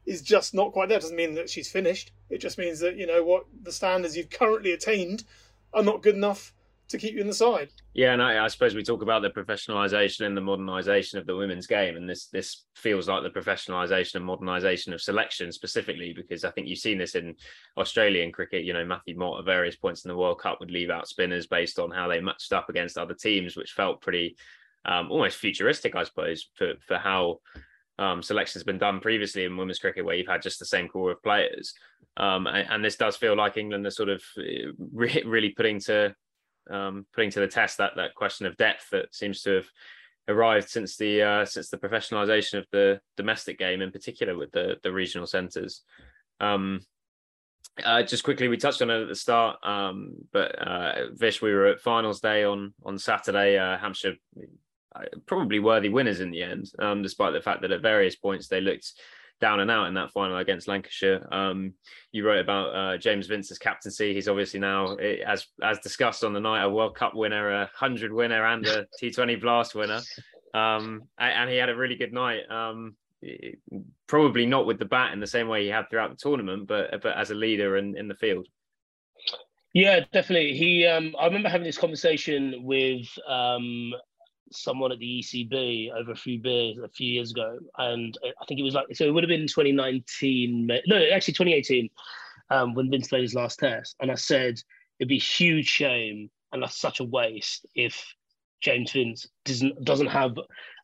is 0.06 0.22
just 0.22 0.54
not 0.54 0.72
quite 0.72 0.88
there. 0.88 0.98
Doesn't 0.98 1.16
mean 1.16 1.34
that 1.34 1.50
she's 1.50 1.70
finished. 1.70 2.12
It 2.30 2.38
just 2.38 2.58
means 2.58 2.80
that 2.80 2.96
you 2.96 3.06
know 3.06 3.22
what 3.22 3.46
the 3.62 3.72
standards 3.72 4.16
you've 4.16 4.30
currently 4.30 4.72
attained 4.72 5.24
are 5.72 5.82
not 5.82 6.02
good 6.02 6.14
enough 6.14 6.52
to 6.92 6.98
keep 6.98 7.14
you 7.14 7.20
in 7.20 7.26
the 7.26 7.34
side. 7.34 7.70
Yeah, 7.94 8.12
and 8.12 8.22
I, 8.22 8.44
I, 8.44 8.48
suppose 8.48 8.74
we 8.74 8.82
talk 8.82 9.02
about 9.02 9.22
the 9.22 9.30
professionalisation 9.30 10.24
and 10.24 10.36
the 10.36 10.40
modernisation 10.40 11.14
of 11.14 11.26
the 11.26 11.36
women's 11.36 11.66
game, 11.66 11.96
and 11.96 12.08
this 12.08 12.26
this 12.26 12.64
feels 12.76 13.08
like 13.08 13.22
the 13.22 13.40
professionalisation 13.40 14.16
and 14.16 14.28
modernisation 14.28 14.94
of 14.94 15.02
selection 15.02 15.50
specifically, 15.50 16.12
because 16.14 16.44
I 16.44 16.50
think 16.50 16.68
you've 16.68 16.78
seen 16.78 16.98
this 16.98 17.14
in 17.14 17.34
Australian 17.76 18.32
cricket. 18.32 18.64
You 18.64 18.72
know, 18.72 18.84
Matthew 18.84 19.16
Mott 19.16 19.40
at 19.40 19.44
various 19.44 19.76
points 19.76 20.04
in 20.04 20.08
the 20.10 20.16
World 20.16 20.40
Cup 20.40 20.60
would 20.60 20.70
leave 20.70 20.90
out 20.90 21.08
spinners 21.08 21.46
based 21.46 21.78
on 21.78 21.90
how 21.90 22.08
they 22.08 22.20
matched 22.20 22.52
up 22.52 22.68
against 22.68 22.96
other 22.96 23.14
teams, 23.14 23.56
which 23.56 23.72
felt 23.72 24.00
pretty 24.00 24.36
um, 24.84 25.10
almost 25.10 25.38
futuristic, 25.38 25.96
I 25.96 26.04
suppose, 26.04 26.48
for 26.54 26.74
for 26.86 26.98
how 26.98 27.40
um, 27.98 28.22
selection 28.22 28.58
has 28.58 28.64
been 28.64 28.78
done 28.78 29.00
previously 29.00 29.44
in 29.44 29.56
women's 29.56 29.78
cricket, 29.78 30.04
where 30.04 30.14
you've 30.14 30.26
had 30.26 30.42
just 30.42 30.58
the 30.58 30.66
same 30.66 30.88
core 30.88 31.12
of 31.12 31.22
players. 31.22 31.74
Um, 32.16 32.46
and, 32.46 32.68
and, 32.68 32.84
this 32.84 32.96
does 32.96 33.16
feel 33.16 33.34
like 33.34 33.56
England 33.56 33.86
are 33.86 33.90
sort 33.90 34.10
of 34.10 34.22
uh, 34.36 34.72
re- 34.92 35.22
really 35.24 35.48
putting 35.50 35.80
to 35.80 36.14
um, 36.70 37.06
putting 37.12 37.30
to 37.30 37.40
the 37.40 37.48
test 37.48 37.78
that 37.78 37.92
that 37.96 38.14
question 38.14 38.46
of 38.46 38.56
depth 38.56 38.90
that 38.90 39.14
seems 39.14 39.42
to 39.42 39.56
have 39.56 39.66
arrived 40.28 40.68
since 40.68 40.96
the 40.96 41.22
uh, 41.22 41.44
since 41.44 41.68
the 41.68 41.78
professionalisation 41.78 42.58
of 42.58 42.66
the 42.72 43.00
domestic 43.16 43.58
game, 43.58 43.82
in 43.82 43.90
particular 43.90 44.36
with 44.36 44.52
the 44.52 44.76
the 44.82 44.92
regional 44.92 45.26
centres. 45.26 45.82
Um, 46.40 46.80
uh, 47.82 48.02
just 48.02 48.24
quickly, 48.24 48.48
we 48.48 48.56
touched 48.56 48.82
on 48.82 48.90
it 48.90 49.02
at 49.02 49.08
the 49.08 49.14
start, 49.14 49.56
um, 49.64 50.14
but 50.32 50.58
uh, 50.58 51.06
Vish, 51.12 51.40
we 51.40 51.52
were 51.52 51.66
at 51.66 51.80
finals 51.80 52.20
day 52.20 52.44
on 52.44 52.74
on 52.84 52.98
Saturday. 52.98 53.58
Uh, 53.58 53.78
Hampshire 53.78 54.14
uh, 54.94 55.00
probably 55.26 55.58
worthy 55.58 55.88
winners 55.88 56.20
in 56.20 56.30
the 56.30 56.42
end, 56.42 56.70
um, 56.78 57.02
despite 57.02 57.32
the 57.32 57.40
fact 57.40 57.62
that 57.62 57.70
at 57.70 57.80
various 57.80 58.16
points 58.16 58.48
they 58.48 58.60
looked 58.60 58.92
down 59.42 59.60
and 59.60 59.70
out 59.70 59.88
in 59.88 59.94
that 59.94 60.12
final 60.12 60.38
against 60.38 60.68
Lancashire. 60.68 61.26
Um, 61.32 61.74
you 62.12 62.24
wrote 62.24 62.38
about 62.38 62.68
uh, 62.74 62.96
James 62.96 63.26
Vince's 63.26 63.58
captaincy. 63.58 64.14
He's 64.14 64.28
obviously 64.28 64.60
now, 64.60 64.94
eh, 64.94 65.16
as 65.26 65.46
as 65.62 65.80
discussed 65.80 66.22
on 66.24 66.32
the 66.32 66.40
night, 66.40 66.62
a 66.62 66.70
World 66.70 66.94
Cup 66.94 67.14
winner, 67.14 67.50
a 67.50 67.70
hundred 67.74 68.12
winner, 68.12 68.46
and 68.46 68.64
a 68.66 68.86
T20 69.02 69.40
Blast 69.40 69.74
winner. 69.74 70.00
Um, 70.54 71.02
and 71.18 71.50
he 71.50 71.56
had 71.56 71.68
a 71.68 71.76
really 71.76 71.96
good 71.96 72.12
night. 72.12 72.48
Um, 72.48 72.96
probably 74.06 74.46
not 74.46 74.66
with 74.66 74.78
the 74.78 74.84
bat 74.84 75.12
in 75.12 75.20
the 75.20 75.26
same 75.26 75.48
way 75.48 75.64
he 75.64 75.68
had 75.68 75.90
throughout 75.90 76.10
the 76.10 76.16
tournament, 76.16 76.68
but 76.68 77.02
but 77.02 77.18
as 77.18 77.30
a 77.30 77.34
leader 77.34 77.76
in, 77.76 77.96
in 77.98 78.06
the 78.06 78.14
field. 78.14 78.46
Yeah, 79.74 80.00
definitely. 80.12 80.54
He, 80.54 80.86
um, 80.86 81.14
I 81.18 81.24
remember 81.24 81.48
having 81.48 81.64
this 81.64 81.78
conversation 81.78 82.62
with 82.62 83.06
um, 83.26 83.92
someone 84.52 84.92
at 84.92 84.98
the 84.98 85.20
ECB 85.20 85.92
over 85.92 86.12
a 86.12 86.16
few 86.16 86.38
beers 86.40 86.78
a 86.78 86.88
few 86.88 87.08
years 87.08 87.30
ago, 87.30 87.58
and 87.78 88.16
I 88.24 88.44
think 88.46 88.60
it 88.60 88.64
was 88.64 88.74
like 88.74 88.86
so. 88.94 89.04
It 89.04 89.10
would 89.10 89.24
have 89.24 89.28
been 89.28 89.46
2019, 89.46 90.66
no, 90.86 90.96
actually 91.12 91.34
2018, 91.34 91.90
um, 92.50 92.74
when 92.74 92.90
Vince 92.90 93.08
played 93.08 93.22
his 93.22 93.34
last 93.34 93.58
test, 93.58 93.96
and 94.00 94.10
I 94.10 94.16
said 94.16 94.60
it'd 94.98 95.08
be 95.08 95.16
a 95.16 95.20
huge 95.20 95.66
shame 95.66 96.30
and 96.52 96.62
that's 96.62 96.78
such 96.78 97.00
a 97.00 97.04
waste 97.04 97.66
if 97.74 98.14
James 98.60 98.92
Vince 98.92 99.26
doesn't 99.44 99.84
doesn't 99.84 100.06
have 100.06 100.36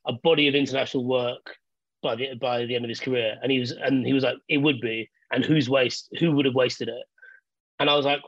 a 0.06 0.12
body 0.12 0.48
of 0.48 0.54
international 0.54 1.04
work 1.04 1.56
by 2.02 2.16
the 2.16 2.34
by 2.40 2.64
the 2.64 2.74
end 2.74 2.84
of 2.84 2.88
his 2.88 3.00
career. 3.00 3.36
And 3.42 3.52
he 3.52 3.60
was 3.60 3.72
and 3.72 4.04
he 4.04 4.12
was 4.12 4.24
like, 4.24 4.36
it 4.48 4.58
would 4.58 4.80
be, 4.80 5.10
and 5.30 5.44
who's 5.44 5.68
waste 5.68 6.08
who 6.18 6.32
would 6.32 6.46
have 6.46 6.54
wasted 6.54 6.88
it? 6.88 7.04
And 7.78 7.88
I 7.88 7.94
was 7.94 8.06
like, 8.06 8.20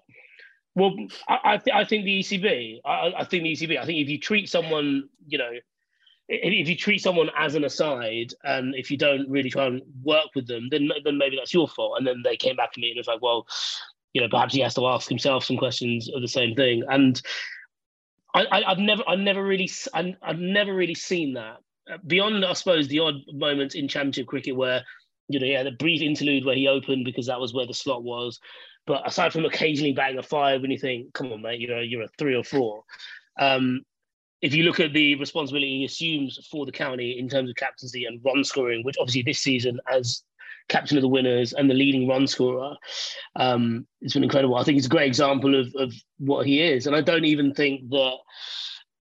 well, 0.75 0.95
I 1.29 1.57
th- 1.59 1.75
I 1.75 1.85
think 1.85 2.05
the 2.05 2.21
ECB. 2.21 2.81
I, 2.85 3.12
I 3.18 3.25
think 3.25 3.43
the 3.43 3.53
ECB. 3.53 3.79
I 3.79 3.85
think 3.85 3.99
if 3.99 4.09
you 4.09 4.18
treat 4.18 4.49
someone, 4.49 5.09
you 5.27 5.39
know, 5.39 5.51
if 6.29 6.68
you 6.68 6.77
treat 6.77 7.01
someone 7.01 7.31
as 7.37 7.57
an 7.57 7.64
aside 7.64 8.33
and 8.45 8.75
if 8.77 8.91
you 8.91 8.97
don't 8.97 9.29
really 9.29 9.51
try 9.51 9.66
and 9.66 9.83
work 10.03 10.29
with 10.35 10.47
them, 10.47 10.68
then 10.71 10.89
then 11.05 11.18
maybe 11.18 11.37
that's 11.37 11.53
your 11.53 11.68
fault. 11.68 11.99
And 11.99 12.07
then 12.07 12.23
they 12.23 12.37
came 12.37 12.57
back 12.57 12.73
to 12.73 12.81
me 12.81 12.91
and 12.91 12.97
it 12.97 13.01
was 13.01 13.09
like, 13.09 13.23
well, 13.23 13.47
you 14.12 14.21
know, 14.21 14.29
perhaps 14.29 14.55
he 14.55 14.61
has 14.61 14.75
to 14.75 14.87
ask 14.87 15.09
himself 15.09 15.45
some 15.45 15.57
questions 15.57 16.09
of 16.12 16.23
the 16.23 16.29
same 16.29 16.55
thing. 16.55 16.85
And 16.89 17.21
I, 18.33 18.62
have 18.68 18.79
never, 18.79 19.03
I've 19.09 19.18
never 19.18 19.45
really, 19.45 19.68
I, 19.93 20.14
I've 20.23 20.39
never 20.39 20.73
really 20.73 20.95
seen 20.95 21.35
that 21.35 21.59
beyond, 22.07 22.45
I 22.45 22.53
suppose, 22.53 22.89
the 22.89 23.01
odd 23.01 23.16
moments 23.33 23.75
in 23.75 23.89
Championship 23.89 24.27
cricket 24.27 24.57
where, 24.57 24.85
you 25.29 25.41
know, 25.41 25.47
he 25.47 25.53
had 25.53 25.66
a 25.66 25.73
brief 25.73 26.03
interlude 26.03 26.45
where 26.45 26.55
he 26.55 26.68
opened 26.68 27.05
because 27.05 27.27
that 27.27 27.41
was 27.41 27.53
where 27.53 27.66
the 27.66 27.75
slot 27.75 28.03
was. 28.03 28.41
But 28.91 29.07
aside 29.07 29.32
from 29.32 29.45
occasionally 29.45 29.93
batting 29.93 30.18
a 30.18 30.22
five, 30.24 30.62
when 30.62 30.72
you 30.72 30.76
think, 30.76 31.12
come 31.14 31.32
on, 31.32 31.43
mate, 31.43 31.61
you 31.61 31.68
know, 31.68 31.78
you're 31.78 32.03
a 32.03 32.09
three 32.18 32.34
or 32.34 32.43
four. 32.43 32.82
Um, 33.38 33.82
if 34.43 34.53
you 34.53 34.64
look 34.64 34.80
at 34.80 34.93
the 34.93 35.14
responsibility 35.14 35.78
he 35.78 35.84
assumes 35.84 36.45
for 36.51 36.66
the 36.66 36.72
county 36.72 37.16
in 37.16 37.28
terms 37.28 37.49
of 37.49 37.55
captaincy 37.55 38.07
and 38.07 38.20
run 38.24 38.43
scoring, 38.43 38.82
which 38.82 38.97
obviously 38.99 39.22
this 39.22 39.38
season, 39.38 39.78
as 39.93 40.24
captain 40.68 40.99
of 40.99 41.03
the 41.03 41.09
winners 41.09 41.53
and 41.53 41.70
the 41.70 41.74
leading 41.74 42.09
run 42.09 42.26
scorer, 42.26 42.74
um, 43.36 43.86
it's 44.01 44.14
been 44.14 44.24
incredible. 44.24 44.57
I 44.57 44.64
think 44.64 44.76
it's 44.76 44.88
a 44.88 44.91
great 44.91 45.07
example 45.07 45.55
of, 45.55 45.72
of 45.76 45.95
what 46.18 46.45
he 46.45 46.61
is. 46.61 46.88
And 46.88 46.97
I 46.97 47.01
don't 47.01 47.24
even 47.24 47.55
think 47.55 47.91
that, 47.91 48.16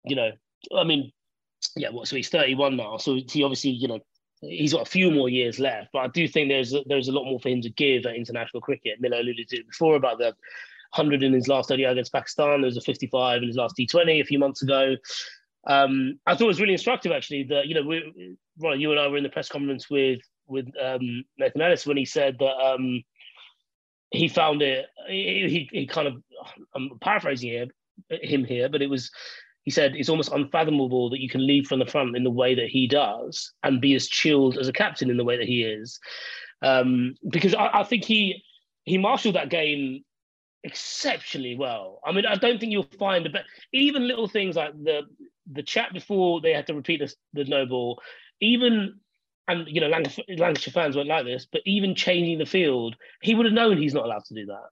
you 0.03 0.15
know, 0.15 0.31
I 0.75 0.83
mean, 0.83 1.11
yeah, 1.75 1.89
what, 1.89 2.07
so 2.07 2.15
he's 2.15 2.29
31 2.29 2.75
now. 2.75 2.97
So 2.97 3.19
he 3.29 3.43
obviously, 3.43 3.69
you 3.69 3.88
know, 3.88 3.99
he's 4.41 4.73
got 4.73 4.88
a 4.88 4.89
few 4.89 5.11
more 5.11 5.29
years 5.29 5.59
left. 5.59 5.89
But 5.93 5.99
I 5.99 6.07
do 6.07 6.27
think 6.27 6.49
there's 6.49 6.73
a, 6.73 6.83
there's 6.86 7.07
a 7.07 7.11
lot 7.11 7.25
more 7.25 7.39
for 7.39 7.49
him 7.49 7.61
to 7.61 7.69
give 7.69 8.05
at 8.05 8.15
international 8.15 8.61
cricket. 8.61 9.01
Miller 9.01 9.19
alluded 9.19 9.47
to 9.49 9.57
it 9.57 9.67
before 9.67 9.95
about 9.95 10.17
the 10.17 10.36
100 10.95 11.23
in 11.23 11.33
his 11.33 11.47
last 11.47 11.71
ODI 11.71 11.83
against 11.83 12.13
Pakistan. 12.13 12.61
There 12.61 12.67
was 12.67 12.77
a 12.77 12.81
55 12.81 13.41
in 13.41 13.47
his 13.47 13.57
last 13.57 13.75
T20 13.77 14.21
a 14.21 14.25
few 14.25 14.39
months 14.39 14.61
ago. 14.61 14.95
Um, 15.67 16.19
I 16.25 16.33
thought 16.33 16.43
it 16.43 16.47
was 16.47 16.61
really 16.61 16.73
instructive 16.73 17.11
actually 17.11 17.43
that 17.45 17.65
you 17.67 17.73
know 17.73 17.81
we, 17.81 18.36
Ron, 18.59 18.79
you 18.79 18.91
and 18.91 18.99
I 18.99 19.07
were 19.07 19.17
in 19.17 19.23
the 19.23 19.29
press 19.29 19.49
conference 19.49 19.89
with 19.89 20.19
with 20.47 20.67
um, 20.81 21.25
Nathan 21.39 21.61
Ellis 21.61 21.88
when 21.88 21.97
he 21.97 22.05
said 22.05 22.38
that 22.39 22.55
um, 22.63 23.03
he 24.11 24.27
found 24.27 24.61
it. 24.61 24.86
He, 25.07 25.67
he 25.71 25.88
kind 25.88 26.07
of 26.07 26.21
I'm 26.75 26.91
paraphrasing 27.01 27.71
him 28.09 28.45
here, 28.45 28.69
but 28.69 28.83
it 28.83 28.89
was 28.89 29.09
he 29.66 29.72
said 29.72 29.95
it's 29.95 30.09
almost 30.09 30.32
unfathomable 30.32 31.09
that 31.09 31.20
you 31.20 31.28
can 31.28 31.45
lead 31.45 31.68
from 31.68 31.80
the 31.80 31.86
front 31.86 32.16
in 32.16 32.24
the 32.24 32.30
way 32.30 32.55
that 32.55 32.70
he 32.70 32.88
does 32.88 33.51
and 33.63 33.82
be 33.82 33.95
as 33.95 34.07
chilled 34.07 34.57
as 34.57 34.68
a 34.68 34.74
captain 34.74 35.09
in 35.09 35.18
the 35.18 35.24
way 35.24 35.38
that 35.38 35.47
he 35.47 35.63
is. 35.63 35.99
Um, 36.61 37.16
because 37.30 37.53
I, 37.53 37.80
I, 37.80 37.84
think 37.84 38.05
he 38.05 38.43
he 38.86 38.97
marshaled 38.97 39.36
that 39.36 39.49
game 39.49 40.03
exceptionally 40.63 41.55
well. 41.57 41.99
I 42.05 42.11
mean, 42.11 42.26
I 42.26 42.36
don't 42.36 42.59
think 42.59 42.72
you'll 42.72 42.88
find 42.97 43.28
but 43.32 43.43
even 43.74 44.07
little 44.07 44.28
things 44.28 44.55
like 44.55 44.74
the 44.74 45.01
the 45.51 45.63
chat 45.63 45.93
before 45.93 46.41
they 46.41 46.53
had 46.53 46.68
to 46.68 46.74
repeat 46.74 47.01
the, 47.01 47.13
the 47.34 47.49
no 47.49 47.66
ball, 47.66 48.01
even 48.41 48.99
and 49.47 49.68
you 49.68 49.82
know 49.82 49.88
Lancashire 49.88 50.74
fans 50.74 50.95
weren't 50.95 51.09
like 51.09 51.26
this, 51.26 51.47
but 51.51 51.61
even 51.66 51.95
changing 51.95 52.38
the 52.38 52.45
field, 52.45 52.95
he 53.22 53.36
would 53.36 53.45
have 53.45 53.53
known 53.53 53.78
he's 53.78 53.93
not 53.93 54.05
allowed 54.05 54.26
to 54.26 54.34
do 54.36 54.45
that. 54.45 54.70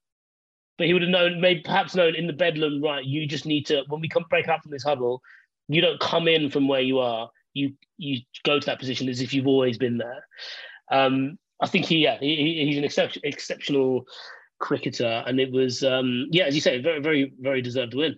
But 0.78 0.88
he 0.88 0.94
would 0.94 1.04
have 1.04 1.12
known, 1.12 1.40
maybe 1.40 1.62
perhaps 1.62 1.94
known 1.94 2.16
in 2.16 2.26
the 2.26 2.34
bedlam, 2.34 2.82
right? 2.82 3.06
You 3.06 3.28
just 3.28 3.46
need 3.46 3.66
to 3.68 3.84
when 3.88 4.02
we 4.02 4.10
come 4.10 4.26
break 4.30 4.48
up 4.48 4.62
from 4.64 4.72
this 4.72 4.84
huddle, 4.84 5.22
you 5.68 5.82
don't 5.82 6.00
come 6.00 6.28
in 6.28 6.50
from 6.50 6.68
where 6.68 6.82
you 6.82 7.00
are. 7.00 7.30
You 7.54 7.74
you 7.98 8.22
go 8.44 8.60
to 8.60 8.66
that 8.66 8.80
position 8.80 9.08
as 9.10 9.22
if 9.22 9.34
you've 9.34 9.48
always 9.48 9.78
been 9.78 9.98
there. 9.98 10.26
Um, 10.92 11.38
I 11.62 11.68
think 11.68 11.86
he 11.86 11.98
yeah 11.98 12.18
he, 12.20 12.66
he's 12.66 12.78
an 12.78 12.84
exception, 12.84 13.22
exceptional 13.24 14.06
cricketer, 14.60 15.24
and 15.28 15.40
it 15.40 15.52
was 15.52 15.84
um, 15.84 16.28
yeah 16.32 16.46
as 16.46 16.56
you 16.56 16.62
say 16.62 16.82
very 16.82 17.00
very 17.00 17.34
very 17.40 17.62
deserved 17.62 17.94
win. 17.94 18.18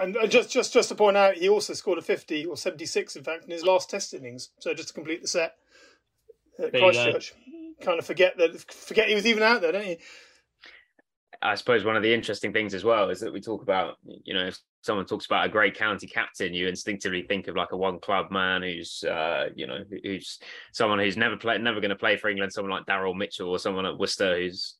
And 0.00 0.16
just 0.28 0.50
just 0.50 0.72
just 0.72 0.88
to 0.88 0.94
point 0.94 1.16
out, 1.16 1.36
he 1.36 1.48
also 1.48 1.72
scored 1.74 1.98
a 1.98 2.02
fifty 2.02 2.44
or 2.44 2.56
seventy 2.56 2.86
six, 2.86 3.14
in 3.16 3.22
fact, 3.22 3.44
in 3.44 3.50
his 3.50 3.64
last 3.64 3.90
Test 3.90 4.14
innings. 4.14 4.50
So 4.58 4.74
just 4.74 4.88
to 4.88 4.94
complete 4.94 5.22
the 5.22 5.28
set 5.28 5.54
at 6.58 6.72
Christchurch, 6.72 7.34
kind 7.80 7.98
of 7.98 8.06
forget 8.06 8.36
that 8.38 8.58
forget 8.72 9.08
he 9.08 9.14
was 9.14 9.26
even 9.26 9.42
out 9.42 9.60
there, 9.60 9.72
don't 9.72 9.86
you? 9.86 9.96
I 11.44 11.56
suppose 11.56 11.84
one 11.84 11.94
of 11.94 12.02
the 12.02 12.12
interesting 12.12 12.54
things 12.54 12.72
as 12.72 12.84
well 12.84 13.10
is 13.10 13.20
that 13.20 13.32
we 13.32 13.38
talk 13.38 13.62
about, 13.62 13.98
you 14.24 14.32
know, 14.32 14.46
if 14.46 14.58
someone 14.80 15.04
talks 15.04 15.26
about 15.26 15.44
a 15.44 15.50
great 15.50 15.76
county 15.76 16.06
captain, 16.06 16.54
you 16.54 16.68
instinctively 16.68 17.22
think 17.22 17.48
of 17.48 17.54
like 17.54 17.72
a 17.72 17.76
one 17.76 18.00
club 18.00 18.30
man 18.30 18.62
who's, 18.62 19.04
uh, 19.04 19.50
you 19.54 19.66
know, 19.66 19.84
who's 20.02 20.38
someone 20.72 20.98
who's 20.98 21.18
never 21.18 21.36
played, 21.36 21.60
never 21.60 21.80
going 21.80 21.90
to 21.90 21.96
play 21.96 22.16
for 22.16 22.30
England, 22.30 22.50
someone 22.50 22.70
like 22.70 22.86
Daryl 22.86 23.14
Mitchell 23.14 23.50
or 23.50 23.58
someone 23.58 23.84
at 23.84 23.98
Worcester 23.98 24.38
who's 24.40 24.76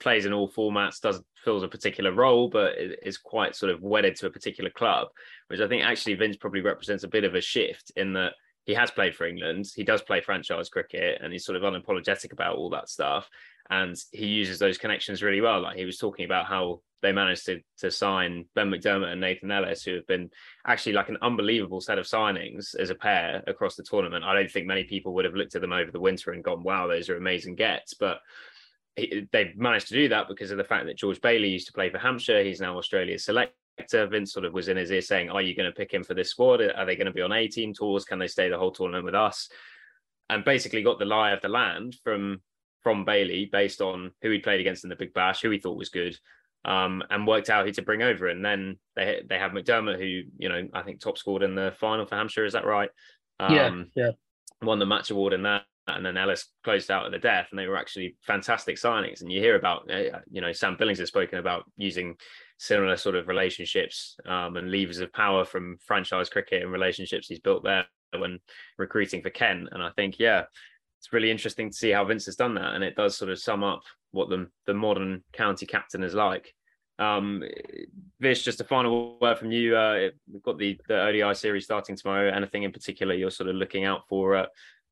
plays 0.00 0.26
in 0.26 0.34
all 0.34 0.50
formats, 0.50 1.00
does 1.00 1.22
fills 1.44 1.62
a 1.62 1.68
particular 1.68 2.12
role, 2.12 2.50
but 2.50 2.74
is 2.76 3.16
quite 3.16 3.56
sort 3.56 3.72
of 3.72 3.80
wedded 3.80 4.14
to 4.16 4.26
a 4.26 4.30
particular 4.30 4.70
club, 4.70 5.08
which 5.48 5.60
I 5.60 5.66
think 5.66 5.82
actually 5.82 6.14
Vince 6.14 6.36
probably 6.36 6.60
represents 6.60 7.04
a 7.04 7.08
bit 7.08 7.24
of 7.24 7.34
a 7.34 7.40
shift 7.40 7.90
in 7.96 8.12
that 8.12 8.34
he 8.64 8.74
has 8.74 8.90
played 8.90 9.14
for 9.14 9.26
England, 9.26 9.66
he 9.74 9.82
does 9.82 10.02
play 10.02 10.20
franchise 10.20 10.68
cricket, 10.68 11.20
and 11.20 11.32
he's 11.32 11.44
sort 11.44 11.56
of 11.56 11.62
unapologetic 11.62 12.32
about 12.32 12.56
all 12.56 12.70
that 12.70 12.88
stuff 12.88 13.28
and 13.70 13.96
he 14.12 14.26
uses 14.26 14.58
those 14.58 14.78
connections 14.78 15.22
really 15.22 15.40
well. 15.40 15.60
Like 15.60 15.76
he 15.76 15.84
was 15.84 15.98
talking 15.98 16.24
about 16.24 16.46
how 16.46 16.80
they 17.02 17.12
managed 17.12 17.46
to 17.46 17.60
to 17.78 17.90
sign 17.90 18.44
Ben 18.54 18.70
McDermott 18.70 19.12
and 19.12 19.20
Nathan 19.20 19.50
Ellis, 19.50 19.82
who 19.82 19.94
have 19.94 20.06
been 20.06 20.30
actually 20.66 20.92
like 20.92 21.08
an 21.08 21.18
unbelievable 21.20 21.80
set 21.80 21.98
of 21.98 22.06
signings 22.06 22.78
as 22.78 22.90
a 22.90 22.94
pair 22.94 23.42
across 23.46 23.74
the 23.74 23.82
tournament. 23.82 24.24
I 24.24 24.34
don't 24.34 24.50
think 24.50 24.66
many 24.66 24.84
people 24.84 25.12
would 25.14 25.24
have 25.24 25.34
looked 25.34 25.54
at 25.54 25.60
them 25.60 25.72
over 25.72 25.90
the 25.90 26.00
winter 26.00 26.30
and 26.30 26.44
gone, 26.44 26.62
"Wow, 26.62 26.86
those 26.86 27.08
are 27.08 27.16
amazing 27.16 27.56
gets," 27.56 27.94
but 27.94 28.20
he, 28.96 29.26
they've 29.32 29.56
managed 29.56 29.88
to 29.88 29.94
do 29.94 30.08
that 30.10 30.28
because 30.28 30.50
of 30.50 30.58
the 30.58 30.64
fact 30.64 30.86
that 30.86 30.98
George 30.98 31.20
Bailey 31.20 31.48
used 31.48 31.66
to 31.66 31.72
play 31.72 31.90
for 31.90 31.98
Hampshire. 31.98 32.44
He's 32.44 32.60
now 32.60 32.78
Australia's 32.78 33.24
selector. 33.24 34.06
Vince 34.06 34.32
sort 34.32 34.44
of 34.44 34.52
was 34.52 34.68
in 34.68 34.76
his 34.76 34.90
ear 34.92 35.00
saying, 35.00 35.30
"Are 35.30 35.42
you 35.42 35.56
going 35.56 35.70
to 35.70 35.76
pick 35.76 35.92
him 35.92 36.04
for 36.04 36.14
this 36.14 36.30
squad? 36.30 36.60
Are 36.60 36.86
they 36.86 36.96
going 36.96 37.06
to 37.06 37.12
be 37.12 37.22
on 37.22 37.32
A 37.32 37.48
team 37.48 37.74
tours? 37.74 38.04
Can 38.04 38.18
they 38.18 38.28
stay 38.28 38.48
the 38.48 38.58
whole 38.58 38.70
tournament 38.70 39.04
with 39.04 39.14
us?" 39.14 39.48
And 40.30 40.44
basically 40.44 40.82
got 40.82 40.98
the 40.98 41.04
lie 41.04 41.32
of 41.32 41.40
the 41.40 41.48
land 41.48 41.96
from 42.04 42.42
from 42.82 43.04
Bailey 43.04 43.48
based 43.50 43.80
on 43.80 44.12
who 44.22 44.30
he 44.30 44.38
played 44.38 44.60
against 44.60 44.84
in 44.84 44.90
the 44.90 44.96
Big 44.96 45.14
Bash, 45.14 45.40
who 45.40 45.50
he 45.50 45.58
thought 45.58 45.76
was 45.78 45.88
good, 45.88 46.16
um, 46.64 47.02
and 47.10 47.26
worked 47.26 47.50
out 47.50 47.66
who 47.66 47.72
to 47.72 47.82
bring 47.82 48.02
over. 48.02 48.28
And 48.28 48.44
then 48.44 48.78
they 48.96 49.22
they 49.28 49.38
have 49.38 49.52
McDermott, 49.52 49.98
who 49.98 50.28
you 50.38 50.48
know 50.48 50.68
I 50.74 50.82
think 50.82 51.00
top 51.00 51.18
scored 51.18 51.42
in 51.42 51.54
the 51.54 51.72
final 51.78 52.06
for 52.06 52.16
Hampshire. 52.16 52.44
Is 52.44 52.54
that 52.54 52.66
right? 52.66 52.90
Um, 53.40 53.54
yeah, 53.54 53.82
yeah. 53.94 54.10
Won 54.62 54.78
the 54.78 54.86
match 54.86 55.10
award 55.10 55.32
in 55.32 55.42
that, 55.42 55.62
and 55.88 56.04
then 56.04 56.16
Ellis 56.16 56.46
closed 56.64 56.90
out 56.90 57.06
at 57.06 57.12
the 57.12 57.18
death, 57.18 57.48
and 57.50 57.58
they 57.58 57.66
were 57.66 57.76
actually 57.78 58.16
fantastic 58.22 58.76
signings. 58.76 59.20
And 59.20 59.32
you 59.32 59.40
hear 59.40 59.56
about 59.56 59.90
uh, 59.90 60.20
you 60.30 60.40
know 60.40 60.52
Sam 60.52 60.76
Billings 60.78 60.98
has 60.98 61.08
spoken 61.08 61.38
about 61.38 61.64
using 61.76 62.16
similar 62.58 62.96
sort 62.96 63.16
of 63.16 63.26
relationships 63.26 64.16
um, 64.26 64.56
and 64.56 64.70
levers 64.70 64.98
of 64.98 65.12
power 65.12 65.44
from 65.44 65.78
franchise 65.84 66.28
cricket 66.28 66.62
and 66.62 66.70
relationships 66.70 67.26
he's 67.26 67.40
built 67.40 67.64
there 67.64 67.84
when 68.16 68.38
recruiting 68.78 69.20
for 69.20 69.30
Kent. 69.30 69.68
And 69.72 69.82
I 69.82 69.90
think 69.96 70.18
yeah 70.18 70.44
it's 71.02 71.12
really 71.12 71.32
interesting 71.32 71.68
to 71.68 71.76
see 71.76 71.90
how 71.90 72.04
Vince 72.04 72.26
has 72.26 72.36
done 72.36 72.54
that, 72.54 72.74
and 72.76 72.84
it 72.84 72.94
does 72.94 73.16
sort 73.16 73.32
of 73.32 73.40
sum 73.40 73.64
up 73.64 73.82
what 74.12 74.28
the 74.28 74.46
the 74.66 74.74
modern 74.74 75.24
county 75.32 75.66
captain 75.66 76.04
is 76.04 76.14
like. 76.14 76.54
Um, 77.00 77.42
Vish, 78.20 78.44
just 78.44 78.60
a 78.60 78.64
final 78.64 79.18
word 79.20 79.36
from 79.36 79.50
you. 79.50 79.76
Uh, 79.76 80.10
we've 80.32 80.44
got 80.44 80.58
the 80.58 80.78
the 80.86 81.00
ODI 81.00 81.34
series 81.34 81.64
starting 81.64 81.96
tomorrow. 81.96 82.30
Anything 82.30 82.62
in 82.62 82.70
particular 82.70 83.16
you're 83.16 83.32
sort 83.32 83.50
of 83.50 83.56
looking 83.56 83.84
out 83.84 84.06
for, 84.08 84.36
uh, 84.36 84.46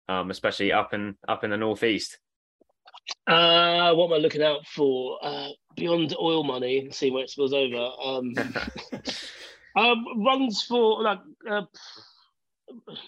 um, 0.08 0.32
especially 0.32 0.72
up 0.72 0.94
in 0.94 1.16
up 1.28 1.44
in 1.44 1.50
the 1.50 1.56
northeast? 1.56 2.18
Uh, 3.28 3.94
what 3.94 4.06
am 4.06 4.14
I 4.14 4.16
looking 4.16 4.42
out 4.42 4.66
for? 4.66 5.16
Uh, 5.22 5.50
beyond 5.76 6.16
oil 6.20 6.42
money, 6.42 6.88
see 6.90 7.12
where 7.12 7.22
it 7.22 7.30
spills 7.30 7.52
over. 7.52 7.88
Um, 8.04 8.34
um, 9.76 10.04
runs 10.24 10.62
for 10.62 11.04
like 11.04 11.20
uh, 11.48 11.62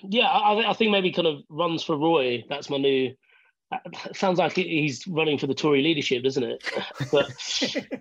yeah, 0.02 0.26
I, 0.26 0.70
I, 0.70 0.72
think 0.74 0.90
maybe 0.90 1.12
kind 1.12 1.28
of 1.28 1.42
runs 1.48 1.82
for 1.82 1.96
Roy. 1.96 2.44
That's 2.48 2.70
my 2.70 2.78
new. 2.78 3.14
Sounds 4.14 4.38
like 4.38 4.52
he's 4.52 5.06
running 5.06 5.38
for 5.38 5.46
the 5.46 5.54
Tory 5.54 5.82
leadership, 5.82 6.22
doesn't 6.22 6.42
it? 6.42 6.62
but 7.12 7.30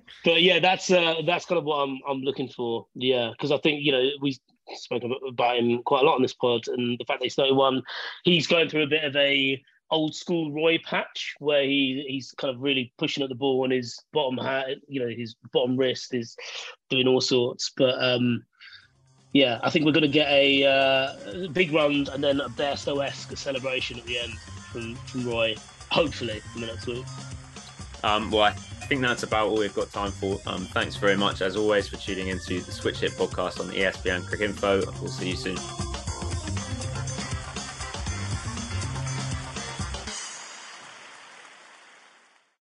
but 0.25 0.41
yeah, 0.41 0.59
that's 0.59 0.91
uh, 0.91 1.21
that's 1.25 1.45
kind 1.45 1.59
of 1.59 1.63
what 1.63 1.77
I'm 1.77 1.99
I'm 2.07 2.21
looking 2.21 2.49
for. 2.49 2.87
Yeah, 2.93 3.31
because 3.31 3.51
I 3.51 3.57
think 3.57 3.83
you 3.83 3.91
know 3.91 4.09
we 4.21 4.37
spoke 4.75 5.03
about 5.27 5.57
him 5.57 5.81
quite 5.83 6.03
a 6.03 6.05
lot 6.05 6.15
on 6.15 6.21
this 6.21 6.33
pod, 6.33 6.67
and 6.67 6.99
the 6.99 7.05
fact 7.05 7.19
that 7.19 7.25
he's 7.25 7.35
31, 7.35 7.83
he's 8.23 8.47
going 8.47 8.69
through 8.69 8.83
a 8.83 8.87
bit 8.87 9.03
of 9.03 9.15
a 9.15 9.61
old 9.91 10.15
school 10.15 10.51
Roy 10.51 10.79
patch 10.83 11.35
where 11.39 11.63
he 11.63 12.05
he's 12.07 12.31
kind 12.31 12.53
of 12.53 12.61
really 12.61 12.93
pushing 12.97 13.23
at 13.23 13.29
the 13.29 13.35
ball 13.35 13.63
and 13.63 13.73
his 13.73 13.99
bottom 14.13 14.37
hat, 14.37 14.77
you 14.87 15.01
know, 15.01 15.13
his 15.13 15.35
bottom 15.53 15.77
wrist 15.77 16.13
is 16.13 16.35
doing 16.89 17.07
all 17.07 17.21
sorts. 17.21 17.71
But 17.75 18.01
um, 18.01 18.43
yeah, 19.33 19.59
I 19.63 19.69
think 19.69 19.85
we're 19.85 19.93
going 19.93 20.01
to 20.01 20.07
get 20.07 20.29
a 20.29 20.65
uh, 20.65 21.47
big 21.49 21.71
run 21.71 22.07
and 22.11 22.23
then 22.23 22.41
a 22.41 22.49
Bairstow 22.49 23.05
esque 23.05 23.35
celebration 23.37 23.97
at 23.97 24.05
the 24.05 24.19
end 24.19 24.33
from, 24.71 24.95
from 24.95 25.27
Roy, 25.27 25.55
hopefully 25.89 26.41
in 26.55 26.61
the 26.61 26.67
next 26.67 26.87
week. 26.87 27.05
Um, 28.03 28.31
well, 28.31 28.43
I 28.43 28.51
think 28.51 29.01
that's 29.01 29.23
about 29.23 29.47
all 29.47 29.59
we've 29.59 29.73
got 29.75 29.91
time 29.91 30.11
for. 30.11 30.37
Um, 30.47 30.65
thanks 30.65 30.95
very 30.95 31.15
much, 31.15 31.41
as 31.41 31.55
always, 31.55 31.87
for 31.87 31.97
tuning 31.97 32.27
into 32.27 32.61
the 32.61 32.71
Switch 32.71 32.99
Hit 32.99 33.11
podcast 33.11 33.59
on 33.59 33.67
the 33.67 33.73
ESPN 33.73 34.21
Cricinfo. 34.21 34.85
We'll 34.99 35.11
see 35.11 35.29
you 35.29 35.35
soon. 35.35 36.00